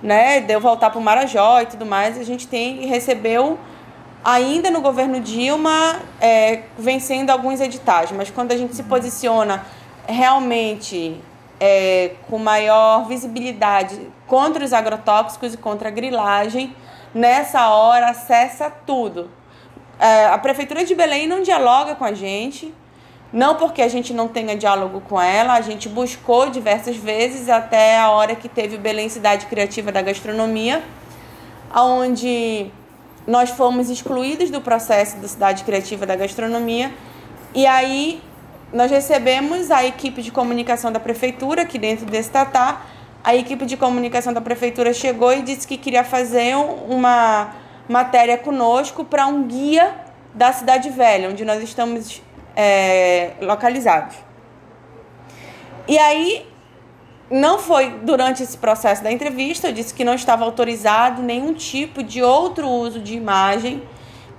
né, 0.02 0.42
deu 0.42 0.60
voltar 0.60 0.90
para 0.90 1.00
o 1.00 1.02
Marajó 1.02 1.62
e 1.62 1.66
tudo 1.66 1.86
mais, 1.86 2.18
a 2.18 2.24
gente 2.24 2.48
tem 2.48 2.86
recebeu 2.86 3.60
ainda 4.24 4.70
no 4.70 4.82
governo 4.82 5.20
Dilma 5.20 6.00
é, 6.20 6.64
vencendo 6.78 7.30
alguns 7.30 7.62
editais, 7.62 8.12
mas 8.12 8.30
quando 8.30 8.52
a 8.52 8.58
gente 8.58 8.76
se 8.76 8.84
posiciona 8.84 9.66
realmente 10.08 11.20
é, 11.60 12.12
com 12.30 12.38
maior 12.38 13.06
visibilidade 13.08 14.00
contra 14.26 14.64
os 14.64 14.74
agrotóxicos 14.74 15.54
e 15.54 15.58
contra 15.58 15.90
a 15.90 15.92
grilagem, 15.92 16.76
nessa 17.14 17.70
hora 17.70 18.10
acessa 18.10 18.70
tudo. 18.70 19.30
É, 20.00 20.28
a 20.28 20.38
Prefeitura 20.38 20.86
de 20.86 20.96
Belém 20.96 21.28
não 21.28 21.42
dialoga 21.42 21.96
com 21.96 22.06
a 22.06 22.14
gente, 22.14 22.74
não 23.32 23.56
porque 23.56 23.82
a 23.82 23.88
gente 23.88 24.14
não 24.14 24.28
tenha 24.28 24.56
diálogo 24.56 25.02
com 25.02 25.22
ela, 25.22 25.54
a 25.54 25.62
gente 25.62 25.88
buscou 25.88 26.50
diversas 26.50 26.96
vezes 26.96 27.48
até 27.48 28.00
a 28.00 28.10
hora 28.10 28.36
que 28.36 28.50
teve 28.50 28.76
o 28.76 28.80
Belém 28.80 29.08
Cidade 29.08 29.46
Criativa 29.46 29.92
da 29.92 30.02
Gastronomia, 30.02 30.84
onde 31.76 32.72
nós 33.28 33.52
fomos 33.52 33.90
excluídos 33.90 34.50
do 34.50 34.60
processo 34.60 35.18
da 35.18 35.28
Cidade 35.28 35.64
Criativa 35.64 36.06
da 36.06 36.16
Gastronomia 36.16 36.92
e 37.54 37.66
aí 37.66 38.22
nós 38.72 38.92
recebemos 38.92 39.72
a 39.72 39.84
equipe 39.84 40.22
de 40.22 40.32
comunicação 40.32 40.92
da 40.92 41.00
prefeitura 41.00 41.64
aqui 41.64 41.80
dentro 41.80 42.06
desse 42.06 42.30
tatá. 42.30 42.84
A 43.24 43.36
equipe 43.36 43.66
de 43.66 43.76
comunicação 43.76 44.32
da 44.32 44.40
prefeitura 44.40 44.94
chegou 44.94 45.34
e 45.34 45.42
disse 45.42 45.68
que 45.68 45.76
queria 45.76 46.04
fazer 46.04 46.56
uma 46.56 47.52
matéria 47.88 48.38
conosco 48.38 49.04
para 49.04 49.26
um 49.26 49.44
guia 49.44 49.94
da 50.34 50.54
Cidade 50.54 50.90
Velha, 50.90 51.30
onde 51.30 51.44
nós 51.44 51.62
estamos 51.64 52.22
é, 52.62 53.32
localizados. 53.40 54.18
E 55.88 55.98
aí, 55.98 56.46
não 57.32 57.58
foi 57.58 57.90
durante 58.04 58.44
esse 58.44 58.58
processo 58.58 59.02
da 59.02 59.10
entrevista, 59.10 59.70
eu 59.70 59.72
disse 59.72 59.94
que 59.94 60.04
não 60.04 60.14
estava 60.14 60.44
autorizado 60.44 61.22
nenhum 61.22 61.54
tipo 61.54 62.04
de 62.04 62.22
outro 62.22 62.68
uso 62.68 63.00
de 63.00 63.16
imagem, 63.16 63.82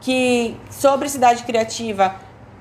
que 0.03 0.55
sobre 0.71 1.09
cidade 1.09 1.45
criativa 1.45 2.14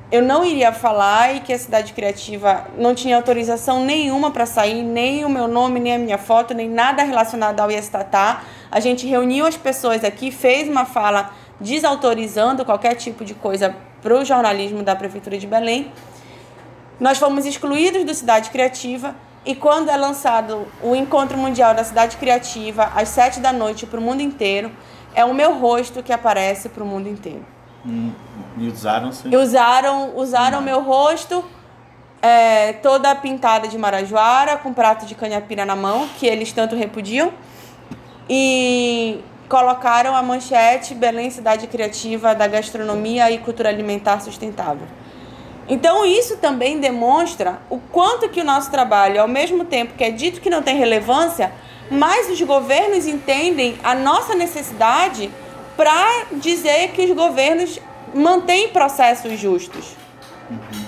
eu 0.10 0.22
não 0.24 0.46
iria 0.46 0.72
falar 0.72 1.36
e 1.36 1.42
que 1.42 1.52
a 1.52 1.60
cidade 1.60 1.92
criativa 1.92 2.66
não 2.78 2.96
tinha 2.96 3.18
autorização 3.18 3.84
nenhuma 3.84 4.32
para 4.32 4.46
sair, 4.46 4.82
nem 4.82 5.26
o 5.26 5.30
meu 5.30 5.48
nome, 5.48 5.80
nem 5.80 5.96
a 5.96 6.00
minha 6.00 6.18
foto, 6.18 6.54
nem 6.54 6.70
nada 6.70 7.04
relacionado 7.04 7.60
ao 7.60 7.70
Iestatá. 7.70 8.44
A 8.72 8.80
gente 8.80 9.06
reuniu 9.06 9.46
as 9.46 9.58
pessoas 9.58 10.06
aqui, 10.06 10.32
fez 10.32 10.70
uma 10.70 10.86
fala 10.86 11.32
desautorizando 11.60 12.64
qualquer 12.64 12.96
tipo 12.96 13.26
de 13.26 13.34
coisa 13.36 13.76
para 14.02 14.16
o 14.18 14.26
jornalismo 14.26 14.84
da 14.84 14.96
Prefeitura 14.96 15.38
de 15.38 15.48
Belém. 15.48 15.92
Nós 17.00 17.18
fomos 17.18 17.46
excluídos 17.46 18.04
do 18.04 18.14
Cidade 18.14 18.50
Criativa 18.50 19.16
e 19.46 19.56
quando 19.56 19.90
é 19.90 19.96
lançado 19.96 20.68
o 20.82 20.96
Encontro 20.96 21.38
Mundial 21.38 21.74
da 21.74 21.84
Cidade 21.84 22.18
Criativa, 22.18 22.92
às 22.96 23.10
sete 23.10 23.40
da 23.40 23.54
noite, 23.54 23.86
para 23.86 24.00
o 24.00 24.04
mundo 24.04 24.22
inteiro, 24.22 24.72
é 25.16 25.24
o 25.24 25.34
meu 25.34 25.58
rosto 25.58 26.04
que 26.04 26.12
aparece 26.12 26.70
para 26.70 26.84
o 26.84 26.88
mundo 26.88 27.08
inteiro. 27.08 27.46
Hum, 27.86 28.12
e 28.58 28.68
usaram 28.68 29.12
sim. 29.12 29.34
Usaram, 29.36 30.16
usaram 30.18 30.62
meu 30.62 30.82
rosto, 30.82 31.44
é, 32.22 32.74
toda 32.74 33.16
pintada 33.16 33.68
de 33.68 33.78
marajoara, 33.78 34.58
com 34.58 34.74
prato 34.74 35.06
de 35.06 35.16
canhapira 35.16 35.66
na 35.66 35.76
mão, 35.76 36.08
que 36.20 36.28
eles 36.28 36.52
tanto 36.52 36.76
repudiam. 36.76 37.32
E 38.30 39.22
colocaram 39.50 40.16
a 40.16 40.22
manchete 40.22 40.94
Belém 40.94 41.32
Cidade 41.32 41.66
Criativa 41.66 42.36
da 42.36 42.48
Gastronomia 42.48 43.32
e 43.32 43.40
Cultura 43.40 43.70
Alimentar 43.70 44.22
Sustentável. 44.22 44.88
Então 45.68 46.06
isso 46.06 46.38
também 46.38 46.80
demonstra 46.80 47.60
o 47.70 47.80
quanto 47.80 48.30
que 48.30 48.40
o 48.42 48.44
nosso 48.44 48.70
trabalho, 48.70 49.20
ao 49.20 49.28
mesmo 49.28 49.66
tempo 49.66 49.96
que 49.96 50.04
é 50.04 50.12
dito 50.12 50.40
que 50.40 50.50
não 50.50 50.62
tem 50.62 50.78
relevância, 50.78 51.52
mas 51.90 52.30
os 52.30 52.40
governos 52.42 53.08
entendem 53.08 53.78
a 53.84 53.96
nossa 53.96 54.36
necessidade 54.36 55.32
para 55.76 56.26
dizer 56.34 56.90
que 56.90 57.06
os 57.06 57.16
governos 57.16 57.80
mantêm 58.14 58.70
processos 58.70 59.40
justos. 59.40 59.96
Uhum. 60.50 60.86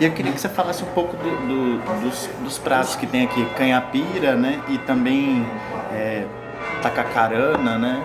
E 0.00 0.04
eu 0.04 0.12
queria 0.12 0.32
que 0.32 0.40
você 0.40 0.48
falasse 0.48 0.82
um 0.82 0.88
pouco 0.88 1.16
do, 1.16 1.30
do, 1.46 2.00
dos, 2.00 2.28
dos, 2.40 2.58
pratos 2.58 2.96
que 2.96 3.06
tem 3.06 3.24
aqui, 3.24 3.44
canhapira, 3.56 4.34
né? 4.34 4.60
E 4.68 4.78
também 4.78 5.46
é, 5.92 6.26
tacacarana, 6.80 7.78
né? 7.78 8.02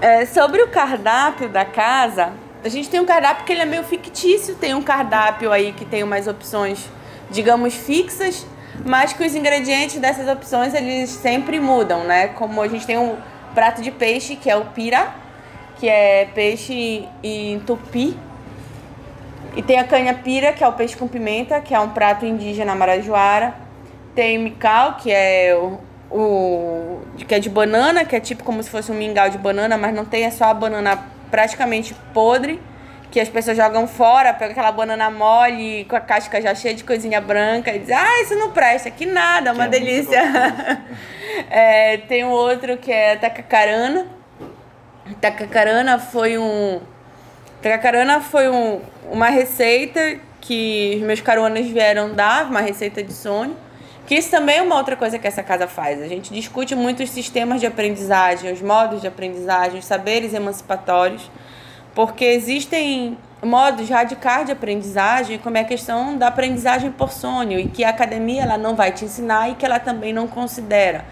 É, 0.00 0.26
sobre 0.26 0.62
o 0.62 0.68
cardápio 0.68 1.48
da 1.48 1.64
casa, 1.64 2.32
a 2.62 2.68
gente 2.68 2.88
tem 2.90 3.00
um 3.00 3.06
cardápio 3.06 3.44
que 3.44 3.52
ele 3.52 3.62
é 3.62 3.64
meio 3.64 3.84
fictício, 3.84 4.54
tem 4.54 4.74
um 4.74 4.82
cardápio 4.82 5.52
aí 5.52 5.72
que 5.72 5.84
tem 5.84 6.02
umas 6.02 6.26
opções, 6.26 6.88
digamos, 7.30 7.74
fixas, 7.74 8.46
mas 8.84 9.12
que 9.12 9.24
os 9.24 9.34
ingredientes 9.34 9.98
dessas 9.98 10.28
opções 10.28 10.74
eles 10.74 11.10
sempre 11.10 11.60
mudam, 11.60 12.04
né? 12.04 12.28
Como 12.28 12.60
a 12.60 12.68
gente 12.68 12.86
tem 12.86 12.98
um 12.98 13.16
prato 13.54 13.80
de 13.80 13.90
peixe, 13.90 14.36
que 14.36 14.50
é 14.50 14.56
o 14.56 14.66
pira, 14.66 15.14
que 15.76 15.88
é 15.88 16.26
peixe 16.34 17.08
em 17.22 17.60
tupi, 17.60 18.16
e 19.56 19.62
tem 19.62 19.78
a 19.78 19.84
canha 19.84 20.14
pira, 20.14 20.52
que 20.52 20.64
é 20.64 20.68
o 20.68 20.72
peixe 20.72 20.96
com 20.96 21.06
pimenta, 21.06 21.60
que 21.60 21.74
é 21.74 21.78
um 21.78 21.90
prato 21.90 22.26
indígena 22.26 22.74
marajoara. 22.74 23.54
Tem 24.14 24.36
mical, 24.36 24.96
que 24.96 25.12
é 25.12 25.54
o, 25.56 25.78
o 26.14 27.02
que 27.26 27.34
é 27.34 27.40
de 27.40 27.50
banana, 27.50 28.04
que 28.04 28.14
é 28.14 28.20
tipo 28.20 28.44
como 28.44 28.62
se 28.62 28.70
fosse 28.70 28.92
um 28.92 28.94
mingau 28.94 29.28
de 29.28 29.36
banana, 29.36 29.76
mas 29.76 29.92
não 29.92 30.04
tem, 30.04 30.24
é 30.24 30.30
só 30.30 30.44
a 30.44 30.54
banana 30.54 30.96
praticamente 31.28 31.92
podre, 32.12 32.60
que 33.10 33.18
as 33.18 33.28
pessoas 33.28 33.56
jogam 33.56 33.88
fora, 33.88 34.32
pega 34.32 34.52
aquela 34.52 34.70
banana 34.70 35.10
mole 35.10 35.84
com 35.86 35.96
a 35.96 36.00
casca 36.00 36.40
já 36.40 36.54
cheia 36.54 36.74
de 36.74 36.84
coisinha 36.84 37.20
branca 37.20 37.72
e 37.72 37.80
diz, 37.80 37.90
ah, 37.90 38.22
isso 38.22 38.36
não 38.36 38.52
presta, 38.52 38.90
que 38.90 39.06
nada, 39.06 39.52
uma 39.52 39.64
é 39.64 39.68
delícia. 39.68 40.20
É, 41.50 41.96
tem 41.96 42.24
um 42.24 42.30
outro 42.30 42.76
que 42.76 42.92
é 42.92 43.16
tacacarana. 43.16 44.06
Tacacarana 45.20 45.98
foi 45.98 46.38
um. 46.38 46.80
Tacacarana 47.60 48.20
foi 48.20 48.48
um, 48.48 48.80
uma 49.10 49.30
receita 49.30 50.20
que 50.40 50.94
os 50.96 51.02
meus 51.02 51.20
caruanas 51.20 51.66
vieram 51.66 52.14
dar, 52.14 52.44
uma 52.44 52.60
receita 52.60 53.02
de 53.02 53.12
sonho. 53.12 53.56
Que 54.06 54.16
isso 54.16 54.30
também 54.30 54.58
é 54.58 54.62
uma 54.62 54.76
outra 54.76 54.96
coisa 54.96 55.18
que 55.18 55.26
essa 55.26 55.42
casa 55.42 55.66
faz. 55.66 56.02
A 56.02 56.06
gente 56.06 56.32
discute 56.32 56.74
muito 56.74 57.02
os 57.02 57.10
sistemas 57.10 57.60
de 57.60 57.66
aprendizagem, 57.66 58.52
os 58.52 58.60
modos 58.60 59.00
de 59.00 59.06
aprendizagem, 59.06 59.78
os 59.78 59.84
saberes 59.86 60.34
emancipatórios, 60.34 61.30
porque 61.94 62.24
existem 62.24 63.16
modos 63.42 63.88
radicais 63.88 64.46
de 64.46 64.52
aprendizagem, 64.52 65.38
como 65.38 65.56
é 65.56 65.60
a 65.60 65.64
questão 65.64 66.16
da 66.16 66.28
aprendizagem 66.28 66.90
por 66.90 67.10
sonho, 67.10 67.58
e 67.58 67.68
que 67.68 67.82
a 67.84 67.90
academia 67.90 68.42
ela 68.42 68.58
não 68.58 68.74
vai 68.74 68.92
te 68.92 69.04
ensinar 69.04 69.50
e 69.50 69.54
que 69.54 69.64
ela 69.64 69.78
também 69.78 70.12
não 70.12 70.26
considera. 70.26 71.04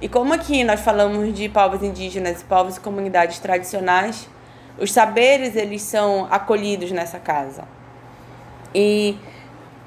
E 0.00 0.08
como 0.08 0.34
aqui 0.34 0.62
nós 0.62 0.80
falamos 0.80 1.32
de 1.32 1.48
povos 1.48 1.82
indígenas, 1.82 2.42
povos 2.42 2.76
e 2.76 2.80
comunidades 2.80 3.38
tradicionais, 3.38 4.28
os 4.78 4.92
saberes 4.92 5.56
eles 5.56 5.80
são 5.80 6.28
acolhidos 6.30 6.90
nessa 6.92 7.18
casa. 7.18 7.64
E 8.74 9.16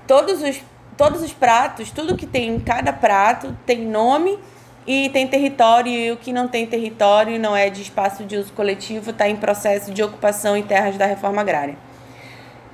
todos 0.07 0.41
os 0.41 0.59
todos 0.99 1.23
os 1.23 1.31
pratos, 1.31 1.91
tudo 1.91 2.17
que 2.17 2.25
tem 2.25 2.49
em 2.49 2.59
cada 2.59 2.91
prato 2.91 3.55
tem 3.65 3.87
nome 3.87 4.37
e 4.85 5.07
tem 5.09 5.25
território, 5.25 5.89
e 5.89 6.11
o 6.11 6.17
que 6.17 6.33
não 6.33 6.45
tem 6.45 6.67
território 6.67 7.39
não 7.39 7.55
é 7.55 7.69
de 7.69 7.81
espaço 7.81 8.25
de 8.25 8.35
uso 8.35 8.51
coletivo, 8.51 9.11
está 9.11 9.29
em 9.29 9.37
processo 9.37 9.93
de 9.93 10.03
ocupação 10.03 10.57
em 10.57 10.63
terras 10.63 10.97
da 10.97 11.05
reforma 11.05 11.39
agrária. 11.39 11.77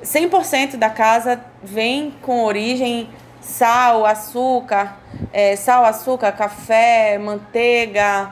100% 0.02 0.76
da 0.76 0.90
casa 0.90 1.40
vem 1.62 2.16
com 2.24 2.44
origem 2.44 3.10
sal, 3.40 4.08
açúcar, 4.08 4.98
é, 5.32 5.56
sal, 5.56 5.86
açúcar, 5.86 6.32
café, 6.32 7.20
manteiga, 7.20 8.32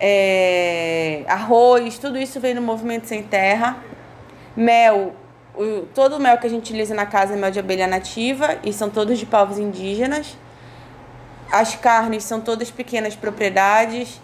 é, 0.00 1.24
arroz, 1.28 1.98
tudo 1.98 2.18
isso 2.18 2.40
vem 2.40 2.54
no 2.54 2.62
Movimento 2.62 3.06
Sem 3.06 3.22
Terra. 3.22 3.76
Mel, 4.56 5.14
o, 5.54 5.86
todo 5.94 6.16
o 6.16 6.20
mel 6.20 6.38
que 6.38 6.46
a 6.46 6.50
gente 6.50 6.62
utiliza 6.62 6.94
na 6.94 7.06
casa 7.06 7.34
é 7.34 7.36
mel 7.36 7.50
de 7.50 7.58
abelha 7.58 7.86
nativa 7.86 8.58
e 8.64 8.72
são 8.72 8.90
todos 8.90 9.18
de 9.18 9.26
povos 9.26 9.58
indígenas. 9.58 10.36
As 11.50 11.74
carnes 11.74 12.24
são 12.24 12.40
todas 12.40 12.70
pequenas 12.70 13.16
propriedades 13.16 14.20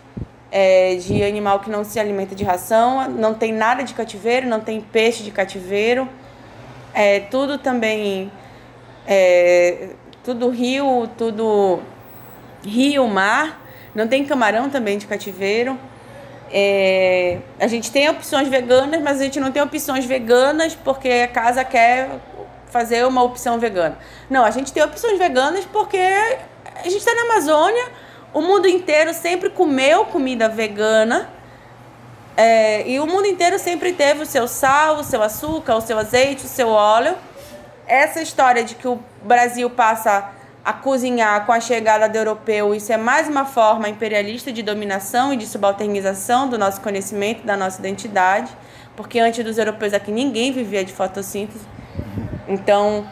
é, 0.50 0.94
de 0.96 1.22
animal 1.22 1.60
que 1.60 1.68
não 1.68 1.84
se 1.84 1.98
alimenta 1.98 2.34
de 2.34 2.44
ração, 2.44 3.08
não 3.10 3.34
tem 3.34 3.52
nada 3.52 3.82
de 3.82 3.94
cativeiro, 3.94 4.46
não 4.46 4.60
tem 4.60 4.80
peixe 4.80 5.22
de 5.22 5.30
cativeiro. 5.30 6.08
É, 6.94 7.20
tudo 7.20 7.58
também 7.58 8.30
é, 9.06 9.90
tudo 10.24 10.48
rio, 10.48 11.08
tudo 11.16 11.80
rio, 12.64 13.06
mar. 13.06 13.62
Não 13.94 14.08
tem 14.08 14.24
camarão 14.24 14.68
também 14.68 14.98
de 14.98 15.06
cativeiro. 15.06 15.78
É, 16.50 17.38
a 17.58 17.66
gente 17.66 17.90
tem 17.90 18.08
opções 18.08 18.48
veganas, 18.48 19.00
mas 19.02 19.20
a 19.20 19.24
gente 19.24 19.40
não 19.40 19.50
tem 19.50 19.62
opções 19.62 20.04
veganas 20.04 20.74
porque 20.74 21.08
a 21.08 21.28
casa 21.28 21.64
quer 21.64 22.10
fazer 22.70 23.06
uma 23.06 23.22
opção 23.22 23.58
vegana. 23.58 23.98
Não, 24.30 24.44
a 24.44 24.50
gente 24.50 24.72
tem 24.72 24.82
opções 24.82 25.18
veganas 25.18 25.64
porque 25.64 25.98
a 25.98 26.84
gente 26.84 26.98
está 26.98 27.14
na 27.14 27.22
Amazônia, 27.22 27.88
o 28.32 28.40
mundo 28.40 28.68
inteiro 28.68 29.12
sempre 29.14 29.50
comeu 29.50 30.04
comida 30.06 30.48
vegana. 30.48 31.30
É, 32.36 32.86
e 32.86 33.00
o 33.00 33.06
mundo 33.06 33.26
inteiro 33.26 33.58
sempre 33.58 33.94
teve 33.94 34.22
o 34.22 34.26
seu 34.26 34.46
sal, 34.46 34.96
o 34.96 35.04
seu 35.04 35.22
açúcar, 35.22 35.76
o 35.76 35.80
seu 35.80 35.98
azeite, 35.98 36.44
o 36.44 36.48
seu 36.48 36.68
óleo 36.68 37.16
essa 37.86 38.20
história 38.20 38.64
de 38.64 38.74
que 38.74 38.88
o 38.88 38.98
Brasil 39.22 39.70
passa 39.70 40.32
a 40.66 40.72
cozinhar 40.72 41.46
com 41.46 41.52
a 41.52 41.60
chegada 41.60 42.08
do 42.08 42.16
europeu, 42.18 42.74
isso 42.74 42.92
é 42.92 42.96
mais 42.96 43.28
uma 43.28 43.44
forma 43.44 43.88
imperialista 43.88 44.50
de 44.50 44.64
dominação 44.64 45.32
e 45.32 45.36
de 45.36 45.46
subalternização 45.46 46.48
do 46.48 46.58
nosso 46.58 46.80
conhecimento, 46.80 47.46
da 47.46 47.56
nossa 47.56 47.78
identidade, 47.78 48.50
porque 48.96 49.20
antes 49.20 49.44
dos 49.44 49.58
europeus 49.58 49.94
aqui 49.94 50.10
ninguém 50.10 50.50
vivia 50.50 50.84
de 50.84 50.92
fotossíntese. 50.92 51.64
Então, 52.48 53.06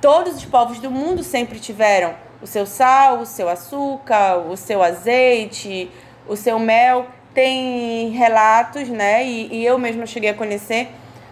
todos 0.00 0.36
os 0.36 0.44
povos 0.44 0.78
do 0.78 0.88
mundo 0.88 1.24
sempre 1.24 1.58
tiveram 1.58 2.14
o 2.40 2.46
seu 2.46 2.64
sal, 2.64 3.18
o 3.18 3.26
seu 3.26 3.48
açúcar, 3.48 4.36
o 4.48 4.56
seu 4.56 4.80
azeite, 4.80 5.90
o 6.28 6.36
seu 6.36 6.60
mel. 6.60 7.06
Tem 7.34 8.10
relatos, 8.10 8.88
né? 8.88 9.26
E, 9.26 9.52
e 9.52 9.66
eu 9.66 9.76
mesma 9.80 10.06
cheguei 10.06 10.30
a 10.30 10.34
conhecer 10.34 10.88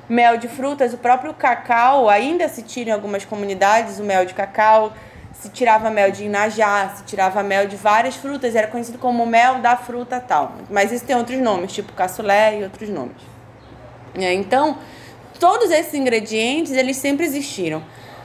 mel 0.09 0.39
de 0.39 0.49
frutas, 0.49 0.93
o 0.93 0.99
próprio 0.99 1.35
cacau, 1.35 2.09
ainda 2.09 2.49
se 2.49 2.63
tira 2.63 2.91
em 2.91 2.93
algumas 2.93 3.25
comunidades 3.25 4.01
o 4.01 4.03
mel 4.03 4.25
de 4.25 4.35
cacau 4.35 4.93
se 5.41 5.49
tirava 5.51 5.89
mel 5.91 6.11
de 6.11 6.25
inajá, 6.25 6.93
se 6.97 7.05
tirava 7.05 7.43
mel 7.43 7.69
de 7.69 7.77
várias 7.77 8.17
frutas, 8.17 8.57
era 8.57 8.67
conhecido 8.67 8.99
como 8.99 9.25
mel 9.25 9.61
da 9.61 9.77
fruta 9.77 10.21
tal. 10.21 10.53
Mas 10.69 10.91
isso 10.91 11.05
tem 11.05 11.15
outros 11.15 11.39
nomes, 11.39 11.73
tipo 11.73 11.93
caçulé 11.93 12.59
e 12.59 12.65
outros 12.65 12.89
nomes. 12.89 13.23
É, 14.17 14.33
então, 14.35 14.79
todos 15.39 15.71
esses 15.71 15.95
ingredientes, 15.95 16.73
eles 16.73 16.97
sempre 16.97 17.25
existiram. 17.25 17.83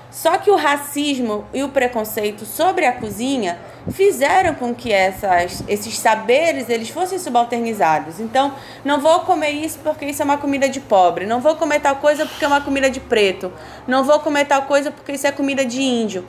Só 0.10 0.38
que 0.38 0.52
o 0.52 0.56
racismo 0.56 1.44
e 1.54 1.64
o 1.64 1.70
preconceito 1.70 2.46
sobre 2.46 2.86
a 2.86 2.94
cozinha 2.94 3.58
fizeram 3.92 4.54
com 4.54 4.74
que 4.74 4.92
essas, 4.94 5.64
esses 5.68 5.98
saberes 5.98 6.70
eles 6.70 6.90
fossem 6.90 7.18
subalternizados. 7.18 8.20
Então, 8.20 8.54
não 8.86 9.00
vou 9.00 9.22
comer 9.22 9.50
isso 9.50 9.80
porque 9.84 10.06
isso 10.06 10.22
é 10.22 10.26
uma 10.26 10.38
comida 10.38 10.70
de 10.70 10.80
pobre. 10.80 11.26
Não 11.26 11.42
vou 11.42 11.56
comer 11.56 11.80
tal 11.80 11.96
coisa 11.96 12.28
porque 12.28 12.46
é 12.46 12.48
uma 12.48 12.62
comida 12.62 12.92
de 12.92 13.00
preto. 13.00 13.52
Não 13.88 14.04
vou 14.04 14.20
comer 14.20 14.46
tal 14.46 14.64
coisa 14.64 14.92
porque 14.92 15.14
isso 15.14 15.26
é 15.26 15.32
comida 15.32 15.66
de 15.66 15.82
índio. 15.82 16.24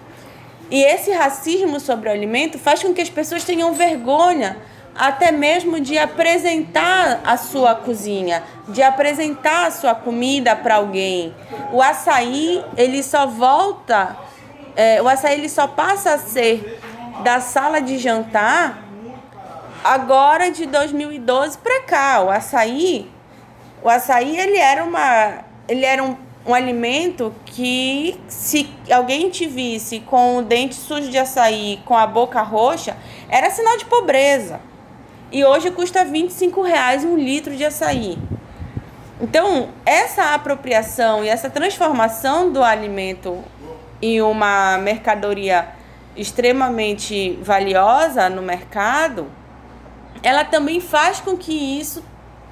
E 0.71 0.83
esse 0.83 1.11
racismo 1.13 1.79
sobre 1.79 2.09
o 2.09 2.13
alimento 2.13 2.59
faz 2.59 2.83
com 2.83 2.95
que 2.95 3.01
as 3.01 3.11
pessoas 3.11 3.45
tenham 3.45 3.75
vergonha 3.75 4.57
até 4.95 5.33
mesmo 5.33 5.81
de 5.81 5.99
apresentar 5.99 7.21
a 7.25 7.37
sua 7.37 7.75
cozinha, 7.75 8.43
de 8.69 8.83
apresentar 8.83 9.67
a 9.67 9.71
sua 9.71 9.95
comida 9.95 10.55
para 10.55 10.77
alguém. 10.77 11.35
O 11.73 11.83
açaí, 11.83 12.65
ele 12.77 13.03
só 13.03 13.27
volta, 13.27 14.17
é, 14.77 15.03
o 15.03 15.09
açaí 15.09 15.35
ele 15.35 15.49
só 15.49 15.67
passa 15.67 16.15
a 16.15 16.19
ser 16.19 16.81
da 17.23 17.41
sala 17.41 17.81
de 17.81 17.99
jantar 17.99 18.85
agora 19.83 20.51
de 20.51 20.67
2012 20.67 21.59
para 21.59 21.83
cá. 21.83 22.23
O 22.23 22.31
açaí, 22.31 23.11
o 23.83 23.89
açaí 23.89 24.39
ele 24.39 24.57
era 24.57 24.85
uma, 24.85 25.45
ele 25.69 25.85
era 25.85 26.03
um 26.03 26.17
um 26.47 26.53
alimento 26.53 27.35
que 27.47 28.21
se 28.29 28.69
alguém 28.91 29.31
te 29.31 29.47
visse 29.47 30.01
com 30.01 30.39
o 30.39 30.43
dente 30.43 30.75
sujo 30.75 31.11
de 31.11 31.19
açaí, 31.19 31.81
com 31.85 31.97
a 31.97 32.07
boca 32.07 32.43
roxa, 32.43 32.97
era 33.29 33.51
sinal 33.51 33.77
de 33.79 33.87
pobreza. 33.87 34.61
E 35.33 35.45
hoje 35.45 35.71
custa 35.71 36.05
25 36.05 36.63
reais 36.63 37.05
um 37.05 37.17
litro 37.17 37.57
de 37.57 37.65
açaí. 37.65 38.19
Então, 39.21 39.71
essa 39.87 40.35
apropriação 40.35 41.25
e 41.25 41.29
essa 41.29 41.49
transformação 41.49 42.53
do 42.53 42.63
alimento 42.63 43.43
em 44.03 44.21
uma 44.21 44.77
mercadoria 44.77 45.69
extremamente 46.15 47.39
valiosa 47.43 48.29
no 48.29 48.43
mercado, 48.43 49.29
ela 50.23 50.45
também 50.45 50.81
faz 50.81 51.21
com 51.21 51.37
que 51.37 51.53
isso 51.81 52.05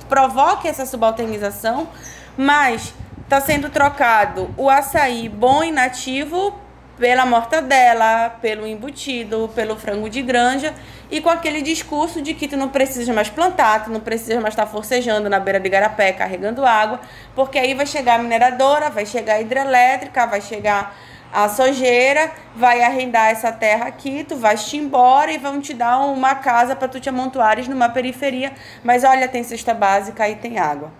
provoque 0.08 0.66
essa 0.66 0.86
subalternização, 0.86 1.88
mas 2.36 2.94
está 3.24 3.40
sendo 3.40 3.70
trocado 3.70 4.52
o 4.56 4.68
açaí 4.68 5.28
bom 5.28 5.64
e 5.64 5.70
nativo 5.70 6.54
pela 6.98 7.24
mortadela, 7.24 8.36
pelo 8.40 8.66
embutido, 8.66 9.50
pelo 9.54 9.76
frango 9.76 10.08
de 10.08 10.22
granja 10.22 10.74
e 11.10 11.20
com 11.20 11.30
aquele 11.30 11.62
discurso 11.62 12.20
de 12.20 12.34
que 12.34 12.46
tu 12.46 12.56
não 12.56 12.68
precisa 12.68 13.12
mais 13.12 13.28
plantar, 13.28 13.84
tu 13.84 13.90
não 13.90 14.00
precisa 14.00 14.40
mais 14.40 14.52
estar 14.52 14.66
forcejando 14.66 15.28
na 15.28 15.40
beira 15.40 15.58
de 15.58 15.68
garapé 15.68 16.12
carregando 16.12 16.64
água, 16.64 17.00
porque 17.34 17.58
aí 17.58 17.74
vai 17.74 17.86
chegar 17.86 18.20
a 18.20 18.22
mineradora, 18.22 18.90
vai 18.90 19.06
chegar 19.06 19.34
a 19.34 19.40
hidrelétrica, 19.40 20.26
vai 20.26 20.40
chegar 20.40 20.94
a 21.32 21.48
sojeira, 21.48 22.30
vai 22.54 22.82
arrendar 22.82 23.30
essa 23.30 23.50
terra 23.50 23.86
aqui, 23.86 24.22
tu 24.22 24.36
vais 24.36 24.66
te 24.66 24.76
embora 24.76 25.32
e 25.32 25.38
vão 25.38 25.60
te 25.60 25.72
dar 25.72 25.98
uma 26.00 26.34
casa 26.34 26.76
para 26.76 26.88
tu 26.88 27.00
te 27.00 27.08
amontoares 27.08 27.66
numa 27.66 27.88
periferia, 27.88 28.52
mas 28.84 29.02
olha, 29.02 29.26
tem 29.26 29.42
cesta 29.42 29.72
básica 29.72 30.28
e 30.28 30.36
tem 30.36 30.58
água. 30.58 30.92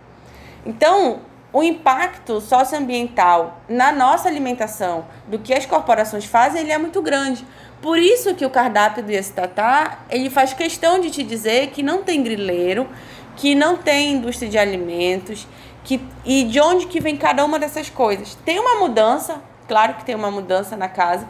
Então, 0.64 1.20
o 1.52 1.62
impacto 1.62 2.40
socioambiental 2.40 3.60
na 3.68 3.92
nossa 3.92 4.28
alimentação 4.28 5.04
do 5.26 5.38
que 5.38 5.52
as 5.52 5.66
corporações 5.66 6.24
fazem, 6.24 6.62
ele 6.62 6.72
é 6.72 6.78
muito 6.78 7.02
grande. 7.02 7.44
Por 7.82 7.98
isso 7.98 8.34
que 8.34 8.46
o 8.46 8.50
cardápio 8.50 9.02
do 9.02 9.10
Estatatá, 9.10 9.98
ele 10.08 10.30
faz 10.30 10.52
questão 10.54 10.98
de 10.98 11.10
te 11.10 11.22
dizer 11.22 11.68
que 11.68 11.82
não 11.82 12.02
tem 12.02 12.22
grileiro, 12.22 12.88
que 13.36 13.54
não 13.54 13.76
tem 13.76 14.12
indústria 14.12 14.48
de 14.48 14.56
alimentos, 14.56 15.46
que, 15.84 16.00
e 16.24 16.44
de 16.44 16.60
onde 16.60 16.86
que 16.86 17.00
vem 17.00 17.16
cada 17.16 17.44
uma 17.44 17.58
dessas 17.58 17.90
coisas. 17.90 18.34
Tem 18.44 18.58
uma 18.58 18.76
mudança, 18.76 19.42
claro 19.68 19.94
que 19.94 20.04
tem 20.04 20.14
uma 20.14 20.30
mudança 20.30 20.76
na 20.76 20.88
casa, 20.88 21.28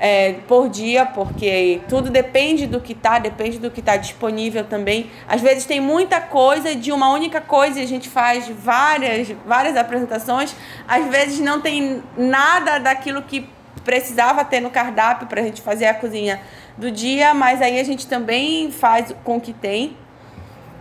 é, 0.00 0.32
por 0.48 0.70
dia, 0.70 1.04
porque 1.04 1.82
tudo 1.86 2.08
depende 2.08 2.66
do 2.66 2.80
que 2.80 2.94
tá, 2.94 3.18
depende 3.18 3.58
do 3.58 3.70
que 3.70 3.80
está 3.80 3.98
disponível 3.98 4.64
também. 4.64 5.10
Às 5.28 5.42
vezes 5.42 5.66
tem 5.66 5.78
muita 5.78 6.18
coisa 6.22 6.74
de 6.74 6.90
uma 6.90 7.12
única 7.12 7.38
coisa 7.38 7.78
e 7.78 7.82
a 7.82 7.86
gente 7.86 8.08
faz 8.08 8.48
várias, 8.48 9.28
várias 9.46 9.76
apresentações. 9.76 10.56
Às 10.88 11.06
vezes 11.08 11.38
não 11.40 11.60
tem 11.60 12.02
nada 12.16 12.78
daquilo 12.78 13.20
que 13.20 13.46
precisava 13.84 14.42
ter 14.42 14.60
no 14.60 14.70
cardápio 14.70 15.26
para 15.26 15.42
a 15.42 15.44
gente 15.44 15.60
fazer 15.60 15.86
a 15.86 15.94
cozinha 15.94 16.40
do 16.78 16.90
dia, 16.90 17.34
mas 17.34 17.60
aí 17.60 17.78
a 17.78 17.84
gente 17.84 18.06
também 18.06 18.70
faz 18.70 19.14
com 19.22 19.36
o 19.36 19.40
que 19.40 19.52
tem 19.52 19.96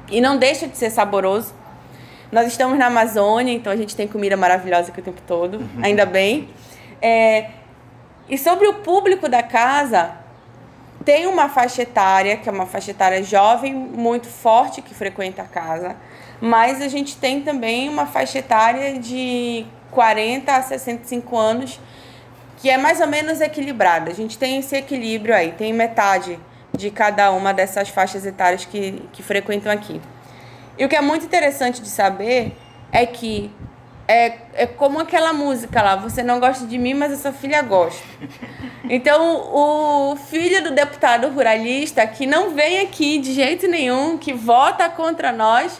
e 0.09 0.21
não 0.21 0.37
deixa 0.37 0.65
de 0.65 0.77
ser 0.77 0.89
saboroso. 0.89 1.53
Nós 2.31 2.47
estamos 2.47 2.77
na 2.77 2.85
Amazônia, 2.85 3.51
então 3.53 3.73
a 3.73 3.75
gente 3.75 3.95
tem 3.95 4.07
comida 4.07 4.37
maravilhosa 4.37 4.91
aqui 4.91 5.01
o 5.01 5.03
tempo 5.03 5.21
todo, 5.27 5.57
uhum. 5.57 5.67
ainda 5.81 6.05
bem. 6.05 6.47
É, 7.01 7.58
e 8.29 8.37
sobre 8.37 8.67
o 8.67 8.75
público 8.75 9.27
da 9.27 9.41
casa, 9.41 10.11
tem 11.03 11.25
uma 11.25 11.49
faixa 11.49 11.81
etária, 11.81 12.37
que 12.37 12.47
é 12.47 12.51
uma 12.51 12.65
faixa 12.65 12.91
etária 12.91 13.23
jovem, 13.23 13.73
muito 13.73 14.27
forte, 14.27 14.81
que 14.81 14.93
frequenta 14.93 15.41
a 15.41 15.45
casa, 15.45 15.95
mas 16.39 16.81
a 16.81 16.87
gente 16.87 17.17
tem 17.17 17.41
também 17.41 17.89
uma 17.89 18.05
faixa 18.05 18.37
etária 18.37 18.99
de 18.99 19.65
40 19.91 20.55
a 20.55 20.61
65 20.61 21.37
anos, 21.37 21.79
que 22.57 22.69
é 22.69 22.77
mais 22.77 22.99
ou 23.01 23.07
menos 23.07 23.41
equilibrada. 23.41 24.11
A 24.11 24.13
gente 24.13 24.37
tem 24.37 24.59
esse 24.59 24.75
equilíbrio 24.75 25.33
aí, 25.33 25.51
tem 25.53 25.73
metade 25.73 26.39
de 26.75 26.91
cada 26.91 27.31
uma 27.31 27.53
dessas 27.53 27.89
faixas 27.89 28.25
etárias 28.25 28.65
que, 28.65 29.03
que 29.11 29.23
frequentam 29.23 29.71
aqui. 29.71 29.99
E 30.77 30.85
o 30.85 30.89
que 30.89 30.95
é 30.95 31.01
muito 31.01 31.25
interessante 31.25 31.81
de 31.81 31.89
saber 31.89 32.55
é 32.91 33.05
que 33.05 33.51
é, 34.09 34.37
é 34.55 34.65
como 34.65 34.99
aquela 34.99 35.31
música 35.31 35.83
lá, 35.83 35.95
você 35.95 36.23
não 36.23 36.39
gosta 36.39 36.65
de 36.65 36.79
mim, 36.79 36.95
mas 36.95 37.13
a 37.13 37.15
sua 37.15 37.31
filha 37.31 37.61
gosta. 37.61 38.03
Então, 38.89 39.53
o 39.53 40.15
filho 40.15 40.63
do 40.63 40.71
deputado 40.71 41.29
ruralista, 41.29 42.07
que 42.07 42.25
não 42.25 42.49
vem 42.49 42.79
aqui 42.79 43.19
de 43.19 43.33
jeito 43.33 43.67
nenhum, 43.67 44.17
que 44.17 44.33
vota 44.33 44.89
contra 44.89 45.31
nós, 45.31 45.79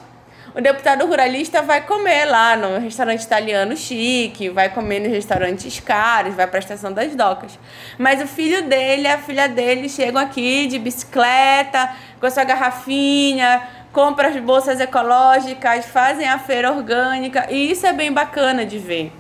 o 0.54 0.62
deputado 0.62 1.08
ruralista 1.08 1.64
vai 1.64 1.82
comer 1.82 2.26
lá 2.26 2.56
no 2.56 2.78
restaurante 2.78 3.24
italiano 3.24 3.76
chique, 3.76 4.50
vai 4.50 4.70
comer 4.70 5.00
nos 5.00 5.12
restaurantes 5.12 5.80
caros, 5.80 6.36
vai 6.36 6.46
para 6.46 6.60
a 6.60 6.62
estação 6.62 6.94
das 6.94 7.16
docas. 7.16 7.58
Mas 7.98 8.22
o 8.22 8.28
filho 8.28 8.62
dele, 8.70 9.08
a 9.08 9.18
filha 9.18 9.48
dele 9.48 9.90
chegam 9.90 10.22
aqui 10.22 10.68
de 10.68 10.78
bicicleta, 10.78 11.96
com 12.20 12.28
a 12.28 12.30
sua 12.30 12.44
garrafinha, 12.44 13.62
compram 13.92 14.30
as 14.30 14.38
bolsas 14.38 14.80
ecológicas, 14.80 15.86
fazem 15.86 16.28
a 16.28 16.38
feira 16.40 16.72
orgânica, 16.72 17.48
e 17.50 17.72
isso 17.72 17.86
é 17.86 17.94
bem 17.94 18.12
bacana 18.12 18.66
de 18.66 18.78
ver. 18.78 19.12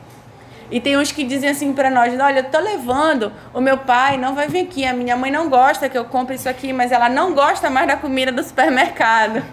E 0.71 0.79
tem 0.79 0.97
uns 0.97 1.11
que 1.11 1.23
dizem 1.23 1.49
assim 1.49 1.73
para 1.73 1.89
nós: 1.89 2.17
olha, 2.19 2.39
eu 2.39 2.43
tô 2.43 2.59
levando, 2.59 3.31
o 3.53 3.59
meu 3.59 3.77
pai 3.77 4.17
não 4.17 4.35
vai 4.35 4.47
vir 4.47 4.61
aqui, 4.61 4.85
a 4.85 4.93
minha 4.93 5.15
mãe 5.15 5.31
não 5.31 5.49
gosta 5.49 5.89
que 5.89 5.97
eu 5.97 6.05
compre 6.05 6.35
isso 6.35 6.47
aqui, 6.47 6.71
mas 6.71 6.91
ela 6.91 7.09
não 7.09 7.33
gosta 7.33 7.69
mais 7.69 7.87
da 7.87 7.97
comida 7.97 8.31
do 8.31 8.43
supermercado. 8.43 9.43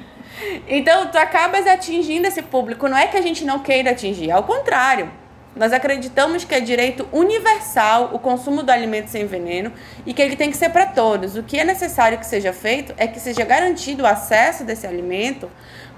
então, 0.68 1.06
tu 1.06 1.16
acabas 1.16 1.66
atingindo 1.66 2.26
esse 2.26 2.42
público. 2.42 2.88
Não 2.88 2.96
é 2.96 3.06
que 3.06 3.16
a 3.16 3.22
gente 3.22 3.44
não 3.44 3.60
queira 3.60 3.92
atingir, 3.92 4.30
ao 4.30 4.42
contrário. 4.42 5.10
Nós 5.54 5.72
acreditamos 5.72 6.44
que 6.44 6.54
é 6.54 6.60
direito 6.60 7.08
universal 7.12 8.10
o 8.12 8.18
consumo 8.18 8.62
do 8.62 8.70
alimento 8.70 9.08
sem 9.08 9.26
veneno 9.26 9.72
e 10.06 10.14
que 10.14 10.22
ele 10.22 10.36
tem 10.36 10.50
que 10.50 10.56
ser 10.56 10.68
para 10.68 10.86
todos. 10.86 11.36
O 11.36 11.42
que 11.42 11.58
é 11.58 11.64
necessário 11.64 12.18
que 12.18 12.26
seja 12.26 12.52
feito 12.52 12.94
é 12.96 13.06
que 13.06 13.18
seja 13.18 13.44
garantido 13.44 14.04
o 14.04 14.06
acesso 14.06 14.62
desse 14.62 14.86
alimento 14.86 15.50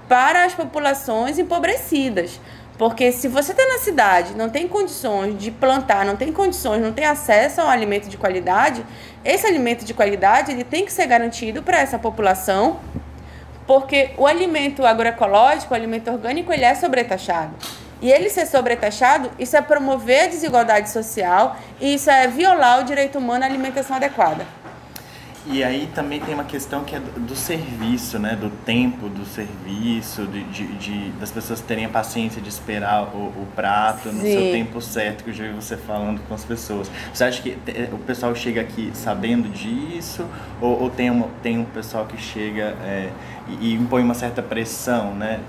para 0.09 0.43
as 0.43 0.55
populações 0.55 1.37
empobrecidas. 1.37 2.39
Porque 2.77 3.11
se 3.11 3.27
você 3.27 3.51
está 3.51 3.63
na 3.67 3.77
cidade, 3.77 4.35
não 4.35 4.49
tem 4.49 4.67
condições 4.67 5.37
de 5.37 5.51
plantar, 5.51 6.03
não 6.03 6.15
tem 6.15 6.33
condições, 6.33 6.81
não 6.81 6.91
tem 6.91 7.05
acesso 7.05 7.61
a 7.61 7.65
um 7.65 7.69
alimento 7.69 8.09
de 8.09 8.17
qualidade, 8.17 8.83
esse 9.23 9.45
alimento 9.45 9.85
de 9.85 9.93
qualidade 9.93 10.51
ele 10.51 10.63
tem 10.63 10.83
que 10.83 10.91
ser 10.91 11.05
garantido 11.05 11.61
para 11.61 11.79
essa 11.79 11.99
população, 11.99 12.79
porque 13.67 14.09
o 14.17 14.25
alimento 14.25 14.83
agroecológico, 14.83 15.71
o 15.71 15.77
alimento 15.77 16.09
orgânico, 16.09 16.51
ele 16.51 16.65
é 16.65 16.73
sobretaxado. 16.73 17.82
E 18.03 18.11
ele 18.11 18.29
ser 18.29 18.45
sobretaxado, 18.45 19.31
isso 19.39 19.55
é 19.55 19.61
promover 19.61 20.25
a 20.25 20.27
desigualdade 20.27 20.89
social 20.89 21.55
e 21.79 21.93
isso 21.93 22.09
é 22.09 22.27
violar 22.27 22.81
o 22.81 22.83
direito 22.83 23.17
humano 23.17 23.45
à 23.45 23.47
alimentação 23.47 23.95
adequada. 23.95 24.45
E 25.45 25.63
aí 25.63 25.89
também 25.95 26.19
tem 26.19 26.33
uma 26.33 26.43
questão 26.43 26.83
que 26.83 26.97
é 26.97 26.99
do, 26.99 27.19
do 27.19 27.35
serviço, 27.35 28.19
né? 28.19 28.35
Do 28.35 28.49
tempo 28.49 29.07
do 29.07 29.25
serviço, 29.25 30.25
de, 30.25 30.43
de, 30.43 30.67
de, 30.75 31.09
das 31.11 31.31
pessoas 31.31 31.61
terem 31.61 31.85
a 31.85 31.89
paciência 31.89 32.41
de 32.41 32.49
esperar 32.49 33.03
o, 33.15 33.27
o 33.27 33.47
prato 33.55 34.09
no 34.09 34.21
seu 34.21 34.51
tempo 34.51 34.81
certo, 34.81 35.23
que 35.23 35.29
eu 35.29 35.33
já 35.33 35.45
vi 35.45 35.51
você 35.51 35.77
falando 35.77 36.21
com 36.27 36.33
as 36.33 36.43
pessoas. 36.43 36.91
Você 37.13 37.23
acha 37.23 37.41
que 37.41 37.57
o 37.93 37.97
pessoal 37.99 38.35
chega 38.35 38.59
aqui 38.59 38.91
sabendo 38.93 39.47
disso? 39.49 40.25
Ou, 40.61 40.83
ou 40.83 40.89
tem, 40.89 41.09
uma, 41.09 41.29
tem 41.41 41.57
um 41.57 41.65
pessoal 41.65 42.05
que 42.05 42.17
chega 42.17 42.75
é, 42.83 43.09
e, 43.47 43.69
e 43.69 43.73
impõe 43.73 44.03
uma 44.03 44.13
certa 44.13 44.41
pressão, 44.41 45.13
né? 45.13 45.39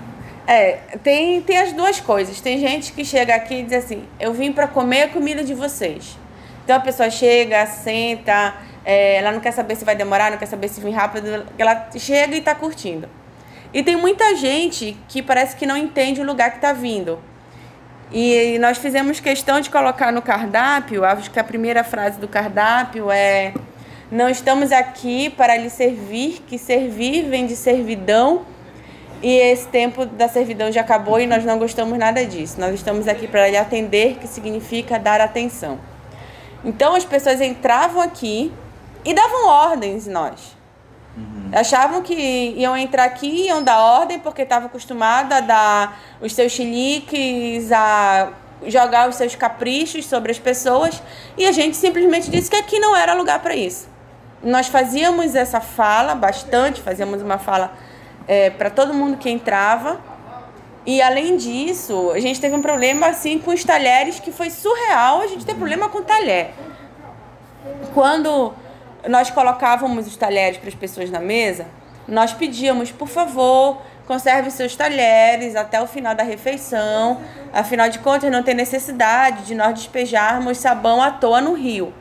É, 0.47 0.73
tem, 1.03 1.41
tem 1.41 1.57
as 1.57 1.73
duas 1.73 1.99
coisas. 1.99 2.39
Tem 2.39 2.59
gente 2.59 2.93
que 2.93 3.03
chega 3.03 3.35
aqui 3.35 3.55
e 3.55 3.63
diz 3.63 3.85
assim: 3.85 4.07
eu 4.19 4.33
vim 4.33 4.51
para 4.51 4.67
comer 4.67 5.03
a 5.03 5.07
comida 5.09 5.43
de 5.43 5.53
vocês. 5.53 6.17
Então 6.63 6.75
a 6.75 6.79
pessoa 6.79 7.09
chega, 7.09 7.65
senta 7.65 8.53
é, 8.85 9.15
ela 9.15 9.31
não 9.31 9.39
quer 9.39 9.51
saber 9.51 9.75
se 9.75 9.83
vai 9.83 9.95
demorar, 9.95 10.29
não 10.29 10.37
quer 10.37 10.45
saber 10.45 10.67
se 10.67 10.79
vem 10.79 10.93
rápido. 10.93 11.45
Ela 11.57 11.89
chega 11.97 12.35
e 12.35 12.39
está 12.39 12.53
curtindo. 12.53 13.09
E 13.73 13.83
tem 13.83 13.95
muita 13.95 14.35
gente 14.35 14.95
que 15.09 15.21
parece 15.23 15.55
que 15.55 15.65
não 15.65 15.75
entende 15.75 16.21
o 16.21 16.23
lugar 16.23 16.51
que 16.51 16.57
está 16.57 16.71
vindo. 16.71 17.19
E 18.11 18.57
nós 18.59 18.77
fizemos 18.77 19.19
questão 19.19 19.59
de 19.59 19.71
colocar 19.71 20.11
no 20.11 20.21
cardápio, 20.21 21.03
acho 21.03 21.31
que 21.31 21.39
a 21.39 21.43
primeira 21.43 21.83
frase 21.83 22.19
do 22.19 22.27
cardápio 22.27 23.09
é: 23.09 23.53
Não 24.11 24.29
estamos 24.29 24.71
aqui 24.71 25.31
para 25.31 25.57
lhe 25.57 25.71
servir, 25.71 26.43
que 26.47 26.59
servir 26.59 27.23
vem 27.27 27.47
de 27.47 27.55
servidão. 27.55 28.45
E 29.21 29.31
esse 29.37 29.67
tempo 29.67 30.05
da 30.05 30.27
servidão 30.27 30.71
já 30.71 30.81
acabou 30.81 31.19
e 31.19 31.25
nós 31.25 31.43
não 31.43 31.57
gostamos 31.57 31.97
nada 31.97 32.25
disso. 32.25 32.59
Nós 32.59 32.73
estamos 32.75 33.07
aqui 33.07 33.27
para 33.27 33.47
lhe 33.49 33.57
atender, 33.57 34.17
que 34.17 34.27
significa 34.27 34.99
dar 34.99 35.21
atenção. 35.21 35.79
Então 36.63 36.95
as 36.95 37.05
pessoas 37.05 37.41
entravam 37.41 38.01
aqui 38.01 38.51
e 39.03 39.13
davam 39.13 39.47
ordens 39.47 40.07
nós. 40.07 40.55
Uhum. 41.15 41.49
Achavam 41.53 42.01
que 42.01 42.13
iam 42.57 42.75
entrar 42.75 43.05
aqui, 43.05 43.45
iam 43.45 43.63
dar 43.63 43.79
ordem, 43.79 44.19
porque 44.19 44.41
estavam 44.41 44.67
acostumados 44.67 45.31
a 45.31 45.39
dar 45.39 45.99
os 46.19 46.33
seus 46.33 46.51
chiliques, 46.51 47.71
a 47.71 48.33
jogar 48.67 49.07
os 49.07 49.15
seus 49.15 49.35
caprichos 49.35 50.05
sobre 50.05 50.31
as 50.31 50.39
pessoas. 50.39 51.01
E 51.37 51.45
a 51.45 51.51
gente 51.51 51.77
simplesmente 51.77 52.29
disse 52.29 52.49
que 52.49 52.57
aqui 52.57 52.79
não 52.79 52.95
era 52.95 53.13
lugar 53.13 53.39
para 53.39 53.55
isso. 53.55 53.87
Nós 54.43 54.67
fazíamos 54.67 55.35
essa 55.35 55.61
fala 55.61 56.13
bastante, 56.13 56.81
fazíamos 56.81 57.21
uma 57.21 57.37
fala 57.37 57.73
é, 58.27 58.49
para 58.49 58.69
todo 58.69 58.93
mundo 58.93 59.17
que 59.17 59.29
entrava. 59.29 59.99
E 60.85 61.01
além 61.01 61.35
disso, 61.35 62.11
a 62.11 62.19
gente 62.19 62.39
teve 62.39 62.55
um 62.55 62.61
problema 62.61 63.07
assim 63.07 63.39
com 63.39 63.51
os 63.51 63.63
talheres 63.63 64.19
que 64.19 64.31
foi 64.31 64.49
surreal. 64.49 65.21
A 65.21 65.27
gente 65.27 65.45
teve 65.45 65.57
problema 65.57 65.89
com 65.89 66.01
talher. 66.01 66.53
Quando 67.93 68.53
nós 69.07 69.31
colocávamos 69.31 70.07
os 70.07 70.15
talheres 70.15 70.57
para 70.57 70.69
as 70.69 70.75
pessoas 70.75 71.09
na 71.09 71.19
mesa, 71.19 71.65
nós 72.07 72.33
pedíamos, 72.33 72.91
por 72.91 73.07
favor, 73.07 73.81
conserve 74.05 74.51
seus 74.51 74.75
talheres 74.75 75.55
até 75.55 75.81
o 75.81 75.87
final 75.87 76.13
da 76.13 76.23
refeição. 76.23 77.19
Afinal 77.51 77.89
de 77.89 77.97
contas, 77.99 78.31
não 78.31 78.43
tem 78.43 78.53
necessidade 78.53 79.43
de 79.43 79.55
nós 79.55 79.73
despejarmos 79.73 80.59
sabão 80.59 81.01
à 81.01 81.09
toa 81.09 81.41
no 81.41 81.53
rio. 81.53 81.91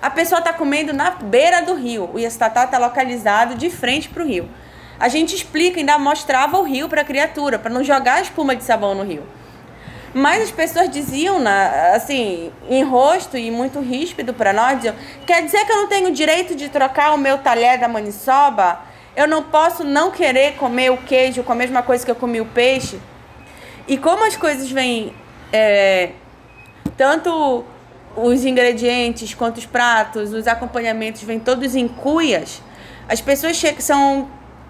A 0.00 0.10
pessoa 0.10 0.38
está 0.38 0.52
comendo 0.52 0.92
na 0.92 1.10
beira 1.10 1.62
do 1.62 1.74
rio. 1.74 2.10
O 2.12 2.18
Iastatá 2.18 2.64
está 2.64 2.78
localizado 2.78 3.54
de 3.54 3.70
frente 3.70 4.08
para 4.08 4.22
o 4.22 4.26
rio. 4.26 4.48
A 4.98 5.08
gente 5.08 5.34
explica, 5.34 5.78
ainda 5.78 5.98
mostrava 5.98 6.58
o 6.58 6.62
rio 6.62 6.88
para 6.88 7.02
a 7.02 7.04
criatura, 7.04 7.58
para 7.58 7.70
não 7.70 7.84
jogar 7.84 8.20
espuma 8.20 8.56
de 8.56 8.64
sabão 8.64 8.94
no 8.94 9.04
rio. 9.04 9.24
Mas 10.12 10.42
as 10.42 10.50
pessoas 10.50 10.90
diziam, 10.90 11.38
assim, 11.94 12.50
em 12.68 12.82
rosto 12.82 13.36
e 13.36 13.50
muito 13.50 13.78
ríspido 13.78 14.34
para 14.34 14.52
nós, 14.52 14.76
diziam, 14.76 14.94
quer 15.26 15.44
dizer 15.44 15.64
que 15.64 15.72
eu 15.72 15.76
não 15.76 15.86
tenho 15.86 16.10
direito 16.10 16.54
de 16.56 16.68
trocar 16.68 17.14
o 17.14 17.18
meu 17.18 17.38
talher 17.38 17.78
da 17.78 17.86
maniçoba? 17.86 18.80
Eu 19.14 19.28
não 19.28 19.42
posso 19.42 19.84
não 19.84 20.10
querer 20.10 20.54
comer 20.54 20.90
o 20.90 20.96
queijo 20.96 21.42
com 21.42 21.52
a 21.52 21.54
mesma 21.54 21.82
coisa 21.82 22.04
que 22.04 22.10
eu 22.10 22.16
comi 22.16 22.40
o 22.40 22.46
peixe? 22.46 22.98
E 23.86 23.96
como 23.96 24.24
as 24.24 24.36
coisas 24.36 24.70
vêm, 24.70 25.14
é, 25.52 26.10
tanto 26.96 27.64
os 28.16 28.44
ingredientes 28.44 29.34
quanto 29.34 29.58
os 29.58 29.66
pratos, 29.66 30.32
os 30.32 30.48
acompanhamentos 30.48 31.22
vêm 31.22 31.38
todos 31.38 31.76
em 31.76 31.86
cuias, 31.86 32.62
as 33.08 33.20
pessoas 33.20 33.60
são 33.78 34.28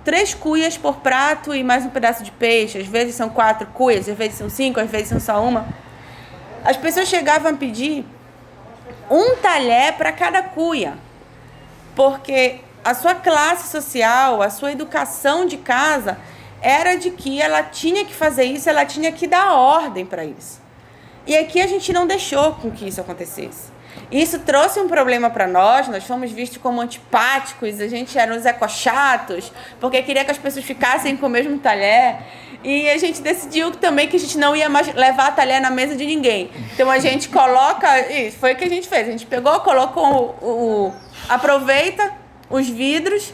três 0.09 0.32
cuias 0.32 0.78
por 0.78 1.00
prato 1.00 1.54
e 1.54 1.62
mais 1.62 1.84
um 1.84 1.90
pedaço 1.90 2.24
de 2.24 2.30
peixe. 2.30 2.78
Às 2.78 2.86
vezes 2.86 3.14
são 3.14 3.28
quatro 3.28 3.66
cuias, 3.66 4.09
às 4.09 4.16
vezes 4.16 4.38
são 4.38 4.48
cinco, 4.48 4.80
às 4.80 4.90
vezes 4.90 5.09
são 5.09 5.20
só 5.20 5.44
uma. 5.44 5.68
As 6.64 6.78
pessoas 6.78 7.06
chegavam 7.06 7.52
a 7.52 7.54
pedir 7.54 8.06
um 9.11 9.36
talher 9.36 9.92
para 9.98 10.11
cada 10.11 10.42
cuia, 10.42 10.94
porque 11.94 12.61
a 12.82 12.94
sua 12.94 13.16
classe 13.16 13.70
social, 13.70 14.40
a 14.40 14.48
sua 14.48 14.72
educação 14.72 15.44
de 15.44 15.59
casa 15.59 16.16
era 16.62 16.94
de 16.94 17.11
que 17.11 17.42
ela 17.42 17.62
tinha 17.62 18.02
que 18.06 18.14
fazer 18.14 18.44
isso, 18.44 18.66
ela 18.66 18.86
tinha 18.86 19.12
que 19.12 19.26
dar 19.26 19.52
ordem 19.52 20.06
para 20.06 20.24
isso. 20.24 20.59
E 21.26 21.36
aqui 21.36 21.61
a 21.61 21.66
gente 21.66 21.92
não 21.92 22.06
deixou 22.06 22.54
com 22.54 22.70
que 22.70 22.88
isso 22.88 23.02
acontecesse. 23.02 23.70
Isso 24.11 24.38
trouxe 24.38 24.80
um 24.80 24.88
problema 24.88 25.28
para 25.28 25.46
nós, 25.46 25.88
nós 25.88 26.04
fomos 26.04 26.30
vistos 26.30 26.59
como 26.59 26.80
antipáticos, 26.80 27.80
a 27.80 27.88
gente 27.88 28.18
era 28.18 28.32
uns 28.34 28.46
ecochatos, 28.46 29.52
porque 29.78 30.00
queria 30.02 30.24
que 30.24 30.30
as 30.30 30.38
pessoas 30.38 30.64
ficassem 30.64 31.16
com 31.16 31.26
o 31.26 31.28
mesmo 31.28 31.59
talher. 31.59 32.16
E 32.64 32.88
a 32.90 32.96
gente 32.96 33.20
decidiu 33.20 33.70
também 33.70 34.09
que 34.09 34.16
a 34.16 34.18
gente 34.18 34.36
não 34.36 34.56
ia 34.56 34.68
mais 34.68 34.92
levar 34.92 35.34
talher 35.36 35.61
na 35.61 35.70
mesa 35.70 35.94
de 35.94 36.04
ninguém. 36.04 36.50
Então 36.74 36.90
a 36.90 36.98
gente 36.98 37.28
coloca. 37.28 38.11
Isso 38.11 38.38
foi 38.38 38.54
o 38.54 38.56
que 38.56 38.64
a 38.64 38.68
gente 38.68 38.88
fez. 38.88 39.06
A 39.06 39.12
gente 39.12 39.26
pegou, 39.26 39.61
colocou 39.61 40.36
o. 40.42 40.46
o 40.46 40.92
aproveita 41.28 42.12
os 42.50 42.68
vidros 42.68 43.32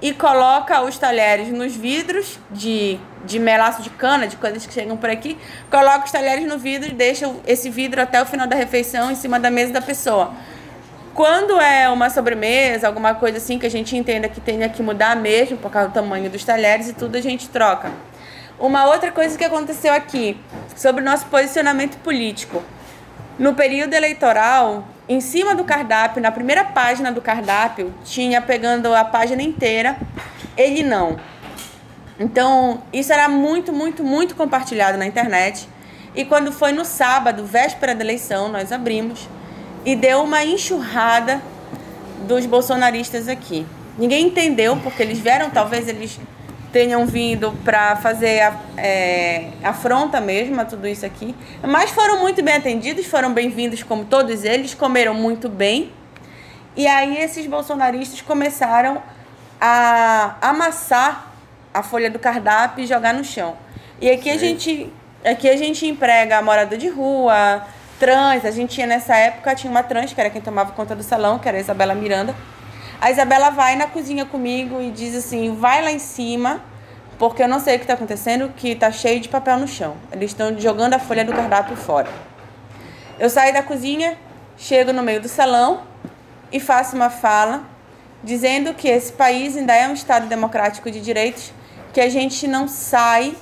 e 0.00 0.12
coloca 0.12 0.82
os 0.82 0.98
talheres 0.98 1.48
nos 1.48 1.74
vidros 1.74 2.38
de, 2.50 2.98
de 3.24 3.38
melaço 3.38 3.82
de 3.82 3.90
cana, 3.90 4.26
de 4.26 4.36
coisas 4.36 4.66
que 4.66 4.72
chegam 4.72 4.96
por 4.96 5.08
aqui, 5.08 5.38
coloca 5.70 6.04
os 6.04 6.12
talheres 6.12 6.46
no 6.46 6.58
vidro 6.58 6.90
e 6.90 6.92
deixa 6.92 7.32
esse 7.46 7.70
vidro 7.70 8.00
até 8.00 8.20
o 8.20 8.26
final 8.26 8.46
da 8.46 8.56
refeição 8.56 9.10
em 9.10 9.14
cima 9.14 9.40
da 9.40 9.50
mesa 9.50 9.72
da 9.72 9.80
pessoa. 9.80 10.32
Quando 11.14 11.58
é 11.58 11.88
uma 11.88 12.10
sobremesa, 12.10 12.86
alguma 12.86 13.14
coisa 13.14 13.38
assim 13.38 13.58
que 13.58 13.64
a 13.64 13.70
gente 13.70 13.96
entenda 13.96 14.28
que 14.28 14.38
tenha 14.38 14.68
que 14.68 14.82
mudar 14.82 15.16
mesmo 15.16 15.56
por 15.56 15.70
causa 15.70 15.88
do 15.88 15.94
tamanho 15.94 16.28
dos 16.28 16.44
talheres 16.44 16.90
e 16.90 16.92
tudo, 16.92 17.16
a 17.16 17.22
gente 17.22 17.48
troca. 17.48 17.90
Uma 18.58 18.86
outra 18.86 19.10
coisa 19.10 19.36
que 19.36 19.44
aconteceu 19.44 19.94
aqui, 19.94 20.38
sobre 20.76 21.00
o 21.00 21.04
nosso 21.04 21.24
posicionamento 21.26 21.96
político. 21.98 22.62
No 23.38 23.54
período 23.54 23.94
eleitoral, 23.94 24.86
em 25.08 25.20
cima 25.20 25.54
do 25.54 25.64
cardápio, 25.64 26.20
na 26.20 26.32
primeira 26.32 26.64
página 26.64 27.12
do 27.12 27.20
cardápio, 27.20 27.94
tinha 28.04 28.42
pegando 28.42 28.92
a 28.94 29.04
página 29.04 29.42
inteira, 29.42 29.96
ele 30.56 30.82
não. 30.82 31.16
Então, 32.18 32.82
isso 32.92 33.12
era 33.12 33.28
muito, 33.28 33.72
muito, 33.72 34.02
muito 34.02 34.34
compartilhado 34.34 34.98
na 34.98 35.06
internet. 35.06 35.68
E 36.14 36.24
quando 36.24 36.50
foi 36.50 36.72
no 36.72 36.84
sábado, 36.84 37.44
véspera 37.44 37.94
da 37.94 38.02
eleição, 38.02 38.48
nós 38.48 38.72
abrimos 38.72 39.28
e 39.84 39.94
deu 39.94 40.22
uma 40.22 40.42
enxurrada 40.42 41.40
dos 42.26 42.46
bolsonaristas 42.46 43.28
aqui. 43.28 43.66
Ninguém 43.98 44.26
entendeu, 44.26 44.76
porque 44.78 45.02
eles 45.02 45.18
vieram, 45.18 45.50
talvez 45.50 45.88
eles 45.88 46.18
tenham 46.76 47.06
vindo 47.06 47.52
para 47.64 47.96
fazer 47.96 48.42
a, 48.42 48.54
é, 48.76 49.46
afronta 49.64 50.20
mesmo 50.20 50.60
a 50.60 50.64
tudo 50.66 50.86
isso 50.86 51.06
aqui. 51.06 51.34
Mas 51.66 51.90
foram 51.90 52.20
muito 52.20 52.42
bem 52.42 52.56
atendidos, 52.56 53.06
foram 53.06 53.32
bem-vindos 53.32 53.82
como 53.82 54.04
todos 54.04 54.44
eles, 54.44 54.74
comeram 54.74 55.14
muito 55.14 55.48
bem. 55.48 55.90
E 56.76 56.86
aí 56.86 57.16
esses 57.16 57.46
bolsonaristas 57.46 58.20
começaram 58.20 59.02
a 59.58 60.36
amassar 60.42 61.32
a 61.72 61.82
folha 61.82 62.10
do 62.10 62.18
cardápio 62.18 62.84
e 62.84 62.86
jogar 62.86 63.14
no 63.14 63.24
chão. 63.24 63.56
E 63.98 64.10
aqui 64.10 64.28
a 64.28 64.36
gente, 64.36 64.92
aqui 65.24 65.48
a 65.48 65.56
gente 65.56 65.86
emprega 65.86 66.42
morador 66.42 66.76
de 66.76 66.88
rua, 66.88 67.66
trans, 67.98 68.44
a 68.44 68.50
gente 68.50 68.74
tinha 68.74 68.86
nessa 68.86 69.16
época, 69.16 69.54
tinha 69.54 69.70
uma 69.70 69.82
trans, 69.82 70.12
que 70.12 70.20
era 70.20 70.28
quem 70.28 70.42
tomava 70.42 70.72
conta 70.72 70.94
do 70.94 71.02
salão, 71.02 71.38
que 71.38 71.48
era 71.48 71.56
a 71.56 71.60
Isabela 71.60 71.94
Miranda 71.94 72.34
a 73.00 73.10
Isabela 73.10 73.50
vai 73.50 73.76
na 73.76 73.86
cozinha 73.86 74.24
comigo 74.24 74.80
e 74.80 74.90
diz 74.90 75.14
assim: 75.14 75.54
vai 75.54 75.82
lá 75.82 75.90
em 75.90 75.98
cima, 75.98 76.62
porque 77.18 77.42
eu 77.42 77.48
não 77.48 77.60
sei 77.60 77.76
o 77.76 77.78
que 77.78 77.84
está 77.84 77.94
acontecendo, 77.94 78.52
que 78.56 78.70
está 78.70 78.90
cheio 78.90 79.20
de 79.20 79.28
papel 79.28 79.58
no 79.58 79.68
chão. 79.68 79.96
Eles 80.12 80.30
estão 80.30 80.58
jogando 80.58 80.94
a 80.94 80.98
folha 80.98 81.24
do 81.24 81.32
cardápio 81.32 81.76
fora. 81.76 82.08
Eu 83.18 83.30
saio 83.30 83.52
da 83.52 83.62
cozinha, 83.62 84.18
chego 84.56 84.92
no 84.92 85.02
meio 85.02 85.20
do 85.20 85.28
salão 85.28 85.82
e 86.50 86.60
faço 86.60 86.96
uma 86.96 87.10
fala 87.10 87.64
dizendo 88.22 88.74
que 88.74 88.88
esse 88.88 89.12
país 89.12 89.56
ainda 89.56 89.74
é 89.74 89.86
um 89.86 89.94
Estado 89.94 90.26
democrático 90.26 90.90
de 90.90 91.00
direitos, 91.00 91.52
que 91.92 92.00
a 92.00 92.08
gente 92.08 92.48
não 92.48 92.66
sai, 92.66 93.36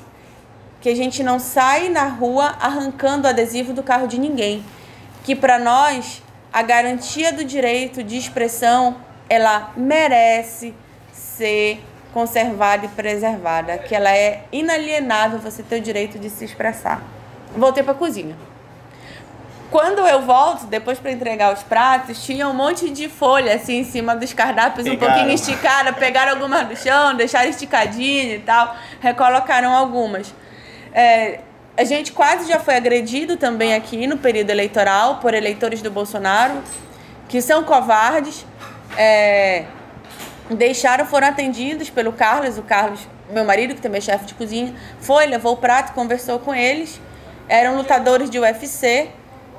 que 0.80 0.88
a 0.88 0.94
gente 0.94 1.22
não 1.22 1.38
sai 1.38 1.88
na 1.88 2.04
rua 2.04 2.56
arrancando 2.60 3.26
o 3.26 3.30
adesivo 3.30 3.72
do 3.72 3.82
carro 3.82 4.06
de 4.06 4.18
ninguém, 4.18 4.64
que 5.24 5.34
para 5.34 5.58
nós 5.58 6.22
a 6.52 6.62
garantia 6.62 7.32
do 7.32 7.44
direito 7.44 8.02
de 8.02 8.16
expressão 8.16 8.96
ela 9.28 9.72
merece 9.76 10.74
ser 11.12 11.82
conservada 12.12 12.86
e 12.86 12.88
preservada, 12.88 13.76
que 13.78 13.94
ela 13.94 14.10
é 14.10 14.44
inalienável 14.52 15.38
você 15.38 15.62
ter 15.62 15.78
o 15.78 15.80
direito 15.80 16.18
de 16.18 16.30
se 16.30 16.44
expressar. 16.44 17.02
voltei 17.56 17.82
para 17.82 17.92
a 17.92 17.96
cozinha. 17.96 18.36
Quando 19.70 20.06
eu 20.06 20.22
volto, 20.22 20.66
depois 20.66 21.00
para 21.00 21.10
entregar 21.10 21.52
os 21.52 21.64
pratos, 21.64 22.24
tinha 22.24 22.48
um 22.48 22.54
monte 22.54 22.88
de 22.90 23.08
folha 23.08 23.56
assim 23.56 23.78
em 23.78 23.84
cima 23.84 24.14
dos 24.14 24.32
cardápios, 24.32 24.86
Pegaram. 24.88 25.12
um 25.12 25.14
pouquinho 25.14 25.34
esticada, 25.34 25.92
pegaram 25.92 26.32
algumas 26.34 26.68
do 26.68 26.76
chão, 26.76 27.16
deixaram 27.16 27.50
esticadinho 27.50 28.36
e 28.36 28.38
tal, 28.38 28.76
recolocaram 29.00 29.74
algumas. 29.74 30.32
É, 30.92 31.40
a 31.76 31.82
gente 31.82 32.12
quase 32.12 32.48
já 32.48 32.60
foi 32.60 32.76
agredido 32.76 33.36
também 33.36 33.74
aqui 33.74 34.06
no 34.06 34.16
período 34.16 34.50
eleitoral 34.50 35.16
por 35.16 35.34
eleitores 35.34 35.82
do 35.82 35.90
Bolsonaro, 35.90 36.62
que 37.28 37.42
são 37.42 37.64
covardes. 37.64 38.46
É, 38.96 39.64
deixaram, 40.50 41.06
foram 41.06 41.28
atendidos 41.28 41.90
pelo 41.90 42.12
Carlos, 42.12 42.58
o 42.58 42.62
Carlos, 42.62 43.00
meu 43.30 43.44
marido, 43.44 43.74
que 43.74 43.80
também 43.80 43.98
é 43.98 44.00
chefe 44.00 44.26
de 44.26 44.34
cozinha, 44.34 44.74
foi, 45.00 45.26
levou 45.26 45.54
o 45.54 45.56
prato, 45.56 45.92
conversou 45.92 46.38
com 46.38 46.54
eles. 46.54 47.00
Eram 47.48 47.76
lutadores 47.76 48.30
de 48.30 48.38
UFC. 48.38 49.08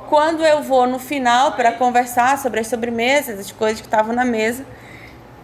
Quando 0.10 0.46
eu 0.46 0.62
vou 0.62 0.86
no 0.86 1.00
final 1.00 1.54
para 1.54 1.72
conversar 1.72 2.38
sobre 2.38 2.60
as 2.60 2.68
sobremesas, 2.68 3.40
as 3.40 3.52
coisas 3.52 3.82
que 3.82 3.88
estavam 3.88 4.14
na 4.14 4.24
mesa, 4.24 4.66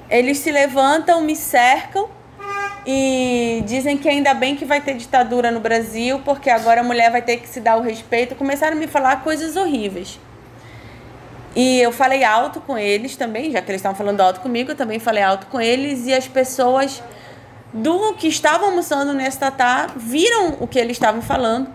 eles 0.10 0.38
se 0.38 0.52
levantam, 0.52 1.22
me 1.22 1.36
cercam 1.36 2.08
e 2.86 3.64
dizem 3.66 3.98
que 3.98 4.10
ainda 4.10 4.34
bem 4.34 4.56
que 4.56 4.66
vai 4.66 4.82
ter 4.82 4.96
ditadura 4.96 5.52
no 5.52 5.60
Brasil, 5.60 6.22
porque 6.24 6.50
agora 6.50 6.82
a 6.82 6.84
mulher 6.84 7.12
vai 7.12 7.22
ter 7.22 7.38
que 7.38 7.48
se 7.48 7.60
dar 7.60 7.78
o 7.78 7.82
respeito. 7.82 8.36
Começaram 8.36 8.78
a 8.78 8.80
me 8.80 8.88
falar 8.88 9.24
coisas 9.24 9.56
horríveis. 9.56 10.20
E 11.56 11.82
eu 11.82 11.92
falei 11.92 12.24
alto 12.24 12.62
com 12.62 12.78
eles 12.78 13.16
também, 13.16 13.52
já 13.52 13.62
que 13.62 13.70
eles 13.70 13.80
estavam 13.80 13.98
falando 13.98 14.22
alto 14.22 14.40
comigo, 14.40 14.72
eu 14.72 14.76
também 14.76 15.00
falei 15.00 15.22
alto 15.22 15.48
com 15.48 15.60
eles 15.60 16.06
e 16.08 16.14
as 16.14 16.28
pessoas 16.28 17.04
do 17.74 18.14
que 18.14 18.28
estavam 18.28 18.70
almoçando 18.70 19.14
nesse 19.14 19.40
tatá 19.40 19.88
viram 19.96 20.58
o 20.60 20.68
que 20.68 20.80
eles 20.80 20.94
estavam 20.94 21.22
falando. 21.22 21.70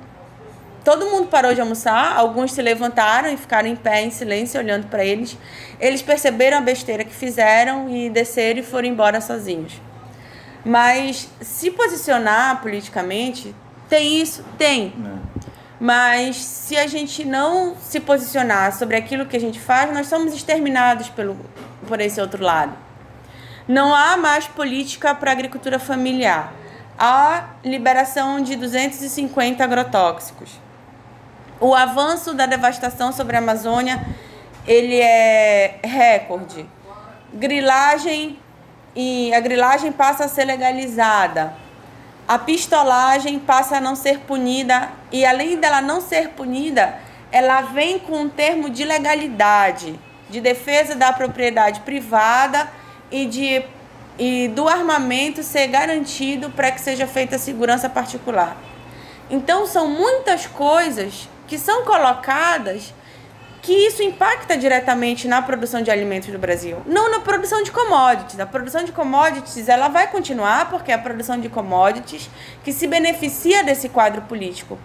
Todo 0.85 1.07
mundo 1.07 1.27
parou 1.27 1.53
de 1.53 1.61
almoçar, 1.61 2.16
alguns 2.16 2.53
se 2.53 2.62
levantaram 2.62 3.29
e 3.29 3.37
ficaram 3.37 3.68
em 3.68 3.74
pé 3.74 4.03
em 4.03 4.11
silêncio 4.11 4.61
olhando 4.61 4.87
para 4.87 5.05
eles. 5.05 5.37
Eles 5.81 6.01
perceberam 6.01 6.59
a 6.59 6.61
besteira 6.61 7.05
que 7.05 7.12
fizeram 7.12 7.91
e 7.91 8.09
desceram 8.09 8.61
e 8.61 8.62
foram 8.62 8.87
embora 8.87 9.20
sozinhos. 9.20 9.81
Mas 10.64 11.29
se 11.41 11.70
posicionar 11.72 12.62
politicamente, 12.62 13.55
tem 13.89 14.20
isso? 14.20 14.45
Tem. 14.57 14.93
Né? 14.97 15.18
Mas 15.79 16.37
se 16.37 16.77
a 16.77 16.87
gente 16.87 17.24
não 17.24 17.77
se 17.77 18.01
posicionar 18.01 18.72
sobre 18.72 18.97
aquilo 18.97 19.27
que 19.27 19.37
a 19.37 19.41
gente 19.41 19.61
faz, 19.61 19.93
nós 19.93 20.07
somos 20.07 20.35
exterminados 20.35 21.09
pelo, 21.11 21.37
por 21.87 22.01
esse 22.01 22.20
outro 22.20 22.43
lado. 22.43 22.72
Não 23.68 23.95
há 23.95 24.16
mais 24.16 24.47
política 24.47 25.14
para 25.14 25.33
agricultura 25.33 25.79
familiar. 25.79 26.53
Há 26.99 27.51
liberação 27.62 28.41
de 28.41 28.57
250 28.57 29.62
agrotóxicos. 29.62 30.51
O 31.61 31.74
avanço 31.74 32.33
da 32.33 32.47
devastação 32.47 33.12
sobre 33.12 33.37
a 33.37 33.39
Amazônia, 33.39 34.03
ele 34.66 34.99
é 34.99 35.79
recorde. 35.85 36.66
Grilagem 37.35 38.39
e 38.95 39.35
a 39.35 39.41
grilagem 39.41 39.93
passa 39.93 40.24
a 40.24 40.29
ser 40.29 40.45
legalizada 40.45 41.66
a 42.29 42.39
pistolagem 42.39 43.39
passa 43.39 43.77
a 43.77 43.81
não 43.81 43.95
ser 43.95 44.20
punida 44.20 44.91
e 45.12 45.24
além 45.24 45.59
dela 45.59 45.81
não 45.81 46.01
ser 46.01 46.31
punida, 46.31 46.99
ela 47.31 47.62
vem 47.62 47.99
com 47.99 48.22
um 48.22 48.29
termo 48.29 48.68
de 48.68 48.85
legalidade, 48.85 49.99
de 50.29 50.41
defesa 50.41 50.95
da 50.95 51.12
propriedade 51.12 51.81
privada 51.81 52.68
e 53.11 53.27
de 53.27 53.64
e 54.18 54.49
do 54.49 54.66
armamento 54.66 55.43
ser 55.43 55.66
garantido 55.66 56.49
para 56.49 56.70
que 56.70 56.81
seja 56.81 57.07
feita 57.07 57.37
segurança 57.37 57.87
particular. 57.87 58.57
Então 59.29 59.66
são 59.66 59.89
muitas 59.89 60.47
coisas 60.47 61.29
que 61.47 61.59
são 61.59 61.85
colocadas 61.85 62.95
que 63.67 63.73
isso 63.73 64.01
impacta 64.01 64.57
diretamente 64.57 65.27
na 65.27 65.43
produção 65.43 65.83
de 65.83 65.91
alimentos 65.91 66.29
do 66.29 66.39
Brasil. 66.39 66.81
Não 66.87 67.11
na 67.11 67.19
produção 67.19 67.64
de 67.64 67.73
commodities. 67.73 68.39
A 68.39 68.47
produção 68.47 68.85
de 68.85 68.93
commodities 68.93 69.69
ela 69.69 69.89
vai 69.89 70.07
continuar 70.07 70.71
porque 70.71 70.93
é 70.93 70.95
a 70.95 70.99
produção 70.99 71.37
de 71.41 71.49
commodities 71.49 72.31
que 72.62 72.73
se 72.73 72.87
beneficia 72.87 73.64
desse 73.64 73.89
quadro 73.89 74.23
político. 74.23 74.79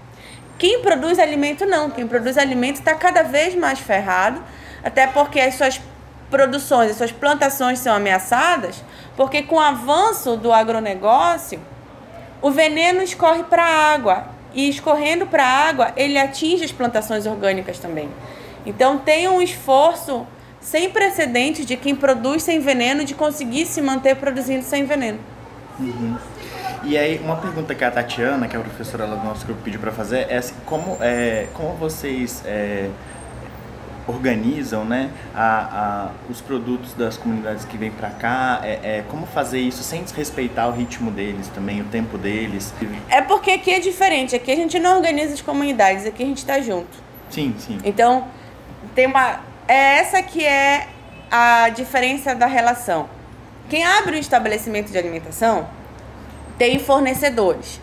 Quem 0.57 0.81
produz 0.81 1.19
alimento 1.19 1.63
não. 1.63 1.91
Quem 1.91 2.07
produz 2.07 2.39
alimento 2.39 2.77
está 2.77 2.95
cada 2.95 3.21
vez 3.21 3.53
mais 3.53 3.77
ferrado, 3.77 4.41
até 4.83 5.05
porque 5.05 5.39
as 5.39 5.53
suas 5.53 5.79
produções, 6.31 6.89
as 6.89 6.97
suas 6.97 7.11
plantações 7.11 7.77
são 7.77 7.93
ameaçadas, 7.93 8.83
porque 9.15 9.43
com 9.43 9.57
o 9.57 9.59
avanço 9.59 10.35
do 10.35 10.51
agronegócio, 10.51 11.61
o 12.41 12.49
veneno 12.49 13.03
escorre 13.03 13.43
para 13.43 13.63
a 13.63 13.93
água 13.93 14.25
e 14.55 14.67
escorrendo 14.67 15.27
para 15.27 15.45
a 15.45 15.69
água, 15.69 15.93
ele 15.95 16.17
atinge 16.17 16.63
as 16.63 16.71
plantações 16.71 17.27
orgânicas 17.27 17.77
também. 17.77 18.09
Então 18.65 18.97
tem 18.97 19.27
um 19.27 19.41
esforço 19.41 20.25
sem 20.59 20.89
precedentes 20.89 21.65
de 21.65 21.75
quem 21.75 21.95
produz 21.95 22.43
sem 22.43 22.59
veneno 22.59 23.03
de 23.03 23.15
conseguir 23.15 23.65
se 23.65 23.81
manter 23.81 24.15
produzindo 24.15 24.63
sem 24.63 24.85
veneno. 24.85 25.19
Uhum. 25.79 26.15
E 26.83 26.97
aí, 26.97 27.19
uma 27.19 27.35
pergunta 27.35 27.75
que 27.75 27.83
a 27.83 27.91
Tatiana, 27.91 28.47
que 28.47 28.55
é 28.55 28.59
a 28.59 28.61
professora 28.63 29.05
do 29.05 29.15
nosso 29.17 29.45
grupo, 29.45 29.61
pediu 29.61 29.79
para 29.79 29.91
fazer 29.91 30.25
é 30.29 30.37
assim, 30.37 30.55
como, 30.65 30.97
é, 30.99 31.47
como 31.53 31.73
vocês 31.73 32.41
é, 32.43 32.89
organizam 34.07 34.83
né, 34.83 35.11
a, 35.35 36.07
a, 36.07 36.11
os 36.29 36.41
produtos 36.41 36.93
das 36.93 37.17
comunidades 37.17 37.65
que 37.65 37.77
vêm 37.77 37.91
para 37.91 38.09
cá, 38.09 38.61
é, 38.63 38.79
é, 38.83 39.03
como 39.09 39.27
fazer 39.27 39.59
isso 39.59 39.83
sem 39.83 40.03
desrespeitar 40.03 40.69
o 40.69 40.71
ritmo 40.71 41.11
deles 41.11 41.47
também, 41.49 41.81
o 41.81 41.85
tempo 41.85 42.17
deles? 42.17 42.73
É 43.09 43.21
porque 43.21 43.51
aqui 43.51 43.71
é 43.71 43.79
diferente, 43.79 44.35
aqui 44.35 44.51
a 44.51 44.55
gente 44.55 44.79
não 44.79 44.97
organiza 44.97 45.35
as 45.35 45.41
comunidades, 45.41 46.07
aqui 46.07 46.23
a 46.23 46.25
gente 46.25 46.39
está 46.39 46.59
junto. 46.61 46.97
Sim, 47.29 47.53
sim. 47.59 47.77
Então, 47.83 48.27
tem 48.95 49.07
uma. 49.07 49.39
É 49.67 49.99
essa 49.99 50.21
que 50.21 50.45
é 50.45 50.87
a 51.29 51.69
diferença 51.69 52.35
da 52.35 52.45
relação. 52.45 53.09
Quem 53.69 53.85
abre 53.85 54.17
um 54.17 54.19
estabelecimento 54.19 54.91
de 54.91 54.97
alimentação 54.97 55.67
tem 56.57 56.77
fornecedores. 56.77 57.79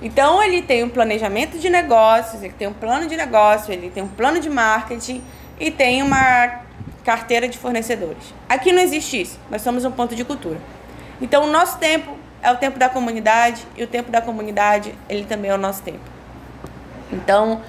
Então 0.00 0.42
ele 0.42 0.62
tem 0.62 0.82
um 0.82 0.88
planejamento 0.88 1.58
de 1.58 1.68
negócios, 1.68 2.42
ele 2.42 2.52
tem 2.52 2.66
um 2.66 2.72
plano 2.72 3.06
de 3.06 3.16
negócio, 3.16 3.72
ele 3.72 3.90
tem 3.90 4.02
um 4.02 4.08
plano 4.08 4.40
de 4.40 4.48
marketing 4.48 5.22
e 5.58 5.70
tem 5.70 6.02
uma 6.02 6.62
carteira 7.04 7.48
de 7.48 7.58
fornecedores. 7.58 8.34
Aqui 8.48 8.72
não 8.72 8.80
existe 8.80 9.20
isso. 9.20 9.38
Nós 9.50 9.62
somos 9.62 9.84
um 9.84 9.90
ponto 9.90 10.14
de 10.14 10.24
cultura. 10.24 10.58
Então 11.20 11.44
o 11.44 11.46
nosso 11.46 11.78
tempo 11.78 12.16
é 12.42 12.50
o 12.50 12.56
tempo 12.56 12.78
da 12.78 12.88
comunidade 12.88 13.64
e 13.76 13.84
o 13.84 13.86
tempo 13.86 14.10
da 14.10 14.20
comunidade 14.20 14.94
ele 15.08 15.24
também 15.24 15.50
é 15.50 15.54
o 15.54 15.58
nosso 15.58 15.82
tempo. 15.82 16.00
Então 17.12 17.60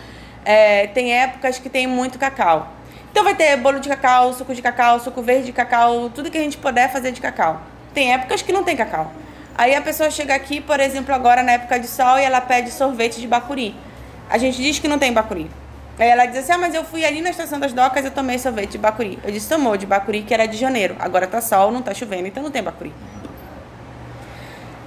é, 0.45 0.87
tem 0.87 1.13
épocas 1.13 1.59
que 1.59 1.69
tem 1.69 1.85
muito 1.85 2.17
cacau. 2.17 2.71
Então 3.13 3.23
vai 3.23 3.35
ter 3.35 3.55
bolo 3.57 3.79
de 3.79 3.87
cacau, 3.87 4.33
suco 4.33 4.55
de 4.55 4.61
cacau, 4.63 4.99
suco 4.99 5.21
verde 5.21 5.45
de 5.45 5.53
cacau, 5.53 6.09
tudo 6.09 6.31
que 6.31 6.37
a 6.39 6.41
gente 6.41 6.57
puder 6.57 6.91
fazer 6.91 7.11
de 7.11 7.21
cacau. 7.21 7.61
Tem 7.93 8.11
épocas 8.11 8.41
que 8.41 8.51
não 8.51 8.63
tem 8.63 8.75
cacau. 8.75 9.11
Aí 9.55 9.75
a 9.75 9.81
pessoa 9.83 10.09
chega 10.09 10.33
aqui, 10.33 10.59
por 10.59 10.79
exemplo, 10.79 11.13
agora 11.13 11.43
na 11.43 11.51
época 11.51 11.79
de 11.79 11.85
sol 11.85 12.17
e 12.17 12.23
ela 12.23 12.41
pede 12.41 12.71
sorvete 12.71 13.21
de 13.21 13.27
bacuri. 13.27 13.75
A 14.27 14.39
gente 14.39 14.59
diz 14.59 14.79
que 14.79 14.87
não 14.87 14.97
tem 14.97 15.13
bacuri. 15.13 15.47
Aí 15.99 16.09
ela 16.09 16.25
diz 16.25 16.39
assim: 16.39 16.53
Ah, 16.53 16.57
mas 16.57 16.73
eu 16.73 16.83
fui 16.83 17.05
ali 17.05 17.21
na 17.21 17.29
estação 17.29 17.59
das 17.59 17.71
docas 17.71 18.03
eu 18.03 18.09
tomei 18.09 18.39
sorvete 18.39 18.71
de 18.71 18.77
bacuri. 18.79 19.19
Eu 19.23 19.31
disse: 19.31 19.47
Tomou 19.47 19.77
de 19.77 19.85
bacuri, 19.85 20.23
que 20.23 20.33
era 20.33 20.47
de 20.47 20.57
janeiro. 20.57 20.95
Agora 20.97 21.27
tá 21.27 21.39
sol, 21.39 21.71
não 21.71 21.83
tá 21.83 21.93
chovendo, 21.93 22.27
então 22.27 22.41
não 22.41 22.49
tem 22.49 22.63
bacuri. 22.63 22.91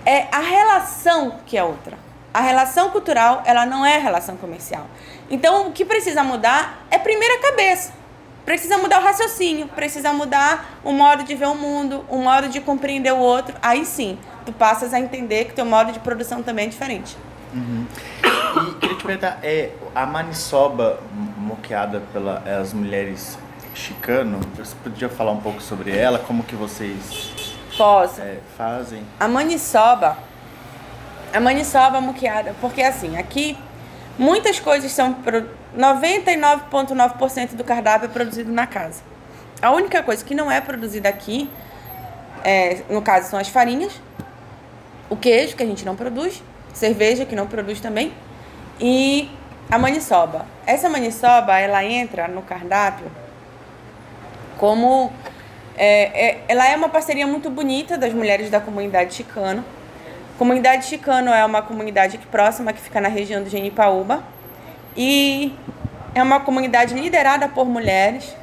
É 0.04 0.26
a 0.32 0.40
relação 0.40 1.36
que 1.46 1.56
é 1.56 1.62
outra. 1.62 1.96
A 2.34 2.40
relação 2.40 2.90
cultural, 2.90 3.44
ela 3.46 3.64
não 3.64 3.86
é 3.86 3.98
relação 3.98 4.36
comercial. 4.36 4.88
Então, 5.30 5.68
o 5.68 5.72
que 5.72 5.84
precisa 5.84 6.24
mudar 6.24 6.84
é 6.90 6.98
primeiro 6.98 7.36
a 7.36 7.38
cabeça. 7.38 8.05
Precisa 8.46 8.78
mudar 8.78 9.00
o 9.00 9.02
raciocínio, 9.02 9.66
precisa 9.66 10.12
mudar 10.12 10.78
o 10.84 10.92
modo 10.92 11.24
de 11.24 11.34
ver 11.34 11.48
o 11.48 11.54
mundo, 11.56 12.04
o 12.08 12.18
modo 12.18 12.48
de 12.48 12.60
compreender 12.60 13.12
o 13.12 13.18
outro. 13.18 13.56
Aí 13.60 13.84
sim, 13.84 14.16
tu 14.46 14.52
passas 14.52 14.94
a 14.94 15.00
entender 15.00 15.46
que 15.46 15.52
teu 15.52 15.66
modo 15.66 15.90
de 15.90 15.98
produção 15.98 16.44
também 16.44 16.66
é 16.66 16.68
diferente. 16.68 17.16
Uhum. 17.52 17.84
E 18.22 18.74
queria 18.74 18.96
te 18.96 19.04
perguntar, 19.04 19.40
é, 19.42 19.70
a 19.92 20.06
maniçoba 20.06 21.00
moqueada 21.36 22.00
pelas 22.12 22.72
mulheres 22.72 23.36
chicano, 23.74 24.40
você 24.56 24.76
podia 24.82 25.08
falar 25.08 25.32
um 25.32 25.40
pouco 25.40 25.60
sobre 25.60 25.94
ela, 25.96 26.20
como 26.20 26.44
que 26.44 26.54
vocês 26.54 27.56
Posso. 27.76 28.20
é, 28.20 28.38
fazem? 28.56 29.02
A 29.18 29.26
maniçoba, 29.26 30.16
a 31.34 31.40
maniçoba 31.40 32.00
moqueada, 32.00 32.54
porque 32.60 32.80
assim, 32.80 33.16
aqui 33.18 33.58
muitas 34.18 34.58
coisas 34.60 34.90
são 34.92 35.12
pro- 35.14 35.48
99,9% 35.76 37.54
do 37.54 37.64
cardápio 37.64 38.06
é 38.06 38.08
produzido 38.08 38.50
na 38.52 38.66
casa. 38.66 39.02
A 39.60 39.70
única 39.72 40.02
coisa 40.02 40.24
que 40.24 40.34
não 40.34 40.50
é 40.50 40.60
produzida 40.60 41.08
aqui, 41.08 41.50
é, 42.44 42.82
no 42.90 43.02
caso, 43.02 43.30
são 43.30 43.38
as 43.38 43.48
farinhas, 43.48 43.92
o 45.08 45.16
queijo, 45.16 45.56
que 45.56 45.62
a 45.62 45.66
gente 45.66 45.84
não 45.84 45.94
produz, 45.96 46.42
cerveja, 46.74 47.24
que 47.24 47.34
não 47.36 47.46
produz 47.46 47.80
também, 47.80 48.12
e 48.80 49.30
a 49.70 49.78
maniçoba. 49.78 50.46
Essa 50.66 50.88
maniçoba, 50.88 51.58
ela 51.58 51.84
entra 51.84 52.28
no 52.28 52.42
cardápio 52.42 53.10
como 54.58 55.12
é, 55.76 56.28
é- 56.28 56.44
ela 56.48 56.66
é 56.68 56.76
uma 56.76 56.88
parceria 56.88 57.26
muito 57.26 57.50
bonita 57.50 57.98
das 57.98 58.12
mulheres 58.12 58.48
da 58.50 58.60
comunidade 58.60 59.14
chicano. 59.14 59.64
Comunidade 60.38 60.84
chicano 60.84 61.30
é 61.30 61.42
uma 61.46 61.62
comunidade 61.62 62.16
aqui 62.16 62.26
próxima 62.26 62.70
que 62.70 62.80
fica 62.82 63.00
na 63.00 63.08
região 63.08 63.42
do 63.42 63.48
Genipaúba. 63.48 64.22
E 64.94 65.54
é 66.14 66.22
uma 66.22 66.40
comunidade 66.40 66.92
liderada 66.92 67.48
por 67.48 67.64
mulheres. 67.64 68.36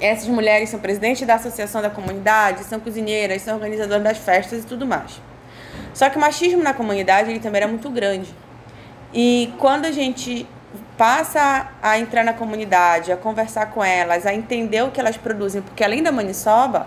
Essas 0.00 0.28
mulheres 0.28 0.70
são 0.70 0.80
presidentes 0.80 1.26
da 1.26 1.34
associação 1.34 1.82
da 1.82 1.90
comunidade, 1.90 2.64
são 2.64 2.80
cozinheiras, 2.80 3.42
são 3.42 3.56
organizadoras 3.56 4.02
das 4.02 4.18
festas 4.18 4.62
e 4.62 4.66
tudo 4.66 4.86
mais. 4.86 5.20
Só 5.92 6.08
que 6.08 6.16
o 6.16 6.20
machismo 6.20 6.62
na 6.62 6.72
comunidade 6.72 7.28
ele 7.28 7.40
também 7.40 7.60
era 7.60 7.68
muito 7.70 7.90
grande. 7.90 8.34
E 9.12 9.52
quando 9.58 9.84
a 9.84 9.92
gente 9.92 10.46
passa 10.96 11.68
a 11.82 11.98
entrar 11.98 12.24
na 12.24 12.32
comunidade, 12.32 13.12
a 13.12 13.16
conversar 13.16 13.66
com 13.72 13.84
elas, 13.84 14.24
a 14.24 14.32
entender 14.32 14.82
o 14.82 14.90
que 14.90 15.00
elas 15.00 15.18
produzem, 15.18 15.60
porque 15.60 15.84
além 15.84 16.02
da 16.02 16.10
maniçoba, 16.10 16.86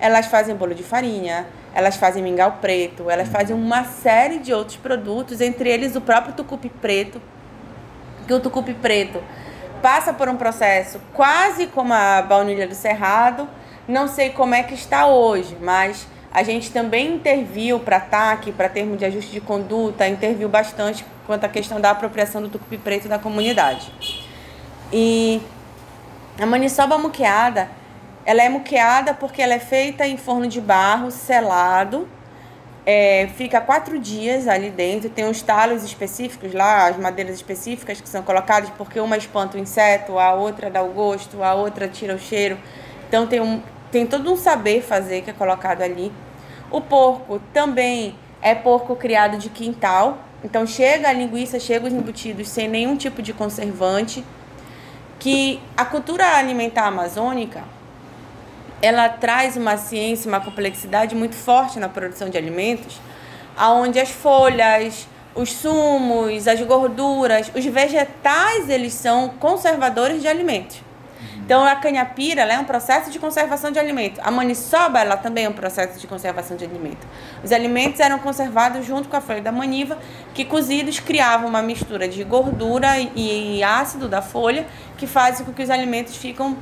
elas 0.00 0.26
fazem 0.26 0.56
bolo 0.56 0.74
de 0.74 0.82
farinha, 0.82 1.46
elas 1.74 1.96
fazem 1.96 2.22
mingau 2.22 2.58
preto, 2.60 3.10
elas 3.10 3.28
fazem 3.28 3.54
uma 3.54 3.84
série 3.84 4.38
de 4.38 4.54
outros 4.54 4.76
produtos, 4.76 5.40
entre 5.40 5.68
eles 5.68 5.96
o 5.96 6.00
próprio 6.00 6.32
tucupi 6.32 6.68
preto, 6.68 7.20
que 8.26 8.32
o 8.32 8.40
tucupi 8.40 8.72
preto 8.72 9.20
passa 9.82 10.14
por 10.14 10.28
um 10.28 10.36
processo 10.36 11.00
quase 11.12 11.66
como 11.66 11.92
a 11.92 12.22
baunilha 12.22 12.66
do 12.66 12.74
cerrado, 12.74 13.48
não 13.86 14.06
sei 14.06 14.30
como 14.30 14.54
é 14.54 14.62
que 14.62 14.72
está 14.72 15.06
hoje, 15.06 15.58
mas 15.60 16.06
a 16.32 16.42
gente 16.42 16.70
também 16.70 17.16
interviu 17.16 17.80
para 17.80 17.96
ataque, 17.96 18.50
para 18.50 18.68
termo 18.68 18.96
de 18.96 19.04
ajuste 19.04 19.32
de 19.32 19.40
conduta, 19.40 20.06
interviu 20.08 20.48
bastante 20.48 21.04
quanto 21.26 21.44
à 21.44 21.48
questão 21.48 21.80
da 21.80 21.90
apropriação 21.90 22.40
do 22.40 22.48
tucupi 22.48 22.78
preto 22.78 23.08
da 23.08 23.18
comunidade. 23.18 23.92
E 24.92 25.42
a 26.40 26.46
maniçoba 26.46 26.96
muqueada, 26.98 27.68
ela 28.26 28.42
é 28.42 28.48
muqueada 28.48 29.14
porque 29.14 29.42
ela 29.42 29.54
é 29.54 29.58
feita 29.58 30.06
em 30.06 30.16
forno 30.16 30.46
de 30.46 30.60
barro 30.60 31.10
selado, 31.10 32.08
é, 32.86 33.28
fica 33.36 33.60
quatro 33.60 33.98
dias 33.98 34.46
ali 34.46 34.70
dentro, 34.70 35.08
tem 35.08 35.24
uns 35.24 35.40
talos 35.40 35.82
específicos 35.82 36.52
lá, 36.52 36.86
as 36.86 36.98
madeiras 36.98 37.34
específicas 37.34 38.00
que 38.00 38.08
são 38.08 38.22
colocadas, 38.22 38.68
porque 38.76 39.00
uma 39.00 39.16
espanta 39.16 39.56
o 39.56 39.60
inseto, 39.60 40.18
a 40.18 40.34
outra 40.34 40.70
dá 40.70 40.82
o 40.82 40.90
gosto, 40.90 41.42
a 41.42 41.54
outra 41.54 41.88
tira 41.88 42.14
o 42.14 42.18
cheiro. 42.18 42.58
Então 43.08 43.26
tem, 43.26 43.40
um, 43.40 43.62
tem 43.90 44.06
todo 44.06 44.30
um 44.30 44.36
saber 44.36 44.82
fazer 44.82 45.22
que 45.22 45.30
é 45.30 45.32
colocado 45.32 45.80
ali. 45.80 46.12
O 46.70 46.80
porco 46.80 47.40
também 47.52 48.16
é 48.42 48.54
porco 48.54 48.94
criado 48.96 49.38
de 49.38 49.48
quintal. 49.48 50.18
Então 50.42 50.66
chega 50.66 51.08
a 51.08 51.12
linguiça, 51.12 51.58
chega 51.58 51.86
os 51.86 51.92
embutidos 51.92 52.48
sem 52.48 52.68
nenhum 52.68 52.96
tipo 52.96 53.22
de 53.22 53.32
conservante. 53.32 54.22
Que 55.18 55.58
a 55.74 55.86
cultura 55.86 56.36
alimentar 56.36 56.86
amazônica, 56.86 57.62
ela 58.82 59.08
traz 59.08 59.56
uma 59.56 59.76
ciência, 59.76 60.28
uma 60.28 60.40
complexidade 60.40 61.14
muito 61.14 61.34
forte 61.34 61.78
na 61.78 61.88
produção 61.88 62.28
de 62.28 62.36
alimentos, 62.36 63.00
aonde 63.56 63.98
as 63.98 64.10
folhas, 64.10 65.06
os 65.34 65.52
sumos, 65.52 66.46
as 66.46 66.60
gorduras, 66.62 67.50
os 67.54 67.64
vegetais, 67.64 68.68
eles 68.68 68.92
são 68.92 69.30
conservadores 69.40 70.20
de 70.20 70.28
alimentos. 70.28 70.82
Então 71.44 71.62
a 71.62 71.76
canhapira 71.76 72.42
é 72.42 72.58
um 72.58 72.64
processo 72.64 73.10
de 73.10 73.18
conservação 73.18 73.70
de 73.70 73.78
alimento. 73.78 74.18
A 74.24 74.30
maniçoba 74.30 75.00
ela 75.00 75.16
também 75.16 75.44
é 75.44 75.48
um 75.48 75.52
processo 75.52 75.98
de 75.98 76.06
conservação 76.06 76.56
de 76.56 76.64
alimento. 76.64 77.06
Os 77.42 77.52
alimentos 77.52 78.00
eram 78.00 78.18
conservados 78.18 78.86
junto 78.86 79.10
com 79.10 79.16
a 79.16 79.20
folha 79.20 79.42
da 79.42 79.52
maniva, 79.52 79.98
que 80.32 80.42
cozidos 80.42 81.00
criavam 81.00 81.46
uma 81.46 81.60
mistura 81.60 82.08
de 82.08 82.24
gordura 82.24 82.98
e 83.14 83.62
ácido 83.62 84.08
da 84.08 84.22
folha, 84.22 84.66
que 84.96 85.06
faz 85.06 85.42
com 85.42 85.52
que 85.52 85.62
os 85.62 85.68
alimentos 85.68 86.16
ficam, 86.16 86.56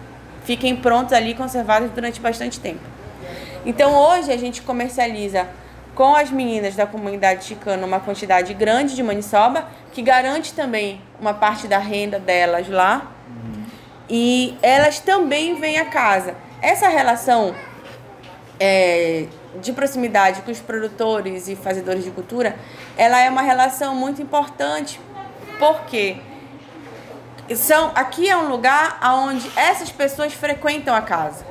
fiquem 0.45 0.77
prontos 0.77 1.13
ali, 1.13 1.35
conservados 1.35 1.91
durante 1.91 2.21
bastante 2.21 2.61
tempo. 2.61 2.81
Então 3.65 3.95
hoje 3.95 4.33
a 4.33 4.37
gente 4.37 4.63
comercializa 4.63 5.47
com 5.95 6.15
as 6.15 6.31
meninas 6.31 6.75
da 6.75 6.87
comunidade 6.87 7.45
chicana 7.45 7.87
uma 7.87 8.01
quantidade 8.01 8.55
grande 8.55 8.95
de 8.95 9.03
maniçoba, 9.03 9.69
que 9.93 10.03
garante 10.03 10.55
também 10.55 11.01
uma 11.21 11.35
parte 11.35 11.69
da 11.69 11.79
renda 11.79 12.19
delas 12.19 12.69
lá 12.69 13.13
e 14.09 14.57
elas 14.63 15.01
também 15.01 15.55
vêm 15.55 15.79
a 15.79 15.87
casa. 15.87 16.35
Essa 16.61 16.89
relação 16.89 17.55
é, 18.59 19.27
de 19.61 19.73
proximidade 19.73 20.43
com 20.43 20.51
os 20.51 20.61
produtores 20.61 21.49
e 21.49 21.57
fazedores 21.57 22.05
de 22.05 22.11
cultura, 22.11 22.57
ela 22.97 23.21
é 23.21 23.29
uma 23.29 23.43
relação 23.43 23.95
muito 23.95 24.23
importante, 24.23 25.01
porque 25.59 26.17
são, 27.55 27.91
aqui 27.95 28.29
é 28.29 28.37
um 28.37 28.49
lugar 28.49 28.99
onde 29.03 29.51
essas 29.57 29.91
pessoas 29.91 30.33
frequentam 30.33 30.95
a 30.95 31.03
casa. 31.03 31.45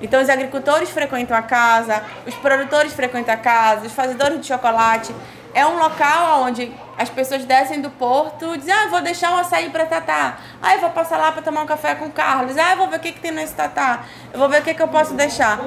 Então, 0.00 0.20
os 0.20 0.28
agricultores 0.28 0.90
frequentam 0.90 1.36
a 1.36 1.42
casa, 1.42 2.02
os 2.26 2.34
produtores 2.34 2.92
frequentam 2.92 3.34
a 3.34 3.36
casa, 3.36 3.86
os 3.86 3.92
fazedores 3.92 4.40
de 4.40 4.46
chocolate. 4.46 5.14
É 5.54 5.64
um 5.64 5.78
local 5.78 6.42
onde 6.42 6.70
as 6.98 7.08
pessoas 7.08 7.44
descem 7.46 7.80
do 7.80 7.88
porto 7.88 8.54
e 8.54 8.58
dizem, 8.58 8.74
ah, 8.74 8.88
vou 8.88 9.00
deixar 9.00 9.32
um 9.32 9.38
açaí 9.38 9.70
para 9.70 9.86
Tatá. 9.86 10.36
Ah, 10.60 10.74
eu 10.74 10.80
vou 10.80 10.90
passar 10.90 11.16
lá 11.16 11.32
para 11.32 11.40
tomar 11.40 11.62
um 11.62 11.66
café 11.66 11.94
com 11.94 12.06
o 12.06 12.10
Carlos. 12.10 12.58
Ah, 12.58 12.72
eu 12.72 12.76
vou 12.76 12.88
ver 12.88 12.96
o 12.96 13.00
que, 13.00 13.12
que 13.12 13.20
tem 13.20 13.30
nesse 13.30 13.54
Tatá. 13.54 14.00
Eu 14.32 14.38
vou 14.38 14.50
ver 14.50 14.60
o 14.60 14.64
que, 14.64 14.74
que 14.74 14.82
eu 14.82 14.88
posso 14.88 15.14
deixar. 15.14 15.58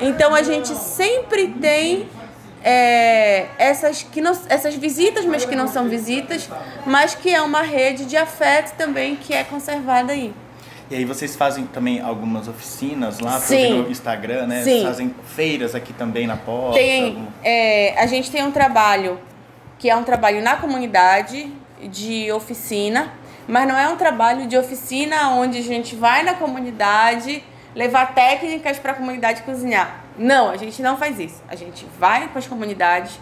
Então, 0.00 0.32
a 0.32 0.42
gente 0.42 0.68
sempre 0.68 1.48
tem 1.48 2.08
é, 2.64 3.46
essas, 3.58 4.02
que 4.02 4.20
não, 4.20 4.32
essas 4.48 4.74
visitas, 4.74 5.24
mas 5.24 5.44
que 5.44 5.56
não 5.56 5.66
são 5.68 5.88
visitas, 5.88 6.48
mas 6.86 7.14
que 7.14 7.32
é 7.32 7.40
uma 7.42 7.62
rede 7.62 8.04
de 8.04 8.16
afeto 8.16 8.74
também 8.76 9.16
que 9.16 9.34
é 9.34 9.44
conservada 9.44 10.12
aí. 10.12 10.32
E 10.90 10.94
aí 10.96 11.04
vocês 11.04 11.34
fazem 11.34 11.64
também 11.66 12.00
algumas 12.02 12.48
oficinas 12.48 13.18
lá 13.18 13.40
Sim. 13.40 13.82
no 13.82 13.90
Instagram, 13.90 14.46
né? 14.46 14.62
Sim. 14.62 14.82
Fazem 14.84 15.14
feiras 15.24 15.74
aqui 15.74 15.92
também 15.92 16.26
na 16.26 16.36
porta. 16.36 16.78
Tem, 16.78 17.04
alguma- 17.06 17.28
é, 17.42 17.94
a 17.98 18.06
gente 18.06 18.30
tem 18.30 18.44
um 18.44 18.50
trabalho 18.52 19.18
que 19.78 19.88
é 19.88 19.96
um 19.96 20.04
trabalho 20.04 20.42
na 20.42 20.56
comunidade 20.56 21.50
de 21.82 22.30
oficina, 22.30 23.10
mas 23.48 23.66
não 23.66 23.76
é 23.76 23.88
um 23.88 23.96
trabalho 23.96 24.46
de 24.46 24.56
oficina 24.56 25.30
onde 25.30 25.58
a 25.58 25.62
gente 25.62 25.96
vai 25.96 26.22
na 26.22 26.34
comunidade 26.34 27.42
levar 27.74 28.14
técnicas 28.14 28.78
para 28.78 28.92
a 28.92 28.94
comunidade 28.94 29.42
cozinhar. 29.42 30.01
Não, 30.16 30.50
a 30.50 30.56
gente 30.56 30.82
não 30.82 30.96
faz 30.96 31.18
isso. 31.18 31.42
A 31.48 31.56
gente 31.56 31.86
vai 31.98 32.28
para 32.28 32.38
as 32.38 32.46
comunidades 32.46 33.18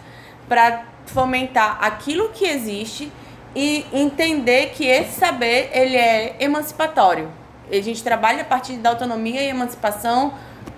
para 0.47 0.83
fomentar 1.05 1.77
aquilo 1.81 2.29
que 2.29 2.45
existe 2.45 3.11
e 3.55 3.85
entender 3.91 4.71
que 4.71 4.85
esse 4.85 5.19
saber 5.19 5.69
ele 5.73 5.97
é 5.97 6.35
emancipatório. 6.39 7.29
A 7.69 7.81
gente 7.81 8.03
trabalha 8.03 8.41
a 8.41 8.45
partir 8.45 8.73
da 8.73 8.89
autonomia 8.89 9.41
e 9.41 9.47
emancipação 9.47 10.33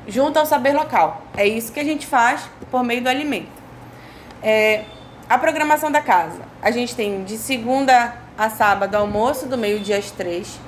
junto 0.08 0.38
ao 0.38 0.46
saber 0.46 0.74
local. 0.74 1.24
É 1.36 1.48
isso 1.48 1.72
que 1.72 1.80
a 1.80 1.84
gente 1.84 2.06
faz 2.06 2.42
por 2.70 2.84
meio 2.84 3.02
do 3.02 3.10
alimento. 3.10 3.52
É, 4.42 4.84
a 5.30 5.38
programação 5.38 5.92
da 5.92 6.02
casa. 6.02 6.42
A 6.62 6.70
gente 6.70 6.96
tem 6.96 7.24
de 7.24 7.38
segunda 7.38 8.16
a 8.38 8.50
sábado 8.50 8.96
almoço, 8.96 9.48
do 9.48 9.58
meio-dia 9.58 9.98
às 9.98 10.12
três. 10.12 10.60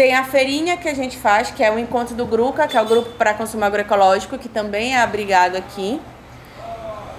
Tem 0.00 0.14
a 0.14 0.24
feirinha 0.24 0.78
que 0.78 0.88
a 0.88 0.94
gente 0.94 1.18
faz, 1.18 1.50
que 1.50 1.62
é 1.62 1.70
o 1.70 1.78
encontro 1.78 2.14
do 2.14 2.24
GRUCA, 2.24 2.66
que 2.66 2.74
é 2.74 2.80
o 2.80 2.86
Grupo 2.86 3.10
para 3.18 3.34
Consumo 3.34 3.66
Agroecológico, 3.66 4.38
que 4.38 4.48
também 4.48 4.94
é 4.94 5.02
abrigado 5.02 5.56
aqui. 5.56 6.00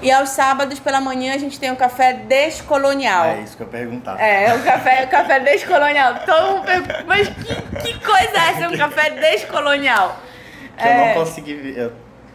E 0.02 0.12
aos 0.12 0.30
sábados 0.30 0.80
pela 0.80 1.00
manhã 1.00 1.36
a 1.36 1.38
gente 1.38 1.60
tem 1.60 1.70
o 1.72 1.76
café 1.76 2.12
descolonial. 2.14 3.26
É 3.26 3.42
isso 3.42 3.56
que 3.56 3.62
eu 3.62 3.68
perguntava. 3.68 4.20
É, 4.20 4.56
o 4.56 4.64
café, 4.64 5.04
o 5.04 5.08
café 5.10 5.40
descolonial. 5.42 6.16
Todo 6.26 6.54
mundo 6.56 6.66
pergunta, 6.66 7.04
mas 7.06 7.28
que, 7.30 7.54
que 7.94 8.00
coisa 8.04 8.36
é 8.36 8.50
essa, 8.50 8.68
um 8.68 8.76
café 8.76 9.12
descolonial? 9.12 10.18
Que 10.76 10.88
eu 10.88 10.94
não 10.96 11.14
consegui 11.14 11.54
ver. 11.54 11.78
eu- 11.78 11.94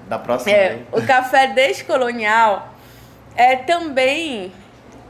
Da 0.08 0.16
próxima 0.20 0.54
É, 0.56 0.68
vez. 0.68 0.80
o 0.92 1.04
café 1.04 1.48
descolonial 1.48 2.68
é 3.34 3.56
também 3.56 4.52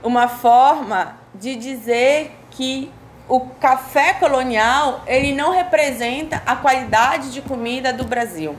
uma 0.03 0.29
forma 0.29 1.15
de 1.35 1.57
dizer 1.57 2.35
que 2.53 2.91
o 3.29 3.41
café 3.41 4.15
colonial 4.15 5.03
ele 5.07 5.33
não 5.33 5.51
representa 5.51 6.43
a 6.47 6.55
qualidade 6.57 7.33
de 7.33 7.43
comida 7.43 7.93
do 7.93 8.05
Brasil. 8.05 8.57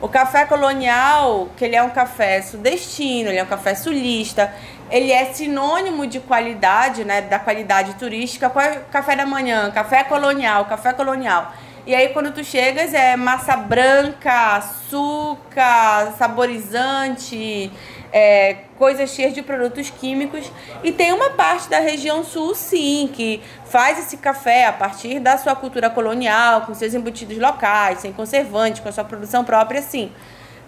O 0.00 0.08
café 0.08 0.44
colonial, 0.44 1.48
que 1.56 1.64
ele 1.64 1.74
é 1.74 1.82
um 1.82 1.90
café 1.90 2.42
sudestino, 2.42 3.30
ele 3.30 3.38
é 3.38 3.42
um 3.42 3.46
café 3.46 3.74
sulista, 3.74 4.52
ele 4.90 5.10
é 5.10 5.24
sinônimo 5.32 6.06
de 6.06 6.20
qualidade, 6.20 7.02
né, 7.04 7.22
da 7.22 7.38
qualidade 7.38 7.94
turística. 7.94 8.50
Qual 8.50 8.62
é 8.62 8.82
café 8.90 9.16
da 9.16 9.24
manhã? 9.24 9.70
Café 9.70 10.04
colonial, 10.04 10.66
café 10.66 10.92
colonial. 10.92 11.52
E 11.86 11.94
aí 11.94 12.08
quando 12.08 12.32
tu 12.32 12.44
chegas 12.44 12.92
é 12.92 13.16
massa 13.16 13.56
branca, 13.56 14.56
açúcar, 14.56 16.12
saborizante, 16.18 17.70
é, 18.12 18.56
coisas 18.78 19.10
cheias 19.10 19.34
de 19.34 19.42
produtos 19.42 19.90
químicos. 19.90 20.50
E 20.82 20.92
tem 20.92 21.12
uma 21.12 21.30
parte 21.30 21.68
da 21.68 21.78
região 21.78 22.24
sul, 22.24 22.54
sim, 22.54 23.10
que 23.12 23.42
faz 23.66 23.98
esse 23.98 24.16
café 24.16 24.66
a 24.66 24.72
partir 24.72 25.20
da 25.20 25.36
sua 25.38 25.54
cultura 25.54 25.90
colonial, 25.90 26.62
com 26.62 26.74
seus 26.74 26.94
embutidos 26.94 27.38
locais, 27.38 28.00
sem 28.00 28.12
conservante, 28.12 28.80
com 28.80 28.88
a 28.88 28.92
sua 28.92 29.04
produção 29.04 29.44
própria, 29.44 29.82
sim. 29.82 30.12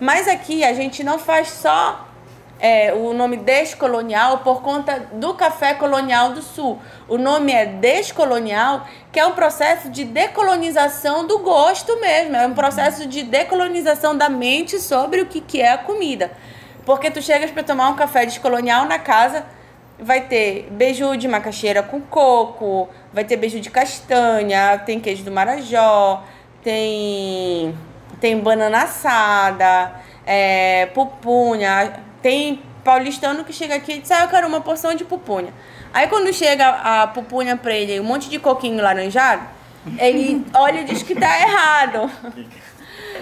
Mas 0.00 0.28
aqui 0.28 0.64
a 0.64 0.72
gente 0.72 1.02
não 1.02 1.18
faz 1.18 1.48
só 1.48 2.08
é, 2.60 2.92
o 2.92 3.12
nome 3.12 3.36
descolonial 3.36 4.38
por 4.38 4.62
conta 4.62 5.08
do 5.12 5.34
café 5.34 5.74
colonial 5.74 6.32
do 6.32 6.42
sul. 6.42 6.78
O 7.08 7.16
nome 7.16 7.52
é 7.52 7.66
descolonial, 7.66 8.86
que 9.12 9.18
é 9.18 9.26
um 9.26 9.32
processo 9.32 9.88
de 9.88 10.04
decolonização 10.04 11.26
do 11.26 11.38
gosto 11.38 12.00
mesmo, 12.00 12.36
é 12.36 12.46
um 12.46 12.54
processo 12.54 13.06
de 13.06 13.22
decolonização 13.22 14.16
da 14.16 14.28
mente 14.28 14.78
sobre 14.80 15.20
o 15.20 15.26
que, 15.26 15.40
que 15.40 15.60
é 15.60 15.72
a 15.72 15.78
comida. 15.78 16.30
Porque 16.88 17.10
tu 17.10 17.20
chegas 17.20 17.50
para 17.50 17.62
tomar 17.62 17.90
um 17.90 17.96
café 17.96 18.24
descolonial 18.24 18.86
na 18.86 18.98
casa, 18.98 19.44
vai 19.98 20.22
ter 20.22 20.68
beiju 20.70 21.18
de 21.18 21.28
macaxeira 21.28 21.82
com 21.82 22.00
coco, 22.00 22.88
vai 23.12 23.24
ter 23.24 23.36
beiju 23.36 23.60
de 23.60 23.68
castanha, 23.68 24.78
tem 24.86 24.98
queijo 24.98 25.22
do 25.22 25.30
Marajó, 25.30 26.24
tem, 26.62 27.76
tem 28.22 28.40
banana 28.40 28.84
assada, 28.84 30.00
é, 30.24 30.86
pupunha, 30.94 32.00
tem 32.22 32.62
paulistano 32.82 33.44
que 33.44 33.52
chega 33.52 33.74
aqui 33.74 33.92
e 33.92 33.98
diz, 33.98 34.10
ah, 34.10 34.22
eu 34.22 34.28
quero 34.28 34.48
uma 34.48 34.62
porção 34.62 34.94
de 34.94 35.04
pupunha. 35.04 35.52
Aí 35.92 36.08
quando 36.08 36.32
chega 36.32 36.70
a 36.70 37.06
pupunha 37.08 37.54
pra 37.54 37.74
ele, 37.74 38.00
um 38.00 38.04
monte 38.04 38.30
de 38.30 38.38
coquinho 38.38 38.82
laranjado, 38.82 39.42
ele 39.98 40.42
olha 40.54 40.80
e 40.80 40.84
diz 40.84 41.02
que 41.02 41.14
tá 41.14 41.38
errado. 41.38 42.10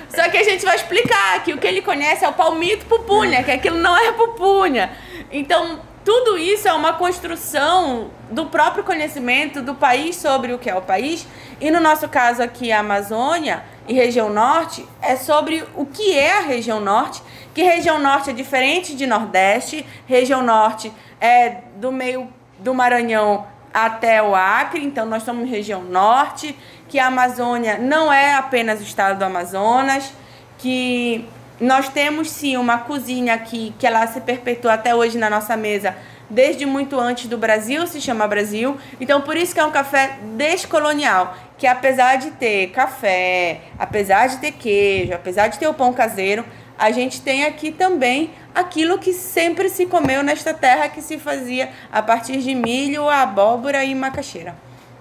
Só 0.09 0.29
que 0.29 0.37
a 0.37 0.43
gente 0.45 0.65
vai 0.65 0.77
explicar 0.77 1.43
que 1.43 1.53
o 1.53 1.59
que 1.59 1.67
ele 1.67 1.83
conhece 1.83 2.25
é 2.25 2.29
o 2.29 2.33
palmito 2.33 2.87
pupunha, 2.87 3.43
que 3.43 3.51
aquilo 3.51 3.79
não 3.79 3.97
é 3.97 4.13
pupunha. 4.13 4.91
Então, 5.31 5.81
tudo 6.05 6.39
isso 6.39 6.69
é 6.69 6.73
uma 6.73 6.93
construção 6.93 8.11
do 8.31 8.47
próprio 8.47 8.85
conhecimento 8.85 9.61
do 9.61 9.75
país 9.75 10.15
sobre 10.15 10.53
o 10.53 10.59
que 10.59 10.71
é 10.71 10.75
o 10.75 10.81
país. 10.81 11.27
E 11.61 11.69
no 11.71 11.81
nosso 11.81 12.09
caso 12.09 12.43
aqui, 12.43 12.71
a 12.71 12.79
Amazônia 12.79 13.65
e 13.89 13.93
região 13.93 14.29
norte, 14.29 14.87
é 15.03 15.17
sobre 15.17 15.65
o 15.75 15.85
que 15.85 16.17
é 16.17 16.39
a 16.39 16.41
região 16.43 16.81
norte, 16.81 17.23
que 17.53 17.63
região 17.63 17.99
norte 17.99 18.31
é 18.31 18.33
diferente 18.33 18.95
de 18.95 19.07
Nordeste, 19.07 19.85
região 20.07 20.43
norte 20.43 20.93
é 21.21 21.63
do 21.77 21.91
meio 21.91 22.29
do 22.59 22.75
Maranhão 22.75 23.47
até 23.73 24.23
o 24.23 24.35
Acre, 24.35 24.85
então 24.85 25.07
nós 25.07 25.23
somos 25.23 25.51
região 25.51 25.83
norte, 25.83 26.57
que 26.89 26.99
a 26.99 27.07
Amazônia 27.07 27.79
não 27.79 28.13
é 28.13 28.35
apenas 28.35 28.81
o 28.81 28.83
estado 28.83 29.19
do 29.19 29.25
Amazonas, 29.25 30.13
que 30.59 31.29
nós 31.61 31.89
temos 31.89 32.31
sim 32.31 32.57
uma 32.57 32.79
cozinha 32.79 33.35
aqui 33.35 33.75
que 33.79 33.87
ela 33.87 34.07
se 34.07 34.21
perpetua 34.21 34.75
até 34.75 34.95
hoje 34.95 35.17
na 35.19 35.31
nossa 35.31 35.57
mesa, 35.57 35.97
desde 36.29 36.67
muito 36.67 36.99
antes 36.99 37.27
do 37.29 37.39
Brasil, 37.39 37.87
se 37.87 38.01
chama 38.01 38.27
Brasil. 38.27 38.77
Então 39.01 39.21
por 39.21 39.37
isso 39.37 39.55
que 39.55 39.61
é 39.61 39.65
um 39.65 39.71
café 39.71 40.19
descolonial, 40.37 41.37
que 41.57 41.67
apesar 41.67 42.17
de 42.17 42.31
ter 42.33 42.69
café, 42.69 43.63
apesar 43.79 44.29
de 44.29 44.37
ter 44.39 44.53
queijo, 44.53 45.15
apesar 45.15 45.49
de 45.49 45.59
ter 45.59 45.67
o 45.67 45.75
pão 45.75 45.93
caseiro, 45.93 46.45
a 46.79 46.91
gente 46.91 47.23
tem 47.23 47.45
aqui 47.45 47.71
também 47.71 48.33
aquilo 48.55 48.99
que 48.99 49.15
sempre 49.15 49.71
se 49.71 49.87
comeu 49.87 50.23
nesta 50.23 50.53
terra 50.53 50.89
que 50.89 51.01
se 51.01 51.19
fazia 51.19 51.71
a 51.91 52.03
partir 52.03 52.39
de 52.39 52.55
milho, 52.55 53.09
abóbora 53.09 53.83
e 53.83 53.95
macaxeira. 53.95 54.55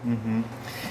Uhum 0.06 0.44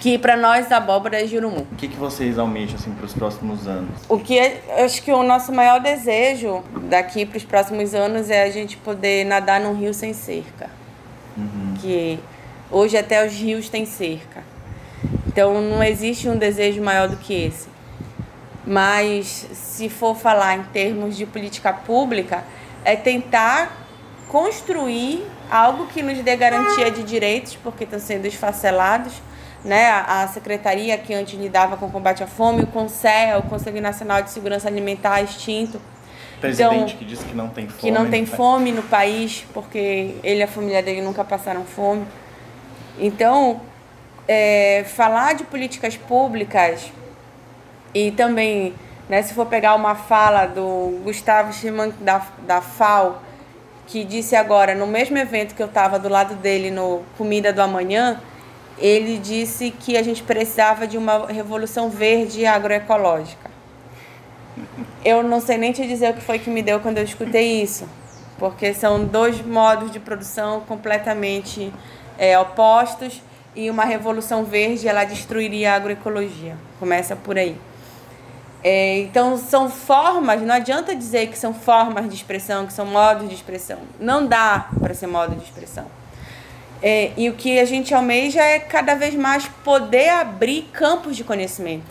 que 0.04 0.18
para 0.18 0.36
nós 0.36 0.70
a 0.70 0.76
abóbora 0.76 1.24
é 1.24 1.26
jurumu. 1.26 1.66
O 1.72 1.76
que, 1.76 1.88
que 1.88 1.96
vocês 1.96 2.38
almejam 2.38 2.74
assim, 2.74 2.92
para 2.92 3.06
os 3.06 3.14
próximos 3.14 3.66
anos? 3.66 4.02
O 4.06 4.18
que 4.18 4.38
é, 4.38 4.84
acho 4.84 5.02
que 5.02 5.10
o 5.10 5.22
nosso 5.22 5.50
maior 5.50 5.80
desejo 5.80 6.62
daqui 6.90 7.24
para 7.24 7.38
os 7.38 7.44
próximos 7.44 7.94
anos 7.94 8.28
é 8.28 8.42
a 8.42 8.50
gente 8.50 8.76
poder 8.76 9.24
nadar 9.24 9.58
num 9.62 9.72
rio 9.72 9.94
sem 9.94 10.12
cerca. 10.12 10.68
Uhum. 11.34 11.76
Que 11.80 12.20
hoje 12.70 12.98
até 12.98 13.26
os 13.26 13.32
rios 13.32 13.70
têm 13.70 13.86
cerca. 13.86 14.42
Então 15.26 15.62
não 15.62 15.82
existe 15.82 16.28
um 16.28 16.36
desejo 16.36 16.82
maior 16.82 17.08
do 17.08 17.16
que 17.16 17.32
esse. 17.46 17.66
Mas 18.66 19.48
se 19.54 19.88
for 19.88 20.14
falar 20.14 20.58
em 20.58 20.64
termos 20.64 21.16
de 21.16 21.24
política 21.24 21.72
pública, 21.72 22.44
é 22.84 22.94
tentar 22.94 23.74
construir 24.28 25.24
algo 25.50 25.86
que 25.86 26.02
nos 26.02 26.18
dê 26.18 26.36
garantia 26.36 26.90
de 26.90 27.02
direitos, 27.04 27.56
porque 27.56 27.84
estão 27.84 27.98
sendo 27.98 28.26
esfacelados 28.26 29.14
né, 29.64 29.88
a, 30.06 30.28
secretaria 30.28 30.96
que 30.98 31.14
antes 31.14 31.38
lidava 31.38 31.76
com 31.76 31.86
o 31.86 31.90
combate 31.90 32.22
à 32.22 32.26
fome, 32.26 32.62
o 32.62 32.66
CONSEA, 32.66 33.38
o 33.38 33.42
Conselho 33.44 33.80
Nacional 33.80 34.22
de 34.22 34.30
Segurança 34.30 34.68
Alimentar 34.68 35.22
extinto. 35.22 35.80
Presidente 36.40 36.74
então, 36.74 36.98
que 36.98 37.04
disse 37.04 37.24
que 37.24 37.34
não 37.34 37.48
tem 37.48 37.66
fome. 37.66 37.80
Que 37.80 37.90
não 37.90 38.10
tem 38.10 38.26
fome 38.26 38.72
no 38.72 38.82
país, 38.82 39.46
porque 39.54 40.16
ele 40.22 40.40
e 40.40 40.42
a 40.42 40.48
família 40.48 40.82
dele 40.82 41.00
nunca 41.00 41.24
passaram 41.24 41.64
fome. 41.64 42.06
Então, 42.98 43.60
é, 44.28 44.84
falar 44.86 45.34
de 45.34 45.44
políticas 45.44 45.96
públicas 45.96 46.92
e 47.94 48.10
também, 48.10 48.74
né, 49.08 49.22
se 49.22 49.32
for 49.32 49.46
pegar 49.46 49.74
uma 49.74 49.94
fala 49.94 50.46
do 50.46 51.00
Gustavo 51.02 51.52
Schimann 51.52 51.92
da, 52.00 52.26
da 52.46 52.60
FAO, 52.60 53.22
que 53.86 54.04
disse 54.04 54.36
agora, 54.36 54.74
no 54.74 54.86
mesmo 54.86 55.16
evento 55.16 55.54
que 55.54 55.62
eu 55.62 55.66
estava 55.66 55.98
do 55.98 56.08
lado 56.08 56.34
dele 56.34 56.70
no 56.70 57.02
Comida 57.16 57.52
do 57.52 57.62
Amanhã, 57.62 58.20
ele 58.78 59.18
disse 59.18 59.70
que 59.70 59.96
a 59.96 60.02
gente 60.02 60.22
precisava 60.22 60.86
de 60.86 60.98
uma 60.98 61.26
revolução 61.26 61.88
verde 61.88 62.44
agroecológica. 62.44 63.50
Eu 65.04 65.22
não 65.22 65.40
sei 65.40 65.58
nem 65.58 65.72
te 65.72 65.86
dizer 65.86 66.10
o 66.10 66.14
que 66.14 66.20
foi 66.20 66.38
que 66.38 66.50
me 66.50 66.62
deu 66.62 66.80
quando 66.80 66.98
eu 66.98 67.04
escutei 67.04 67.62
isso, 67.62 67.88
porque 68.38 68.72
são 68.72 69.04
dois 69.04 69.40
modos 69.44 69.90
de 69.90 70.00
produção 70.00 70.60
completamente 70.60 71.72
é, 72.18 72.38
opostos 72.38 73.22
e 73.54 73.70
uma 73.70 73.84
revolução 73.84 74.44
verde 74.44 74.88
ela 74.88 75.04
destruiria 75.04 75.72
a 75.72 75.76
agroecologia. 75.76 76.56
Começa 76.78 77.14
por 77.14 77.38
aí. 77.38 77.56
É, 78.62 79.00
então 79.00 79.36
são 79.36 79.68
formas, 79.68 80.40
não 80.40 80.54
adianta 80.54 80.94
dizer 80.96 81.26
que 81.28 81.38
são 81.38 81.52
formas 81.52 82.08
de 82.08 82.14
expressão, 82.14 82.66
que 82.66 82.72
são 82.72 82.86
modos 82.86 83.28
de 83.28 83.34
expressão. 83.34 83.78
Não 84.00 84.26
dá 84.26 84.70
para 84.80 84.94
ser 84.94 85.06
modo 85.06 85.36
de 85.36 85.44
expressão. 85.44 85.86
É, 86.86 87.12
e 87.16 87.30
o 87.30 87.32
que 87.32 87.58
a 87.58 87.64
gente 87.64 87.94
almeja 87.94 88.42
é 88.42 88.58
cada 88.58 88.94
vez 88.94 89.14
mais 89.14 89.48
poder 89.64 90.10
abrir 90.10 90.68
campos 90.70 91.16
de 91.16 91.24
conhecimento. 91.24 91.86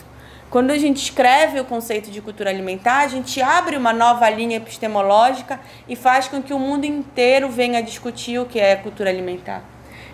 Quando 0.48 0.70
a 0.70 0.78
gente 0.78 0.98
escreve 0.98 1.58
o 1.58 1.64
conceito 1.64 2.12
de 2.12 2.20
cultura 2.20 2.48
alimentar, 2.48 3.00
a 3.00 3.08
gente 3.08 3.42
abre 3.42 3.76
uma 3.76 3.92
nova 3.92 4.30
linha 4.30 4.56
epistemológica 4.56 5.58
e 5.88 5.96
faz 5.96 6.28
com 6.28 6.40
que 6.40 6.54
o 6.54 6.60
mundo 6.60 6.84
inteiro 6.84 7.48
venha 7.48 7.82
discutir 7.82 8.38
o 8.38 8.46
que 8.46 8.60
é 8.60 8.76
cultura 8.76 9.10
alimentar. 9.10 9.64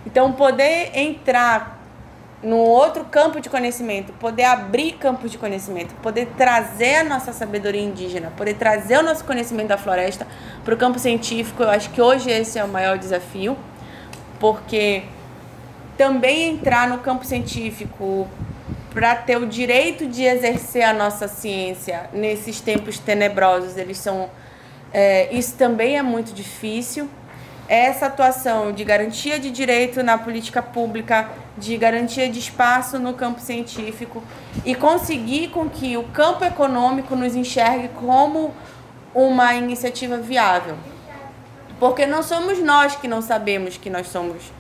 Então, 0.07 0.33
poder 0.33 0.93
entrar 0.95 1.79
no 2.43 2.57
outro 2.57 3.05
campo 3.05 3.39
de 3.39 3.51
conhecimento, 3.51 4.15
poder 4.15 4.45
abrir 4.45 4.93
campos 4.93 5.31
de 5.31 5.37
conhecimento, 5.37 5.95
poder 5.97 6.29
trazer 6.39 7.01
a 7.01 7.05
nossa 7.05 7.35
sabedoria 7.35 7.83
indígena, 7.83 8.33
poder 8.35 8.55
trazer 8.55 8.99
o 8.99 9.03
nosso 9.03 9.25
conhecimento 9.27 9.69
da 9.69 9.77
floresta 9.77 10.27
para 10.65 10.73
o 10.73 10.77
campo 10.79 10.99
científico, 10.99 11.63
eu 11.63 11.69
acho 11.69 11.91
que 11.91 12.01
hoje 12.01 12.31
esse 12.31 12.59
é 12.59 12.65
o 12.65 12.69
maior 12.69 12.97
desafio 12.97 13.59
porque 14.41 15.05
também 15.97 16.51
entrar 16.51 16.89
no 16.89 16.99
campo 16.99 17.25
científico 17.25 18.27
para 18.93 19.15
ter 19.15 19.37
o 19.37 19.47
direito 19.47 20.07
de 20.07 20.25
exercer 20.25 20.83
a 20.83 20.93
nossa 20.93 21.29
ciência 21.29 22.11
nesses 22.13 22.61
tempos 22.61 22.99
tenebrosos, 22.99 23.77
eles 23.77 23.99
são 23.99 24.29
é, 24.93 25.33
isso 25.33 25.55
também 25.57 25.97
é 25.97 26.03
muito 26.03 26.33
difícil. 26.33 27.09
Essa 27.69 28.07
atuação 28.07 28.73
de 28.73 28.83
garantia 28.83 29.39
de 29.39 29.51
direito 29.51 30.03
na 30.03 30.19
política 30.19 30.61
pública, 30.61 31.29
de 31.57 31.77
garantia 31.77 32.29
de 32.29 32.41
espaço 32.41 32.99
no 32.99 33.15
campo 33.15 33.41
científico 33.41 34.25
e 34.65 34.75
conseguir 34.75 35.49
com 35.51 35.69
que 35.69 35.97
o 35.97 36.03
campo 36.05 36.45
econômico 36.45 37.15
nos 37.15 37.37
enxergue 37.37 37.89
como 37.91 38.53
uma 39.15 39.55
iniciativa 39.55 40.17
viável. 40.17 40.75
Porque 41.81 42.05
não 42.05 42.23
somos 42.23 42.59
nós 42.59 42.95
que 42.95 43.09
não 43.09 43.23
sabemos 43.23 43.79
que 43.79 43.89
nós 43.89 44.07
somos 44.07 44.53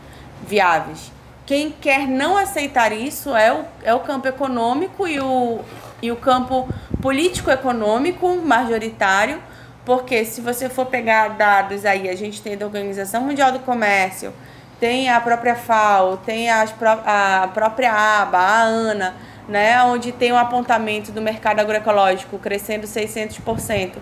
viáveis. 0.43 1.13
Quem 1.45 1.71
quer 1.71 2.09
não 2.09 2.37
aceitar 2.37 2.93
isso 2.93 3.37
é 3.37 3.53
o, 3.53 3.65
é 3.83 3.93
o 3.93 4.01
campo 4.01 4.27
econômico 4.27 5.07
e 5.07 5.21
o, 5.21 5.61
e 6.01 6.11
o 6.11 6.17
campo 6.17 6.67
político-econômico 7.03 8.37
majoritário, 8.37 9.43
porque 9.85 10.25
se 10.25 10.41
você 10.41 10.69
for 10.69 10.87
pegar 10.87 11.29
dados 11.31 11.85
aí, 11.85 12.09
a 12.09 12.17
gente 12.17 12.41
tem 12.41 12.57
da 12.57 12.65
Organização 12.65 13.23
Mundial 13.23 13.53
do 13.53 13.59
Comércio, 13.59 14.33
tem 14.79 15.11
a 15.11 15.21
própria 15.21 15.55
FAO, 15.55 16.17
tem 16.19 16.49
as, 16.49 16.73
a 17.05 17.51
própria 17.53 17.93
ABA, 17.93 18.39
a 18.39 18.63
ANA, 18.63 19.15
né, 19.49 19.83
onde 19.83 20.13
tem 20.13 20.33
um 20.33 20.39
apontamento 20.39 21.13
do 21.13 21.21
mercado 21.21 21.61
agroecológico 21.61 22.39
crescendo 22.39 22.87
600%. 22.87 23.95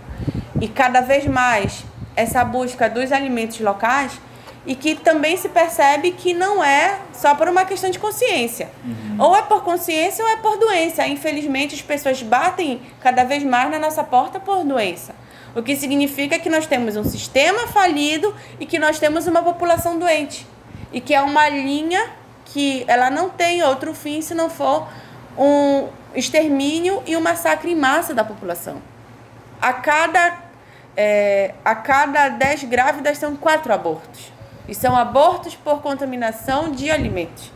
E 0.60 0.68
cada 0.68 1.00
vez 1.00 1.26
mais 1.26 1.84
essa 2.18 2.44
busca 2.44 2.90
dos 2.90 3.12
alimentos 3.12 3.60
locais 3.60 4.20
e 4.66 4.74
que 4.74 4.96
também 4.96 5.36
se 5.36 5.48
percebe 5.48 6.10
que 6.10 6.34
não 6.34 6.62
é 6.62 6.98
só 7.12 7.32
por 7.36 7.48
uma 7.48 7.64
questão 7.64 7.88
de 7.88 7.98
consciência. 7.98 8.68
Uhum. 8.84 9.16
Ou 9.24 9.36
é 9.36 9.42
por 9.42 9.62
consciência 9.62 10.24
ou 10.24 10.30
é 10.30 10.36
por 10.36 10.58
doença. 10.58 11.06
Infelizmente, 11.06 11.76
as 11.76 11.80
pessoas 11.80 12.20
batem 12.22 12.82
cada 13.00 13.22
vez 13.22 13.44
mais 13.44 13.70
na 13.70 13.78
nossa 13.78 14.02
porta 14.02 14.40
por 14.40 14.64
doença. 14.64 15.14
O 15.54 15.62
que 15.62 15.76
significa 15.76 16.40
que 16.40 16.50
nós 16.50 16.66
temos 16.66 16.96
um 16.96 17.04
sistema 17.04 17.68
falido 17.68 18.34
e 18.58 18.66
que 18.66 18.80
nós 18.80 18.98
temos 18.98 19.28
uma 19.28 19.42
população 19.42 19.96
doente. 19.96 20.44
E 20.92 21.00
que 21.00 21.14
é 21.14 21.22
uma 21.22 21.48
linha 21.48 22.10
que 22.46 22.84
ela 22.88 23.10
não 23.10 23.30
tem 23.30 23.62
outro 23.62 23.94
fim 23.94 24.20
se 24.20 24.34
não 24.34 24.50
for 24.50 24.88
um 25.38 25.88
extermínio 26.14 27.00
e 27.06 27.16
um 27.16 27.20
massacre 27.20 27.70
em 27.70 27.76
massa 27.76 28.12
da 28.12 28.24
população. 28.24 28.82
A 29.60 29.72
cada 29.72 30.47
é, 31.00 31.54
a 31.64 31.76
cada 31.76 32.28
10 32.28 32.64
grávidas 32.64 33.18
são 33.18 33.36
4 33.36 33.72
abortos. 33.72 34.32
E 34.66 34.74
são 34.74 34.96
abortos 34.96 35.54
por 35.54 35.80
contaminação 35.80 36.72
de 36.72 36.90
alimentos. 36.90 37.52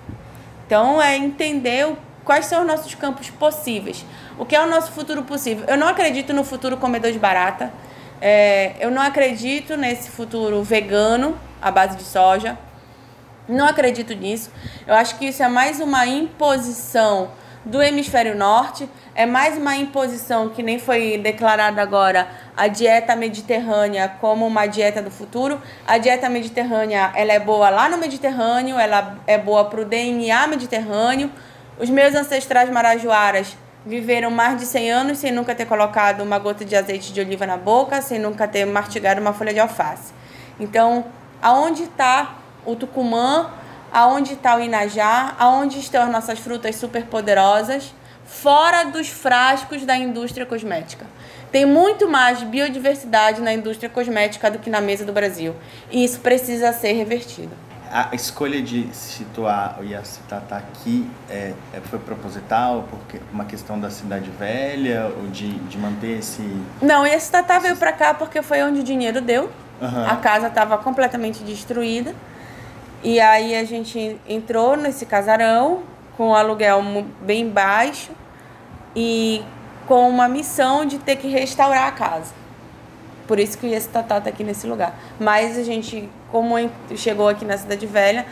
Então, 0.65 1.03
é 1.03 1.17
entender 1.17 1.93
quais 2.25 2.47
são 2.47 2.61
os 2.61 2.67
nossos 2.67 2.95
campos 2.95 3.29
possíveis. 3.31 4.07
O 4.39 4.47
que 4.47 4.55
é 4.55 4.63
o 4.63 4.69
nosso 4.69 4.93
futuro 4.93 5.25
possível? 5.25 5.65
Eu 5.67 5.77
não 5.77 5.89
acredito 5.89 6.33
no 6.33 6.45
futuro 6.45 6.77
comedor 6.77 7.11
de 7.11 7.19
barata. 7.19 7.73
É, 8.21 8.75
eu 8.79 8.93
não 8.93 9.03
acredito 9.03 9.77
nesse 9.77 10.09
futuro 10.09 10.63
vegano, 10.63 11.37
à 11.61 11.69
base 11.73 11.97
de 11.97 12.05
soja. 12.05 12.57
Não 13.49 13.67
acredito 13.67 14.15
nisso. 14.15 14.53
Eu 14.87 14.95
acho 14.95 15.19
que 15.19 15.27
isso 15.27 15.43
é 15.43 15.49
mais 15.49 15.81
uma 15.81 16.07
imposição 16.07 17.33
do 17.65 17.83
hemisfério 17.83 18.37
norte, 18.37 18.89
é 19.15 19.27
mais 19.27 19.59
uma 19.59 19.77
imposição 19.77 20.49
que 20.49 20.63
nem 20.63 20.79
foi 20.79 21.19
declarada 21.19 21.83
agora 21.83 22.29
a 22.57 22.67
dieta 22.67 23.15
mediterrânea 23.15 24.09
como 24.21 24.47
uma 24.47 24.67
dieta 24.67 25.03
do 25.03 25.11
futuro. 25.11 25.61
A 25.87 25.99
dieta 25.99 26.29
mediterrânea, 26.29 27.13
ela 27.15 27.33
é 27.33 27.39
boa 27.39 27.69
lá 27.69 27.89
no 27.89 27.99
Mediterrâneo, 27.99 28.79
ela 28.79 29.19
é 29.27 29.37
boa 29.37 29.67
para 29.67 29.83
o 29.83 29.85
DNA 29.85 30.47
mediterrâneo. 30.47 31.31
Os 31.79 31.91
meus 31.91 32.15
ancestrais 32.15 32.71
marajoaras 32.71 33.57
viveram 33.85 34.31
mais 34.31 34.59
de 34.59 34.65
100 34.65 34.91
anos 34.91 35.19
sem 35.19 35.31
nunca 35.31 35.55
ter 35.55 35.67
colocado 35.67 36.23
uma 36.23 36.39
gota 36.39 36.65
de 36.65 36.75
azeite 36.75 37.13
de 37.13 37.21
oliva 37.21 37.47
na 37.47 37.57
boca, 37.57 38.01
sem 38.01 38.19
nunca 38.19 38.49
ter 38.49 38.65
mastigado 38.65 39.21
uma 39.21 39.33
folha 39.33 39.53
de 39.53 39.61
alface. 39.61 40.13
Então, 40.59 41.05
aonde 41.43 41.83
está 41.83 42.37
o 42.65 42.77
Tucumã, 42.77 43.51
aonde 43.93 44.35
está 44.35 44.57
o 44.57 44.61
Inajá, 44.61 45.35
aonde 45.39 45.79
estão 45.79 46.05
as 46.05 46.11
nossas 46.11 46.39
frutas 46.39 46.77
super 46.77 47.05
poderosas, 47.07 47.93
fora 48.33 48.85
dos 48.85 49.09
frascos 49.09 49.85
da 49.85 49.97
indústria 49.97 50.47
cosmética. 50.47 51.05
Tem 51.53 51.67
muito 51.67 52.09
mais 52.09 52.43
biodiversidade 52.43 53.43
na 53.43 53.53
indústria 53.53 53.91
cosmética 53.91 54.51
do 54.51 54.59
que 54.59 54.71
na 54.71 54.81
mesa 54.81 55.05
do 55.05 55.13
Brasil. 55.13 55.55
E 55.91 56.03
isso 56.03 56.19
precisa 56.21 56.73
ser 56.73 56.95
revertido. 56.95 57.51
A 57.93 58.15
escolha 58.15 58.63
de 58.63 58.89
situar 58.95 59.79
o 59.79 59.85
Yacitatá 59.85 60.57
aqui 60.57 61.07
é, 61.29 61.53
é, 61.75 61.81
foi 61.83 61.99
proposital, 61.99 62.89
porque 62.89 63.21
uma 63.31 63.45
questão 63.45 63.79
da 63.79 63.91
cidade 63.91 64.31
velha, 64.31 65.13
ou 65.15 65.27
de, 65.27 65.51
de 65.51 65.77
manter 65.77 66.19
esse... 66.21 66.43
Não, 66.81 67.03
o 67.03 67.07
Yacitatá 67.07 67.59
veio 67.59 67.77
para 67.77 67.93
cá 67.93 68.15
porque 68.15 68.41
foi 68.41 68.63
onde 68.63 68.81
o 68.81 68.83
dinheiro 68.83 69.21
deu. 69.21 69.51
Uhum. 69.79 70.07
A 70.07 70.17
casa 70.17 70.47
estava 70.47 70.79
completamente 70.79 71.45
destruída. 71.45 72.15
E 73.05 73.21
aí 73.21 73.55
a 73.55 73.65
gente 73.65 74.19
entrou 74.27 74.75
nesse 74.75 75.05
casarão 75.05 75.83
com 76.17 76.31
um 76.31 76.35
aluguel 76.35 76.83
bem 77.21 77.47
baixo 77.47 78.11
e 78.95 79.43
com 79.87 80.09
uma 80.09 80.29
missão 80.29 80.85
de 80.85 80.99
ter 80.99 81.17
que 81.17 81.29
restaurar 81.29 81.89
a 81.89 81.93
casa. 81.93 82.33
Por 83.27 83.39
isso 83.39 83.57
que 83.59 83.67
esse 83.67 83.89
Tatá 83.89 84.19
está 84.19 84.31
aqui 84.31 84.45
nesse 84.45 84.67
lugar. 84.67 84.95
Mas 85.19 85.57
a 85.57 85.63
gente, 85.63 86.09
como 86.31 86.55
chegou 86.97 87.29
aqui 87.29 87.45
na 87.45 87.57
Cidade 87.57 87.87
Velha, 87.87 88.27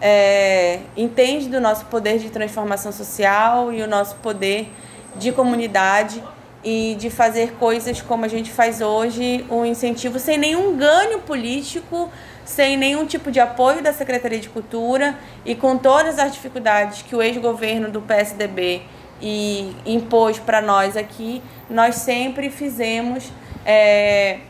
é, 0.00 0.80
entende 0.96 1.48
do 1.48 1.60
nosso 1.60 1.86
poder 1.86 2.18
de 2.18 2.28
transformação 2.28 2.90
social 2.92 3.72
e 3.72 3.82
o 3.82 3.86
nosso 3.86 4.16
poder 4.16 4.68
de 5.16 5.30
comunidade 5.30 6.22
e 6.64 6.96
de 6.98 7.10
fazer 7.10 7.52
coisas 7.54 8.00
como 8.00 8.24
a 8.24 8.28
gente 8.28 8.50
faz 8.50 8.80
hoje, 8.80 9.44
um 9.50 9.64
incentivo 9.64 10.18
sem 10.18 10.38
nenhum 10.38 10.76
ganho 10.76 11.20
político, 11.20 12.10
sem 12.44 12.76
nenhum 12.76 13.06
tipo 13.06 13.30
de 13.30 13.40
apoio 13.40 13.82
da 13.82 13.92
Secretaria 13.92 14.38
de 14.38 14.48
Cultura 14.48 15.16
e 15.44 15.54
com 15.54 15.76
todas 15.76 16.18
as 16.18 16.32
dificuldades 16.32 17.02
que 17.02 17.14
o 17.14 17.22
ex-governo 17.22 17.90
do 17.90 18.00
PSDB 18.00 18.82
e 19.22 19.74
impôs 19.86 20.38
para 20.38 20.60
nós 20.60 20.96
aqui, 20.96 21.40
nós 21.70 21.94
sempre 21.94 22.50
fizemos 22.50 23.30
é, 23.64 24.40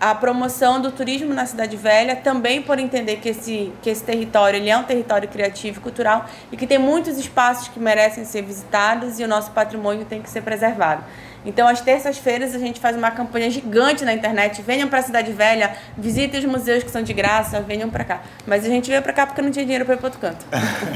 a 0.00 0.14
promoção 0.14 0.80
do 0.80 0.92
turismo 0.92 1.34
na 1.34 1.44
Cidade 1.44 1.76
Velha, 1.76 2.14
também 2.14 2.62
por 2.62 2.78
entender 2.78 3.16
que 3.16 3.30
esse, 3.30 3.72
que 3.82 3.90
esse 3.90 4.02
território 4.04 4.56
ele 4.58 4.70
é 4.70 4.76
um 4.76 4.84
território 4.84 5.28
criativo 5.28 5.78
e 5.78 5.82
cultural 5.82 6.26
e 6.52 6.56
que 6.56 6.66
tem 6.66 6.78
muitos 6.78 7.18
espaços 7.18 7.68
que 7.68 7.80
merecem 7.80 8.24
ser 8.24 8.42
visitados 8.42 9.18
e 9.18 9.24
o 9.24 9.28
nosso 9.28 9.50
patrimônio 9.50 10.04
tem 10.04 10.22
que 10.22 10.30
ser 10.30 10.42
preservado. 10.42 11.04
Então, 11.44 11.68
às 11.68 11.80
terças-feiras, 11.80 12.54
a 12.54 12.58
gente 12.58 12.80
faz 12.80 12.96
uma 12.96 13.10
campanha 13.10 13.48
gigante 13.50 14.04
na 14.04 14.12
internet. 14.12 14.60
Venham 14.60 14.88
para 14.88 14.98
a 14.98 15.02
Cidade 15.02 15.32
Velha, 15.32 15.76
visitem 15.96 16.40
os 16.40 16.46
museus 16.46 16.82
que 16.82 16.90
são 16.90 17.02
de 17.02 17.12
graça, 17.12 17.60
venham 17.60 17.88
para 17.88 18.04
cá. 18.04 18.22
Mas 18.46 18.64
a 18.64 18.68
gente 18.68 18.90
veio 18.90 19.00
para 19.00 19.12
cá 19.12 19.26
porque 19.26 19.40
não 19.40 19.50
tinha 19.50 19.64
dinheiro 19.64 19.84
para 19.84 19.94
ir 19.94 19.98
para 19.98 20.06
outro 20.06 20.20
canto. 20.20 20.44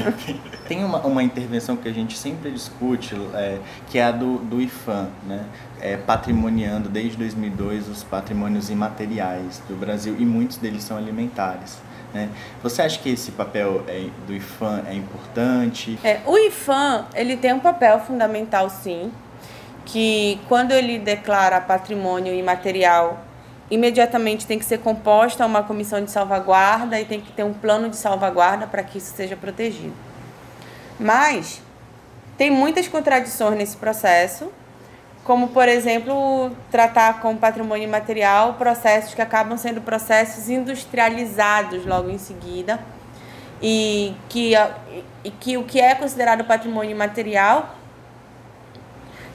Tem 0.67 0.83
uma, 0.83 0.99
uma 0.99 1.23
intervenção 1.23 1.75
que 1.75 1.87
a 1.87 1.93
gente 1.93 2.17
sempre 2.17 2.51
discute, 2.51 3.15
é, 3.33 3.57
que 3.89 3.97
é 3.97 4.03
a 4.03 4.11
do, 4.11 4.37
do 4.39 4.61
IFAM, 4.61 5.09
né? 5.25 5.43
É, 5.85 5.97
patrimoniando 5.97 6.87
desde 6.87 7.17
2002 7.17 7.89
os 7.89 8.03
patrimônios 8.05 8.69
imateriais 8.69 9.61
do 9.67 9.75
Brasil 9.75 10.15
e 10.17 10.23
muitos 10.23 10.55
deles 10.55 10.81
são 10.81 10.95
alimentares. 10.95 11.77
Né? 12.13 12.29
Você 12.61 12.81
acha 12.81 12.97
que 12.99 13.09
esse 13.09 13.31
papel 13.31 13.83
é, 13.85 14.07
do 14.25 14.33
IFAM 14.33 14.83
é 14.87 14.93
importante? 14.93 15.99
É, 16.01 16.21
o 16.25 16.37
IFAM 16.37 17.05
ele 17.13 17.35
tem 17.35 17.51
um 17.51 17.59
papel 17.59 17.99
fundamental, 17.99 18.69
sim 18.69 19.11
que 19.85 20.39
quando 20.47 20.71
ele 20.71 20.97
declara 20.97 21.59
patrimônio 21.59 22.33
imaterial, 22.33 23.23
imediatamente 23.69 24.45
tem 24.45 24.59
que 24.59 24.65
ser 24.65 24.79
composta 24.79 25.45
uma 25.45 25.63
comissão 25.63 26.03
de 26.03 26.11
salvaguarda 26.11 26.99
e 26.99 27.05
tem 27.05 27.19
que 27.19 27.31
ter 27.31 27.43
um 27.43 27.53
plano 27.53 27.89
de 27.89 27.97
salvaguarda 27.97 28.67
para 28.67 28.83
que 28.83 28.97
isso 28.97 29.13
seja 29.15 29.35
protegido. 29.35 29.93
Mas 30.99 31.61
tem 32.37 32.49
muitas 32.49 32.87
contradições 32.87 33.57
nesse 33.57 33.77
processo, 33.77 34.51
como 35.23 35.49
por 35.49 35.69
exemplo, 35.69 36.51
tratar 36.69 37.21
com 37.21 37.35
patrimônio 37.37 37.85
imaterial 37.85 38.55
processos 38.55 39.13
que 39.13 39.21
acabam 39.21 39.57
sendo 39.57 39.81
processos 39.81 40.49
industrializados 40.49 41.85
logo 41.85 42.09
em 42.09 42.17
seguida. 42.17 42.79
E 43.61 44.13
que, 44.27 44.53
e 45.23 45.31
que 45.31 45.57
o 45.57 45.63
que 45.63 45.79
é 45.79 45.95
considerado 45.95 46.43
patrimônio 46.43 46.91
imaterial 46.91 47.73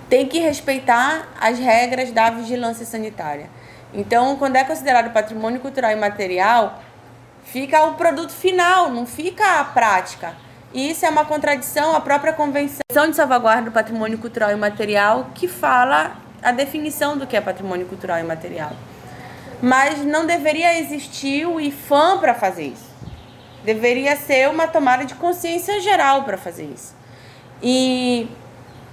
tem 0.09 0.27
que 0.27 0.39
respeitar 0.39 1.29
as 1.41 1.59
regras 1.59 2.13
da 2.13 2.29
vigilância 2.29 2.85
sanitária. 2.85 3.49
Então, 3.93 4.37
quando 4.37 4.57
é 4.57 4.65
considerado 4.65 5.13
patrimônio 5.13 5.61
cultural 5.61 5.91
e 5.91 5.97
material, 5.97 6.83
fica 7.45 7.85
o 7.85 7.95
produto 7.95 8.33
final, 8.33 8.91
não 8.91 9.07
fica 9.07 9.61
a 9.61 9.65
prática. 9.65 10.35
E 10.73 10.91
isso 10.91 11.07
é 11.07 11.09
uma 11.09 11.25
contradição 11.25 11.97
à 11.97 12.01
própria 12.01 12.33
Convenção 12.33 13.09
de 13.09 13.17
Salvaguarda 13.17 13.71
do 13.71 13.73
Patrimônio 13.73 14.19
Cultural 14.19 14.51
e 14.51 14.57
Material, 14.57 15.31
que 15.35 15.49
fala 15.49 16.17
a 16.43 16.53
definição 16.53 17.17
do 17.17 17.27
que 17.27 17.37
é 17.37 17.41
patrimônio 17.41 17.87
cultural 17.87 18.19
e 18.19 18.23
material. 18.23 18.73
Mas 19.63 20.05
não 20.05 20.27
deveria 20.27 20.79
existir 20.79 21.47
o 21.47 21.59
IFAM 21.59 22.19
para 22.19 22.35
fazer 22.35 22.65
isso. 22.65 22.89
Deveria 23.65 24.15
ser 24.15 24.49
uma 24.49 24.69
tomada 24.69 25.05
de 25.05 25.15
consciência 25.15 25.81
geral 25.81 26.25
para 26.25 26.37
fazer 26.37 26.65
isso. 26.65 26.95
E 27.63 28.29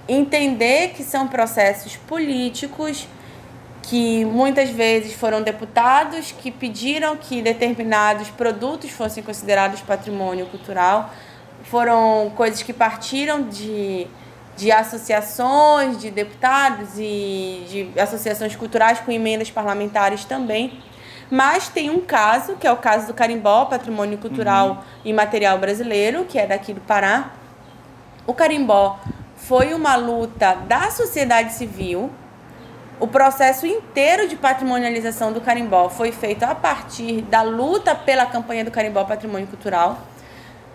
entender 0.08 0.88
que 0.94 1.04
são 1.04 1.28
processos 1.28 1.96
políticos 1.96 3.06
que 3.82 4.24
muitas 4.24 4.70
vezes 4.70 5.12
foram 5.12 5.42
deputados 5.42 6.32
que 6.32 6.50
pediram 6.50 7.16
que 7.16 7.40
determinados 7.40 8.28
produtos 8.30 8.90
fossem 8.90 9.22
considerados 9.22 9.80
patrimônio 9.80 10.46
cultural, 10.46 11.12
foram 11.70 12.32
coisas 12.36 12.62
que 12.62 12.72
partiram 12.72 13.42
de, 13.48 14.06
de 14.56 14.70
associações 14.70 15.98
de 15.98 16.10
deputados 16.10 16.90
e 16.96 17.66
de 17.68 18.00
associações 18.00 18.54
culturais 18.54 19.00
com 19.00 19.10
emendas 19.10 19.50
parlamentares 19.50 20.24
também. 20.24 20.80
Mas 21.30 21.68
tem 21.68 21.90
um 21.90 22.00
caso, 22.00 22.54
que 22.54 22.66
é 22.66 22.72
o 22.72 22.76
caso 22.76 23.08
do 23.08 23.14
carimbó, 23.14 23.64
patrimônio 23.64 24.16
cultural 24.18 24.68
uhum. 24.68 24.78
e 25.04 25.12
material 25.12 25.58
brasileiro, 25.58 26.24
que 26.24 26.38
é 26.38 26.46
daqui 26.46 26.72
do 26.72 26.80
Pará. 26.80 27.32
O 28.26 28.32
carimbó 28.32 28.98
foi 29.34 29.74
uma 29.74 29.96
luta 29.96 30.54
da 30.54 30.90
sociedade 30.90 31.52
civil. 31.52 32.10
O 33.00 33.08
processo 33.08 33.66
inteiro 33.66 34.28
de 34.28 34.36
patrimonialização 34.36 35.32
do 35.32 35.40
carimbó 35.40 35.88
foi 35.88 36.12
feito 36.12 36.44
a 36.44 36.54
partir 36.54 37.22
da 37.22 37.42
luta 37.42 37.94
pela 37.94 38.24
campanha 38.24 38.64
do 38.64 38.70
carimbó 38.70 39.04
Patrimônio 39.04 39.48
Cultural. 39.48 39.98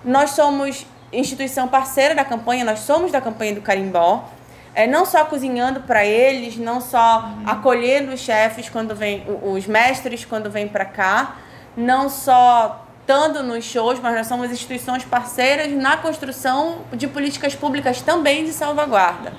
Nós 0.04 0.32
somos 0.32 0.86
instituição 1.14 1.68
parceira 1.68 2.16
da 2.16 2.24
campanha, 2.24 2.64
nós 2.64 2.80
somos 2.80 3.12
da 3.12 3.22
campanha 3.22 3.56
do 3.56 3.62
carimbó. 3.62 4.30
É, 4.74 4.88
não 4.88 5.06
só 5.06 5.26
cozinhando 5.26 5.82
para 5.82 6.06
eles, 6.06 6.56
não 6.58 6.80
só 6.80 7.26
uhum. 7.26 7.44
acolhendo 7.46 8.14
os 8.14 8.22
chefes 8.22 8.70
quando 8.70 8.96
vem, 8.96 9.26
os 9.44 9.68
mestres 9.68 10.24
quando 10.24 10.50
vêm 10.50 10.68
para 10.68 10.86
cá, 10.86 11.36
não 11.76 12.10
só 12.10 12.86
estando 13.02 13.44
nos 13.44 13.66
shows, 13.66 14.00
mas 14.00 14.16
nós 14.16 14.28
somos 14.28 14.50
instituições 14.50 15.04
parceiras 15.04 15.70
na 15.72 15.98
construção 15.98 16.84
de 16.94 17.08
políticas 17.08 17.54
públicas 17.54 18.02
também 18.02 18.46
de 18.46 18.54
salvaguarda. 18.54 19.34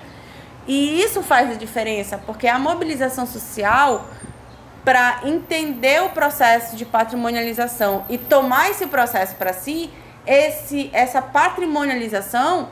E 0.67 1.01
isso 1.01 1.23
faz 1.23 1.51
a 1.51 1.55
diferença, 1.55 2.19
porque 2.19 2.47
a 2.47 2.59
mobilização 2.59 3.27
social 3.27 4.07
para 4.85 5.21
entender 5.25 6.03
o 6.03 6.11
processo 6.11 6.77
de 6.77 6.85
patrimonialização 6.85 8.05
e 8.09 8.19
tomar 8.19 8.71
esse 8.71 8.87
processo 8.87 9.35
para 9.37 9.53
si, 9.53 9.89
esse 10.27 10.91
essa 10.93 11.21
patrimonialização 11.21 12.69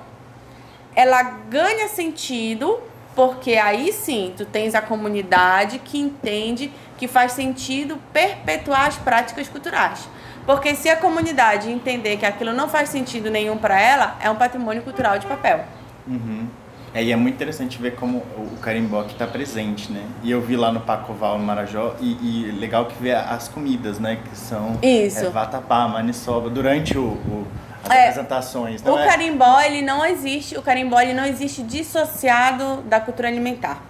ela 0.95 1.23
ganha 1.23 1.89
sentido 1.89 2.81
porque 3.15 3.57
aí 3.57 3.93
sim 3.93 4.33
tu 4.37 4.45
tens 4.45 4.75
a 4.75 4.81
comunidade 4.81 5.79
que 5.79 5.99
entende 5.99 6.73
que 6.97 7.09
faz 7.09 7.33
sentido 7.33 7.99
perpetuar 8.13 8.87
as 8.87 8.97
práticas 8.97 9.49
culturais. 9.49 10.09
Porque 10.47 10.75
se 10.75 10.89
a 10.89 10.97
comunidade 10.97 11.71
entender 11.71 12.17
que 12.17 12.27
aquilo 12.27 12.53
não 12.53 12.69
faz 12.69 12.89
sentido 12.89 13.31
nenhum 13.31 13.57
para 13.57 13.81
ela, 13.81 14.17
é 14.21 14.31
um 14.31 14.37
patrimônio 14.37 14.83
cultural 14.83 15.19
de 15.19 15.27
papel. 15.27 15.65
Uhum. 16.07 16.49
É, 16.93 17.03
e 17.05 17.13
é 17.13 17.17
muito 17.17 17.37
interessante 17.37 17.81
ver 17.81 17.95
como 17.95 18.19
o 18.19 18.57
carimbó 18.61 19.05
que 19.05 19.13
está 19.13 19.27
presente, 19.27 19.93
né? 19.93 20.05
E 20.25 20.31
eu 20.31 20.41
vi 20.41 20.57
lá 20.57 20.73
no 20.73 20.81
Pacoval, 20.81 21.39
no 21.39 21.45
Marajó, 21.45 21.95
e, 22.01 22.49
e 22.49 22.51
legal 22.59 22.87
que 22.87 23.01
vê 23.01 23.13
as 23.13 23.47
comidas, 23.47 24.01
né? 24.01 24.19
Que 24.29 24.37
são 24.37 24.77
Isso. 24.83 25.27
É, 25.27 25.31
vatapá, 25.31 25.87
maniçoba, 25.87 26.51
durante 26.51 26.99
o, 26.99 27.03
o 27.03 27.47
as 27.85 27.91
É, 27.91 28.01
apresentações. 28.09 28.81
O 28.81 28.83
Então, 28.83 28.99
é- 28.99 29.07
carimbó, 29.07 29.61
ele 29.61 29.83
não 29.83 30.05
existe, 30.05 30.59
o 30.59 30.63
carimbó 30.63 31.01
ele 31.01 31.15
não 31.15 31.25
existe 31.25 31.63
dissociado 31.63 32.83
da 32.83 33.01
cultura 33.01 33.29
alimentar. 33.29 33.83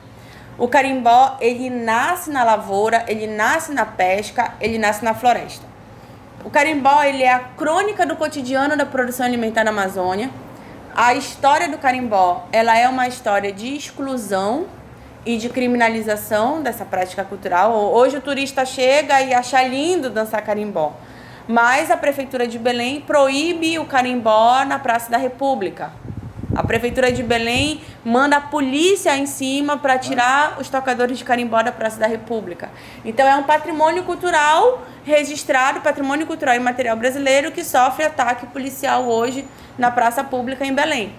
O 0.59 0.69
carimbó, 0.69 1.39
ele 1.41 1.71
nasce 1.71 2.31
na 2.31 2.45
lavoura, 2.45 3.05
ele 3.09 3.27
nasce 3.27 3.73
na 3.73 3.87
pesca, 3.87 4.53
ele 4.61 4.77
nasce 4.77 5.03
na 5.03 5.15
floresta. 5.15 5.65
O 6.45 6.51
carimbó, 6.51 7.03
ele 7.03 7.23
é 7.23 7.33
a 7.33 7.39
crônica 7.41 8.05
do 8.05 8.15
cotidiano 8.15 8.77
da 8.77 8.85
produção 8.85 9.25
alimentar 9.25 9.65
na 9.65 9.71
Amazônia. 9.71 10.29
A 11.03 11.15
história 11.15 11.67
do 11.67 11.79
carimbó, 11.79 12.47
ela 12.53 12.77
é 12.77 12.87
uma 12.87 13.09
história 13.09 13.51
de 13.51 13.75
exclusão 13.75 14.67
e 15.25 15.39
de 15.39 15.49
criminalização 15.49 16.63
dessa 16.63 16.85
prática 16.85 17.25
cultural. 17.25 17.73
Hoje 17.73 18.19
o 18.19 18.21
turista 18.21 18.67
chega 18.67 19.19
e 19.23 19.33
acha 19.33 19.63
lindo 19.63 20.11
dançar 20.11 20.45
carimbó. 20.45 20.93
Mas 21.49 21.91
a 21.91 21.97
prefeitura 21.97 22.47
de 22.47 22.59
Belém 22.59 23.01
proíbe 23.01 23.79
o 23.79 23.87
carimbó 23.87 24.63
na 24.67 24.79
Praça 24.79 25.11
da 25.11 25.17
República. 25.17 25.91
A 26.55 26.65
prefeitura 26.65 27.13
de 27.13 27.23
Belém 27.23 27.81
manda 28.05 28.37
a 28.37 28.41
polícia 28.41 29.17
em 29.17 29.27
cima 29.27 29.79
para 29.79 29.97
tirar 29.99 30.57
os 30.59 30.69
tocadores 30.69 31.17
de 31.17 31.25
carimbó 31.25 31.63
da 31.63 31.71
Praça 31.71 31.99
da 31.99 32.09
República. 32.09 32.71
Então 33.05 33.27
é 33.27 33.37
um 33.37 33.45
patrimônio 33.45 34.03
cultural 34.03 34.83
registrado, 35.05 35.81
patrimônio 35.81 36.27
cultural 36.27 36.57
e 36.57 36.59
material 36.59 36.97
brasileiro 36.97 37.53
que 37.53 37.63
sofre 37.63 38.05
ataque 38.05 38.47
policial 38.47 39.05
hoje 39.05 39.47
na 39.79 39.93
praça 39.93 40.25
pública 40.25 40.65
em 40.65 40.75
Belém. 40.75 41.15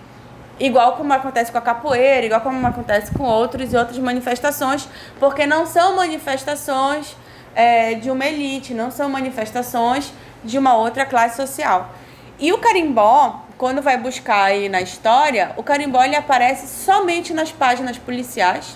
Igual 0.59 0.97
como 0.97 1.13
acontece 1.13 1.51
com 1.51 1.57
a 1.57 1.61
capoeira, 1.61 2.25
igual 2.25 2.41
como 2.41 2.67
acontece 2.67 3.11
com 3.11 3.23
outros 3.23 3.71
e 3.71 3.77
outras 3.77 3.97
manifestações, 3.97 4.87
porque 5.19 5.45
não 5.47 5.65
são 5.65 5.95
manifestações 5.95 7.15
é, 7.55 7.95
de 7.95 8.11
uma 8.11 8.25
elite, 8.25 8.73
não 8.73 8.91
são 8.91 9.09
manifestações 9.09 10.11
de 10.43 10.59
uma 10.59 10.75
outra 10.75 11.05
classe 11.05 11.37
social. 11.37 11.89
E 12.37 12.51
o 12.51 12.57
carimbó, 12.57 13.45
quando 13.61 13.79
vai 13.79 13.95
buscar 13.95 14.45
aí 14.45 14.67
na 14.67 14.81
história, 14.81 15.51
o 15.55 15.61
carimbó 15.61 16.03
ele 16.03 16.15
aparece 16.15 16.65
somente 16.83 17.31
nas 17.31 17.51
páginas 17.51 17.95
policiais 17.95 18.75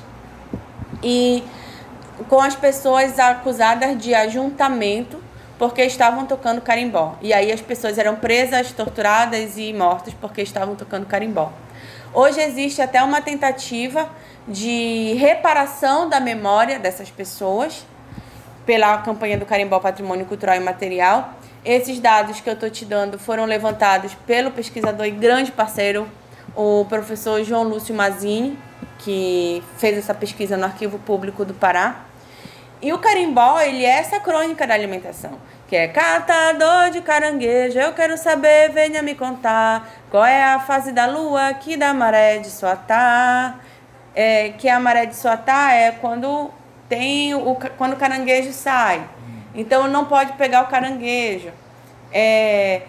e 1.01 1.43
com 2.29 2.39
as 2.39 2.55
pessoas 2.55 3.17
acusadas 3.17 3.97
de 3.97 4.13
ajuntamento 4.13 5.19
porque 5.57 5.81
estavam 5.81 6.27
tocando 6.27 6.61
carimbó. 6.61 7.15
E 7.19 7.33
aí 7.33 7.51
as 7.51 7.61
pessoas 7.61 7.97
eram 7.97 8.17
presas, 8.17 8.73
torturadas 8.73 9.57
e 9.57 9.73
mortas 9.73 10.13
porque 10.21 10.43
estavam 10.43 10.75
tocando 10.75 11.07
carimbó. 11.07 11.51
Hoje 12.13 12.39
existe 12.39 12.79
até 12.79 13.01
uma 13.01 13.21
tentativa 13.21 14.07
de 14.47 15.15
reparação 15.17 16.07
da 16.07 16.19
memória 16.19 16.77
dessas 16.77 17.09
pessoas 17.09 17.83
pela 18.67 18.99
campanha 18.99 19.35
do 19.35 19.47
Carimbó 19.47 19.79
Patrimônio 19.79 20.27
Cultural 20.27 20.57
e 20.57 20.59
Material. 20.59 21.33
Esses 21.65 21.99
dados 21.99 22.39
que 22.39 22.47
eu 22.47 22.53
estou 22.53 22.69
te 22.69 22.85
dando 22.85 23.17
foram 23.17 23.43
levantados 23.45 24.13
pelo 24.27 24.51
pesquisador 24.51 25.07
e 25.07 25.09
grande 25.09 25.51
parceiro, 25.51 26.07
o 26.55 26.85
professor 26.87 27.43
João 27.43 27.63
Lúcio 27.63 27.95
Mazini, 27.95 28.55
que 28.99 29.63
fez 29.79 29.97
essa 29.97 30.13
pesquisa 30.13 30.55
no 30.55 30.65
Arquivo 30.65 30.99
Público 30.99 31.43
do 31.43 31.55
Pará. 31.55 32.05
E 32.83 32.93
o 32.93 32.99
carimbó, 32.99 33.59
ele 33.59 33.83
é 33.83 33.97
essa 33.97 34.19
crônica 34.19 34.67
da 34.67 34.75
alimentação, 34.75 35.39
que 35.67 35.75
é 35.75 35.87
catador 35.87 36.91
de 36.91 37.01
caranguejo, 37.01 37.79
eu 37.79 37.93
quero 37.93 38.15
saber, 38.15 38.69
venha 38.71 39.01
me 39.01 39.15
contar, 39.15 39.89
qual 40.11 40.23
é 40.23 40.43
a 40.43 40.59
fase 40.59 40.91
da 40.91 41.07
lua 41.07 41.51
que 41.55 41.75
da 41.75 41.95
maré 41.95 42.37
de 42.37 42.51
Suatá, 42.51 43.55
é, 44.13 44.49
que 44.49 44.69
a 44.69 44.79
maré 44.79 45.07
de 45.07 45.15
Suatá 45.15 45.71
é 45.71 45.89
quando 45.89 46.51
tem 46.87 47.33
o 47.33 47.55
quando 47.75 47.93
o 47.93 47.97
caranguejo 47.97 48.53
sai. 48.53 49.14
Então 49.55 49.87
não 49.87 50.05
pode 50.05 50.33
pegar 50.33 50.63
o 50.63 50.67
caranguejo. 50.67 51.51
É, 52.11 52.83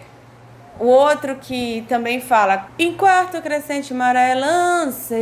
o 0.79 0.85
outro 0.85 1.35
que 1.35 1.83
também 1.89 2.21
fala, 2.21 2.67
em 2.77 2.93
quarto 2.93 3.41
crescente 3.41 3.93
maré 3.93 4.35
lanceia, 4.35 5.15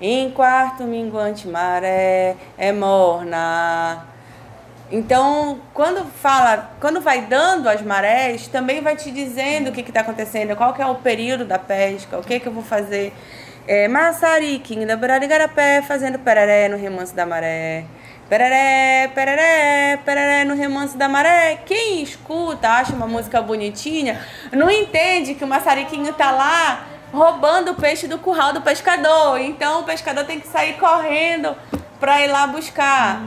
em 0.00 0.30
quarto 0.32 0.82
minguante 0.82 1.46
maré 1.46 2.34
é 2.58 2.72
morna. 2.72 4.04
Então, 4.90 5.60
quando 5.74 6.04
fala, 6.04 6.70
quando 6.80 7.00
vai 7.00 7.22
dando 7.22 7.68
as 7.68 7.82
marés, 7.82 8.46
também 8.46 8.80
vai 8.80 8.96
te 8.96 9.10
dizendo 9.10 9.70
o 9.70 9.72
que 9.72 9.80
está 9.80 10.00
acontecendo, 10.00 10.54
qual 10.56 10.72
que 10.72 10.82
é 10.82 10.86
o 10.86 10.94
período 10.96 11.44
da 11.44 11.58
pesca, 11.58 12.18
o 12.18 12.22
que, 12.22 12.38
que 12.38 12.46
eu 12.46 12.52
vou 12.52 12.62
fazer. 12.62 13.12
É, 13.66 13.88
Massariquinho 13.88 14.86
da 14.86 14.96
beirada 14.96 15.20
de 15.20 15.26
Igarapé 15.26 15.82
fazendo 15.82 16.20
pereré 16.20 16.68
no 16.68 16.76
remanso 16.76 17.14
da 17.14 17.26
maré. 17.26 17.84
Pereré, 18.28 19.08
pereré, 19.14 19.98
pereré 20.04 20.44
no 20.44 20.56
remanso 20.56 20.98
da 20.98 21.08
maré. 21.08 21.60
Quem 21.64 22.02
escuta, 22.02 22.68
acha 22.68 22.92
uma 22.92 23.06
música 23.06 23.40
bonitinha, 23.40 24.20
não 24.52 24.68
entende 24.68 25.34
que 25.34 25.44
o 25.44 25.46
maçariquinho 25.46 26.12
tá 26.12 26.32
lá 26.32 26.86
roubando 27.12 27.70
o 27.70 27.74
peixe 27.76 28.08
do 28.08 28.18
curral 28.18 28.52
do 28.52 28.60
pescador. 28.62 29.40
Então 29.40 29.80
o 29.80 29.84
pescador 29.84 30.24
tem 30.24 30.40
que 30.40 30.48
sair 30.48 30.74
correndo 30.74 31.54
para 32.00 32.20
ir 32.20 32.26
lá 32.26 32.48
buscar. 32.48 33.20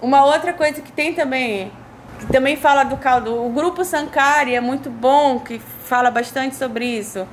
Uma 0.00 0.24
outra 0.24 0.54
coisa 0.54 0.80
que 0.80 0.90
tem 0.90 1.12
também, 1.12 1.70
que 2.18 2.26
também 2.32 2.56
fala 2.56 2.84
do 2.84 2.96
caldo, 2.96 3.44
o 3.44 3.50
grupo 3.50 3.84
Sankari 3.84 4.54
é 4.54 4.60
muito 4.60 4.88
bom, 4.88 5.40
que 5.40 5.58
fala 5.58 6.10
bastante 6.10 6.56
sobre 6.56 6.86
isso. 6.86 7.28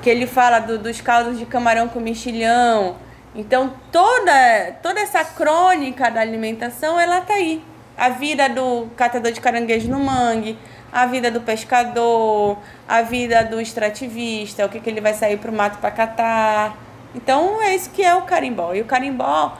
Que 0.00 0.08
ele 0.08 0.26
fala 0.26 0.58
do- 0.58 0.78
dos 0.78 1.02
caldos 1.02 1.38
de 1.38 1.44
camarão 1.44 1.86
com 1.86 2.00
mexilhão. 2.00 2.96
Então, 3.34 3.72
toda, 3.92 4.72
toda 4.82 5.00
essa 5.00 5.24
crônica 5.24 6.10
da 6.10 6.20
alimentação, 6.20 6.98
ela 6.98 7.20
tá 7.20 7.34
aí. 7.34 7.62
A 7.96 8.08
vida 8.10 8.48
do 8.48 8.88
catador 8.96 9.32
de 9.32 9.40
caranguejo 9.40 9.88
no 9.90 9.98
mangue, 9.98 10.56
a 10.92 11.04
vida 11.06 11.30
do 11.30 11.40
pescador, 11.40 12.58
a 12.88 13.02
vida 13.02 13.44
do 13.44 13.60
extrativista, 13.60 14.64
o 14.64 14.68
que, 14.68 14.80
que 14.80 14.88
ele 14.88 15.00
vai 15.00 15.14
sair 15.14 15.36
pro 15.36 15.52
mato 15.52 15.78
para 15.78 15.90
catar. 15.90 16.76
Então, 17.14 17.60
é 17.60 17.74
isso 17.74 17.90
que 17.90 18.02
é 18.02 18.14
o 18.14 18.22
carimbó. 18.22 18.72
E 18.72 18.80
o 18.80 18.84
carimbó, 18.84 19.58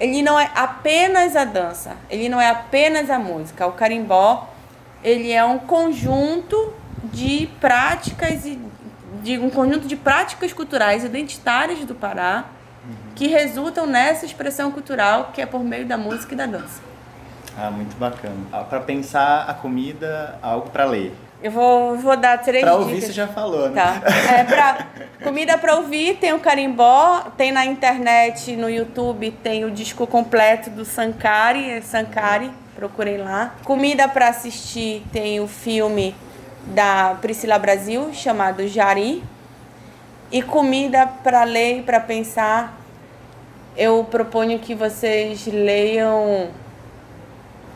ele 0.00 0.22
não 0.22 0.38
é 0.38 0.50
apenas 0.54 1.36
a 1.36 1.44
dança, 1.44 1.96
ele 2.10 2.28
não 2.28 2.40
é 2.40 2.48
apenas 2.48 3.10
a 3.10 3.18
música. 3.18 3.66
O 3.66 3.72
carimbó, 3.72 4.48
ele 5.04 5.30
é 5.30 5.44
um 5.44 5.58
conjunto 5.58 6.74
de 7.04 7.48
práticas 7.60 8.44
e 8.44 8.58
de 9.22 9.38
um 9.38 9.50
conjunto 9.50 9.86
de 9.86 9.96
práticas 9.96 10.52
culturais 10.52 11.04
identitárias 11.04 11.80
do 11.80 11.94
Pará 11.94 12.44
que 13.14 13.26
resultam 13.28 13.86
nessa 13.86 14.24
expressão 14.24 14.70
cultural 14.70 15.30
que 15.34 15.40
é 15.40 15.46
por 15.46 15.62
meio 15.62 15.86
da 15.86 15.96
música 15.98 16.34
e 16.34 16.36
da 16.36 16.46
dança. 16.46 16.80
Ah, 17.56 17.70
muito 17.70 17.96
bacana. 17.96 18.36
Ah, 18.52 18.62
pra 18.64 18.80
pensar 18.80 19.44
a 19.48 19.54
comida, 19.54 20.38
algo 20.40 20.70
pra 20.70 20.84
ler. 20.84 21.12
Eu 21.42 21.50
vou, 21.52 21.96
vou 21.96 22.16
dar 22.16 22.38
três 22.38 22.62
Pra 22.64 22.72
dicas. 22.72 22.86
ouvir 22.86 23.00
você 23.00 23.12
já 23.12 23.28
falou, 23.28 23.68
né? 23.70 23.80
Tá. 23.82 24.02
É 24.32 24.44
pra 24.44 24.86
comida 25.22 25.56
pra 25.58 25.76
ouvir, 25.76 26.16
tem 26.16 26.32
o 26.32 26.40
carimbó, 26.40 27.20
tem 27.36 27.52
na 27.52 27.64
internet, 27.64 28.56
no 28.56 28.68
YouTube, 28.68 29.30
tem 29.42 29.64
o 29.64 29.70
disco 29.70 30.06
completo 30.06 30.68
do 30.70 30.84
Sankari, 30.84 31.70
é 31.70 31.80
Sankari, 31.80 32.50
procurem 32.74 33.18
lá. 33.18 33.54
Comida 33.64 34.08
pra 34.08 34.28
assistir, 34.28 35.04
tem 35.12 35.38
o 35.40 35.46
filme 35.46 36.14
da 36.66 37.16
Priscila 37.20 37.58
Brasil, 37.58 38.10
chamado 38.12 38.66
Jari. 38.66 39.22
E 40.30 40.42
comida 40.42 41.06
pra 41.06 41.44
ler 41.44 41.78
e 41.78 41.82
pra 41.82 41.98
pensar, 42.00 42.77
eu 43.78 44.02
proponho 44.02 44.58
que 44.58 44.74
vocês 44.74 45.46
leiam 45.46 46.50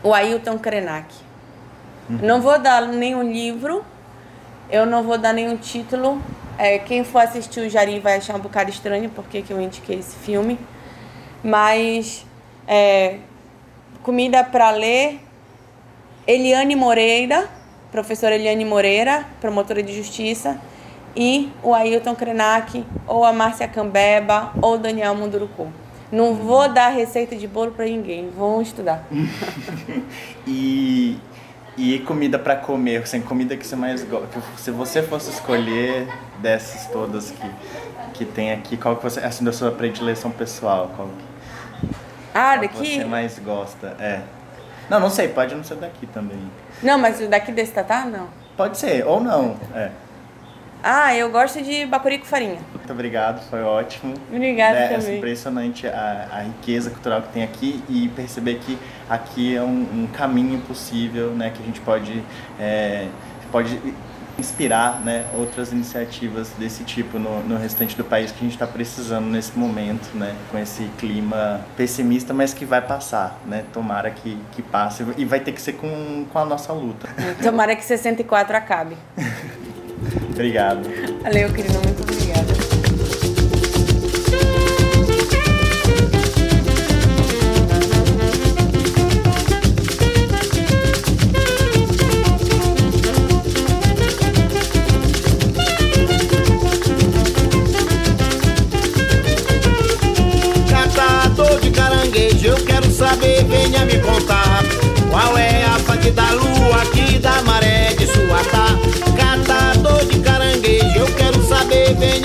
o 0.03 0.13
Ailton 0.13 0.59
Krenak. 0.59 1.15
Não 2.09 2.41
vou 2.41 2.59
dar 2.59 2.85
nenhum 2.85 3.23
livro, 3.23 3.85
eu 4.69 4.85
não 4.85 5.01
vou 5.01 5.17
dar 5.17 5.31
nenhum 5.31 5.55
título. 5.55 6.21
É, 6.57 6.77
quem 6.77 7.05
for 7.05 7.19
assistir 7.19 7.61
o 7.61 7.69
Jari 7.69 8.01
vai 8.01 8.17
achar 8.17 8.35
um 8.35 8.39
bocado 8.39 8.69
estranho 8.69 9.09
porque 9.11 9.41
que 9.41 9.53
eu 9.53 9.61
indiquei 9.61 9.99
esse 9.99 10.17
filme. 10.17 10.59
Mas 11.41 12.25
é, 12.67 13.19
comida 14.03 14.43
para 14.43 14.71
ler, 14.71 15.21
Eliane 16.27 16.75
Moreira, 16.75 17.47
professora 17.93 18.35
Eliane 18.35 18.65
Moreira, 18.65 19.25
promotora 19.39 19.81
de 19.81 19.95
justiça, 19.95 20.59
e 21.15 21.49
o 21.63 21.73
Ailton 21.73 22.13
Krenak, 22.13 22.85
ou 23.07 23.23
a 23.23 23.31
Márcia 23.31 23.69
Cambeba, 23.69 24.51
ou 24.61 24.77
Daniel 24.77 25.15
Munduruku. 25.15 25.82
Não 26.13 26.35
vou 26.35 26.71
dar 26.71 26.89
receita 26.89 27.35
de 27.35 27.47
bolo 27.47 27.71
para 27.71 27.85
ninguém, 27.85 28.29
vão 28.29 28.61
estudar. 28.61 29.03
E, 30.45 31.17
e 31.77 31.99
comida 31.99 32.37
pra 32.37 32.55
comer, 32.55 33.01
assim, 33.01 33.19
comida 33.21 33.57
que 33.57 33.65
você 33.65 33.75
mais 33.75 34.03
gosta. 34.03 34.27
que 34.27 34.61
Se 34.61 34.69
você 34.69 35.01
fosse 35.01 35.31
escolher 35.31 36.07
dessas 36.39 36.85
todas 36.91 37.31
que, 37.31 37.49
que 38.13 38.25
tem 38.25 38.51
aqui, 38.51 38.77
qual 38.77 38.95
que 38.97 39.03
você, 39.03 39.21
assim, 39.21 39.43
da 39.43 39.51
sua 39.51 39.71
predileção 39.71 40.29
pessoal, 40.29 40.91
qual 40.95 41.07
que, 41.07 41.87
Ah, 42.33 42.57
qual 42.57 42.59
que 42.59 42.67
daqui? 42.67 42.95
você 42.99 43.05
mais 43.05 43.39
gosta? 43.39 43.95
É. 43.99 44.21
Não, 44.89 44.99
não 44.99 45.09
sei, 45.09 45.29
pode 45.29 45.55
não 45.55 45.63
ser 45.63 45.75
daqui 45.75 46.05
também. 46.07 46.37
Não, 46.83 46.99
mas 46.99 47.19
o 47.21 47.27
daqui 47.27 47.51
desse 47.51 47.71
tatá, 47.71 48.05
não. 48.05 48.27
Pode 48.55 48.77
ser, 48.77 49.03
ou 49.07 49.19
não, 49.19 49.55
é. 49.73 49.89
Ah, 50.85 51.15
eu 51.15 51.31
gosto 51.31 51.61
de 51.61 51.85
bacuri 51.85 52.19
com 52.19 52.25
farinha. 52.25 52.59
Muito 52.75 52.91
obrigado, 52.91 53.41
foi 53.49 53.63
ótimo. 53.63 54.13
Obrigada 54.29 54.79
né? 54.79 54.87
também. 54.89 55.13
É 55.13 55.17
impressionante 55.17 55.87
a, 55.87 56.27
a, 56.29 56.39
riqueza 56.41 56.89
cultural 56.89 57.21
que 57.21 57.29
tem 57.29 57.41
aqui 57.41 57.81
e 57.87 58.09
perceber 58.09 58.55
que 58.55 58.77
aqui 59.09 59.55
é 59.55 59.61
um, 59.61 60.03
um 60.03 60.09
caminho 60.11 60.59
possível, 60.59 61.29
né? 61.29 61.53
Que 61.55 61.63
a 61.63 61.65
gente 61.65 61.79
pode, 61.79 62.21
é, 62.59 63.07
pode 63.49 63.79
inspirar 64.37 64.99
né, 64.99 65.25
outras 65.35 65.71
iniciativas 65.71 66.49
desse 66.57 66.83
tipo 66.83 67.19
no, 67.19 67.41
no 67.43 67.55
restante 67.55 67.95
do 67.95 68.03
país 68.03 68.31
que 68.31 68.39
a 68.39 68.43
gente 68.43 68.53
está 68.53 68.65
precisando 68.65 69.27
nesse 69.27 69.57
momento, 69.57 70.09
né, 70.17 70.35
com 70.51 70.57
esse 70.57 70.85
clima 70.97 71.61
pessimista, 71.77 72.33
mas 72.33 72.53
que 72.53 72.65
vai 72.65 72.81
passar, 72.81 73.39
né? 73.45 73.63
Tomara 73.71 74.09
que, 74.09 74.37
que 74.51 74.61
passe 74.61 75.05
e 75.17 75.23
vai 75.23 75.39
ter 75.39 75.53
que 75.53 75.61
ser 75.61 75.73
com, 75.73 76.25
com 76.31 76.39
a 76.39 76.45
nossa 76.45 76.73
luta. 76.73 77.07
Tomara 77.41 77.73
que 77.73 77.85
64 77.85 78.57
acabe. 78.57 78.97
Obrigado. 80.31 80.89
Valeu, 81.23 81.49
querido. 81.51 81.73
Muito 81.83 82.03
obrigada. 82.03 82.53
Catador 100.69 101.59
de 101.59 101.71
caranguejo, 101.71 102.47
eu 102.47 102.55
quero 102.65 102.89
saber, 102.91 103.43
venha 103.45 103.85
me 103.85 103.99
contar. 103.99 104.63
Qual 105.09 105.37
é 105.37 105.63
a 105.63 105.79
fase 105.79 106.11
da 106.11 106.31
lua 106.31 106.81
aqui 106.81 107.19
da 107.19 107.41
maré 107.43 107.93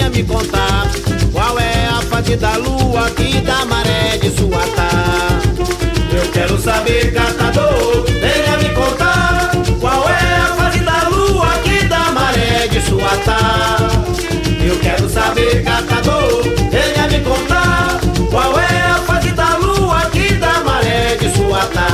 venha 0.08 0.10
me 0.10 0.24
contar. 0.24 0.86
Qual 1.32 1.58
é 1.58 1.86
a 1.86 2.02
fase 2.02 2.36
da 2.36 2.56
lua 2.56 3.06
aqui 3.06 3.40
da 3.40 3.64
maré 3.64 4.16
de 4.18 4.30
Suatá? 4.30 5.40
Eu 6.12 6.30
quero 6.32 6.58
saber, 6.60 7.12
catador, 7.12 8.04
venha 8.06 8.56
me 8.58 8.74
contar. 8.74 9.50
Qual 9.80 10.08
é 10.08 10.34
a 10.36 10.54
fase 10.56 10.80
da 10.80 11.08
lua 11.08 11.46
aqui 11.54 11.84
da 11.86 12.10
maré 12.12 12.68
de 12.68 12.80
Suatá? 12.80 13.76
Eu 14.64 14.78
quero 14.78 15.08
saber, 15.08 15.62
catador, 15.62 16.42
venha 16.70 17.06
me 17.08 17.20
contar. 17.20 18.00
Qual 18.30 18.58
é 18.58 18.82
a 18.82 18.98
fase 19.06 19.30
da 19.30 19.56
lua 19.56 19.98
aqui 19.98 20.34
da 20.34 20.60
maré 20.60 21.16
de 21.16 21.30
Suatá? 21.36 21.88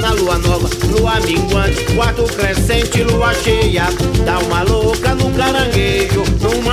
Na 0.00 0.10
lua 0.12 0.38
nova, 0.38 0.68
lua 0.86 1.20
minguante, 1.20 1.84
quarto 1.94 2.22
crescente, 2.24 3.02
lua 3.02 3.34
cheia. 3.34 3.84
Dá 4.24 4.38
uma 4.38 4.62
louca 4.62 5.14
no 5.14 5.30
caranguejo, 5.32 6.22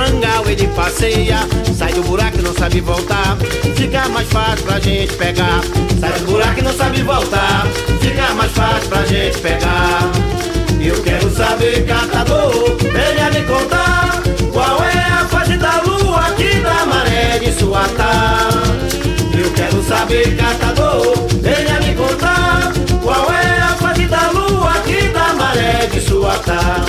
mangal 0.06 0.44
ele 0.48 0.68
passeia. 0.68 1.38
Sai 1.76 1.92
do 1.92 2.02
buraco 2.02 2.38
e 2.38 2.42
não 2.42 2.54
sabe 2.54 2.80
voltar. 2.80 3.36
Fica 3.74 4.08
mais 4.08 4.28
fácil 4.28 4.64
pra 4.64 4.78
gente 4.78 5.14
pegar. 5.14 5.60
Sai 6.00 6.12
do 6.20 6.26
buraco 6.26 6.60
e 6.60 6.62
não 6.62 6.72
sabe 6.72 7.02
voltar. 7.02 7.66
Fica 8.00 8.34
mais 8.34 8.52
fácil 8.52 8.88
pra 8.88 9.04
gente 9.04 9.38
pegar. 9.38 10.10
Eu 10.80 11.02
quero 11.02 11.28
saber, 11.34 11.84
catador 11.84 12.76
Venha 12.78 13.30
me 13.30 13.42
contar 13.42 14.22
Qual 14.52 14.84
é 14.84 14.98
a 14.98 15.24
fase 15.24 15.56
da 15.56 15.80
lua 15.82 16.30
Que 16.36 16.60
da 16.60 16.86
maré 16.86 17.40
de 17.40 17.50
Suatá 17.52 18.48
Eu 19.36 19.50
quero 19.50 19.82
saber, 19.82 20.36
catador 20.36 21.14
Venha 21.40 21.80
me 21.80 21.92
contar 21.96 22.72
Qual 23.02 23.32
é 23.32 23.60
a 23.62 23.74
fase 23.74 24.06
da 24.06 24.30
lua 24.30 24.74
Que 24.84 25.08
da 25.08 25.32
maré 25.32 25.86
de 25.86 26.00
Suatá 26.00 26.85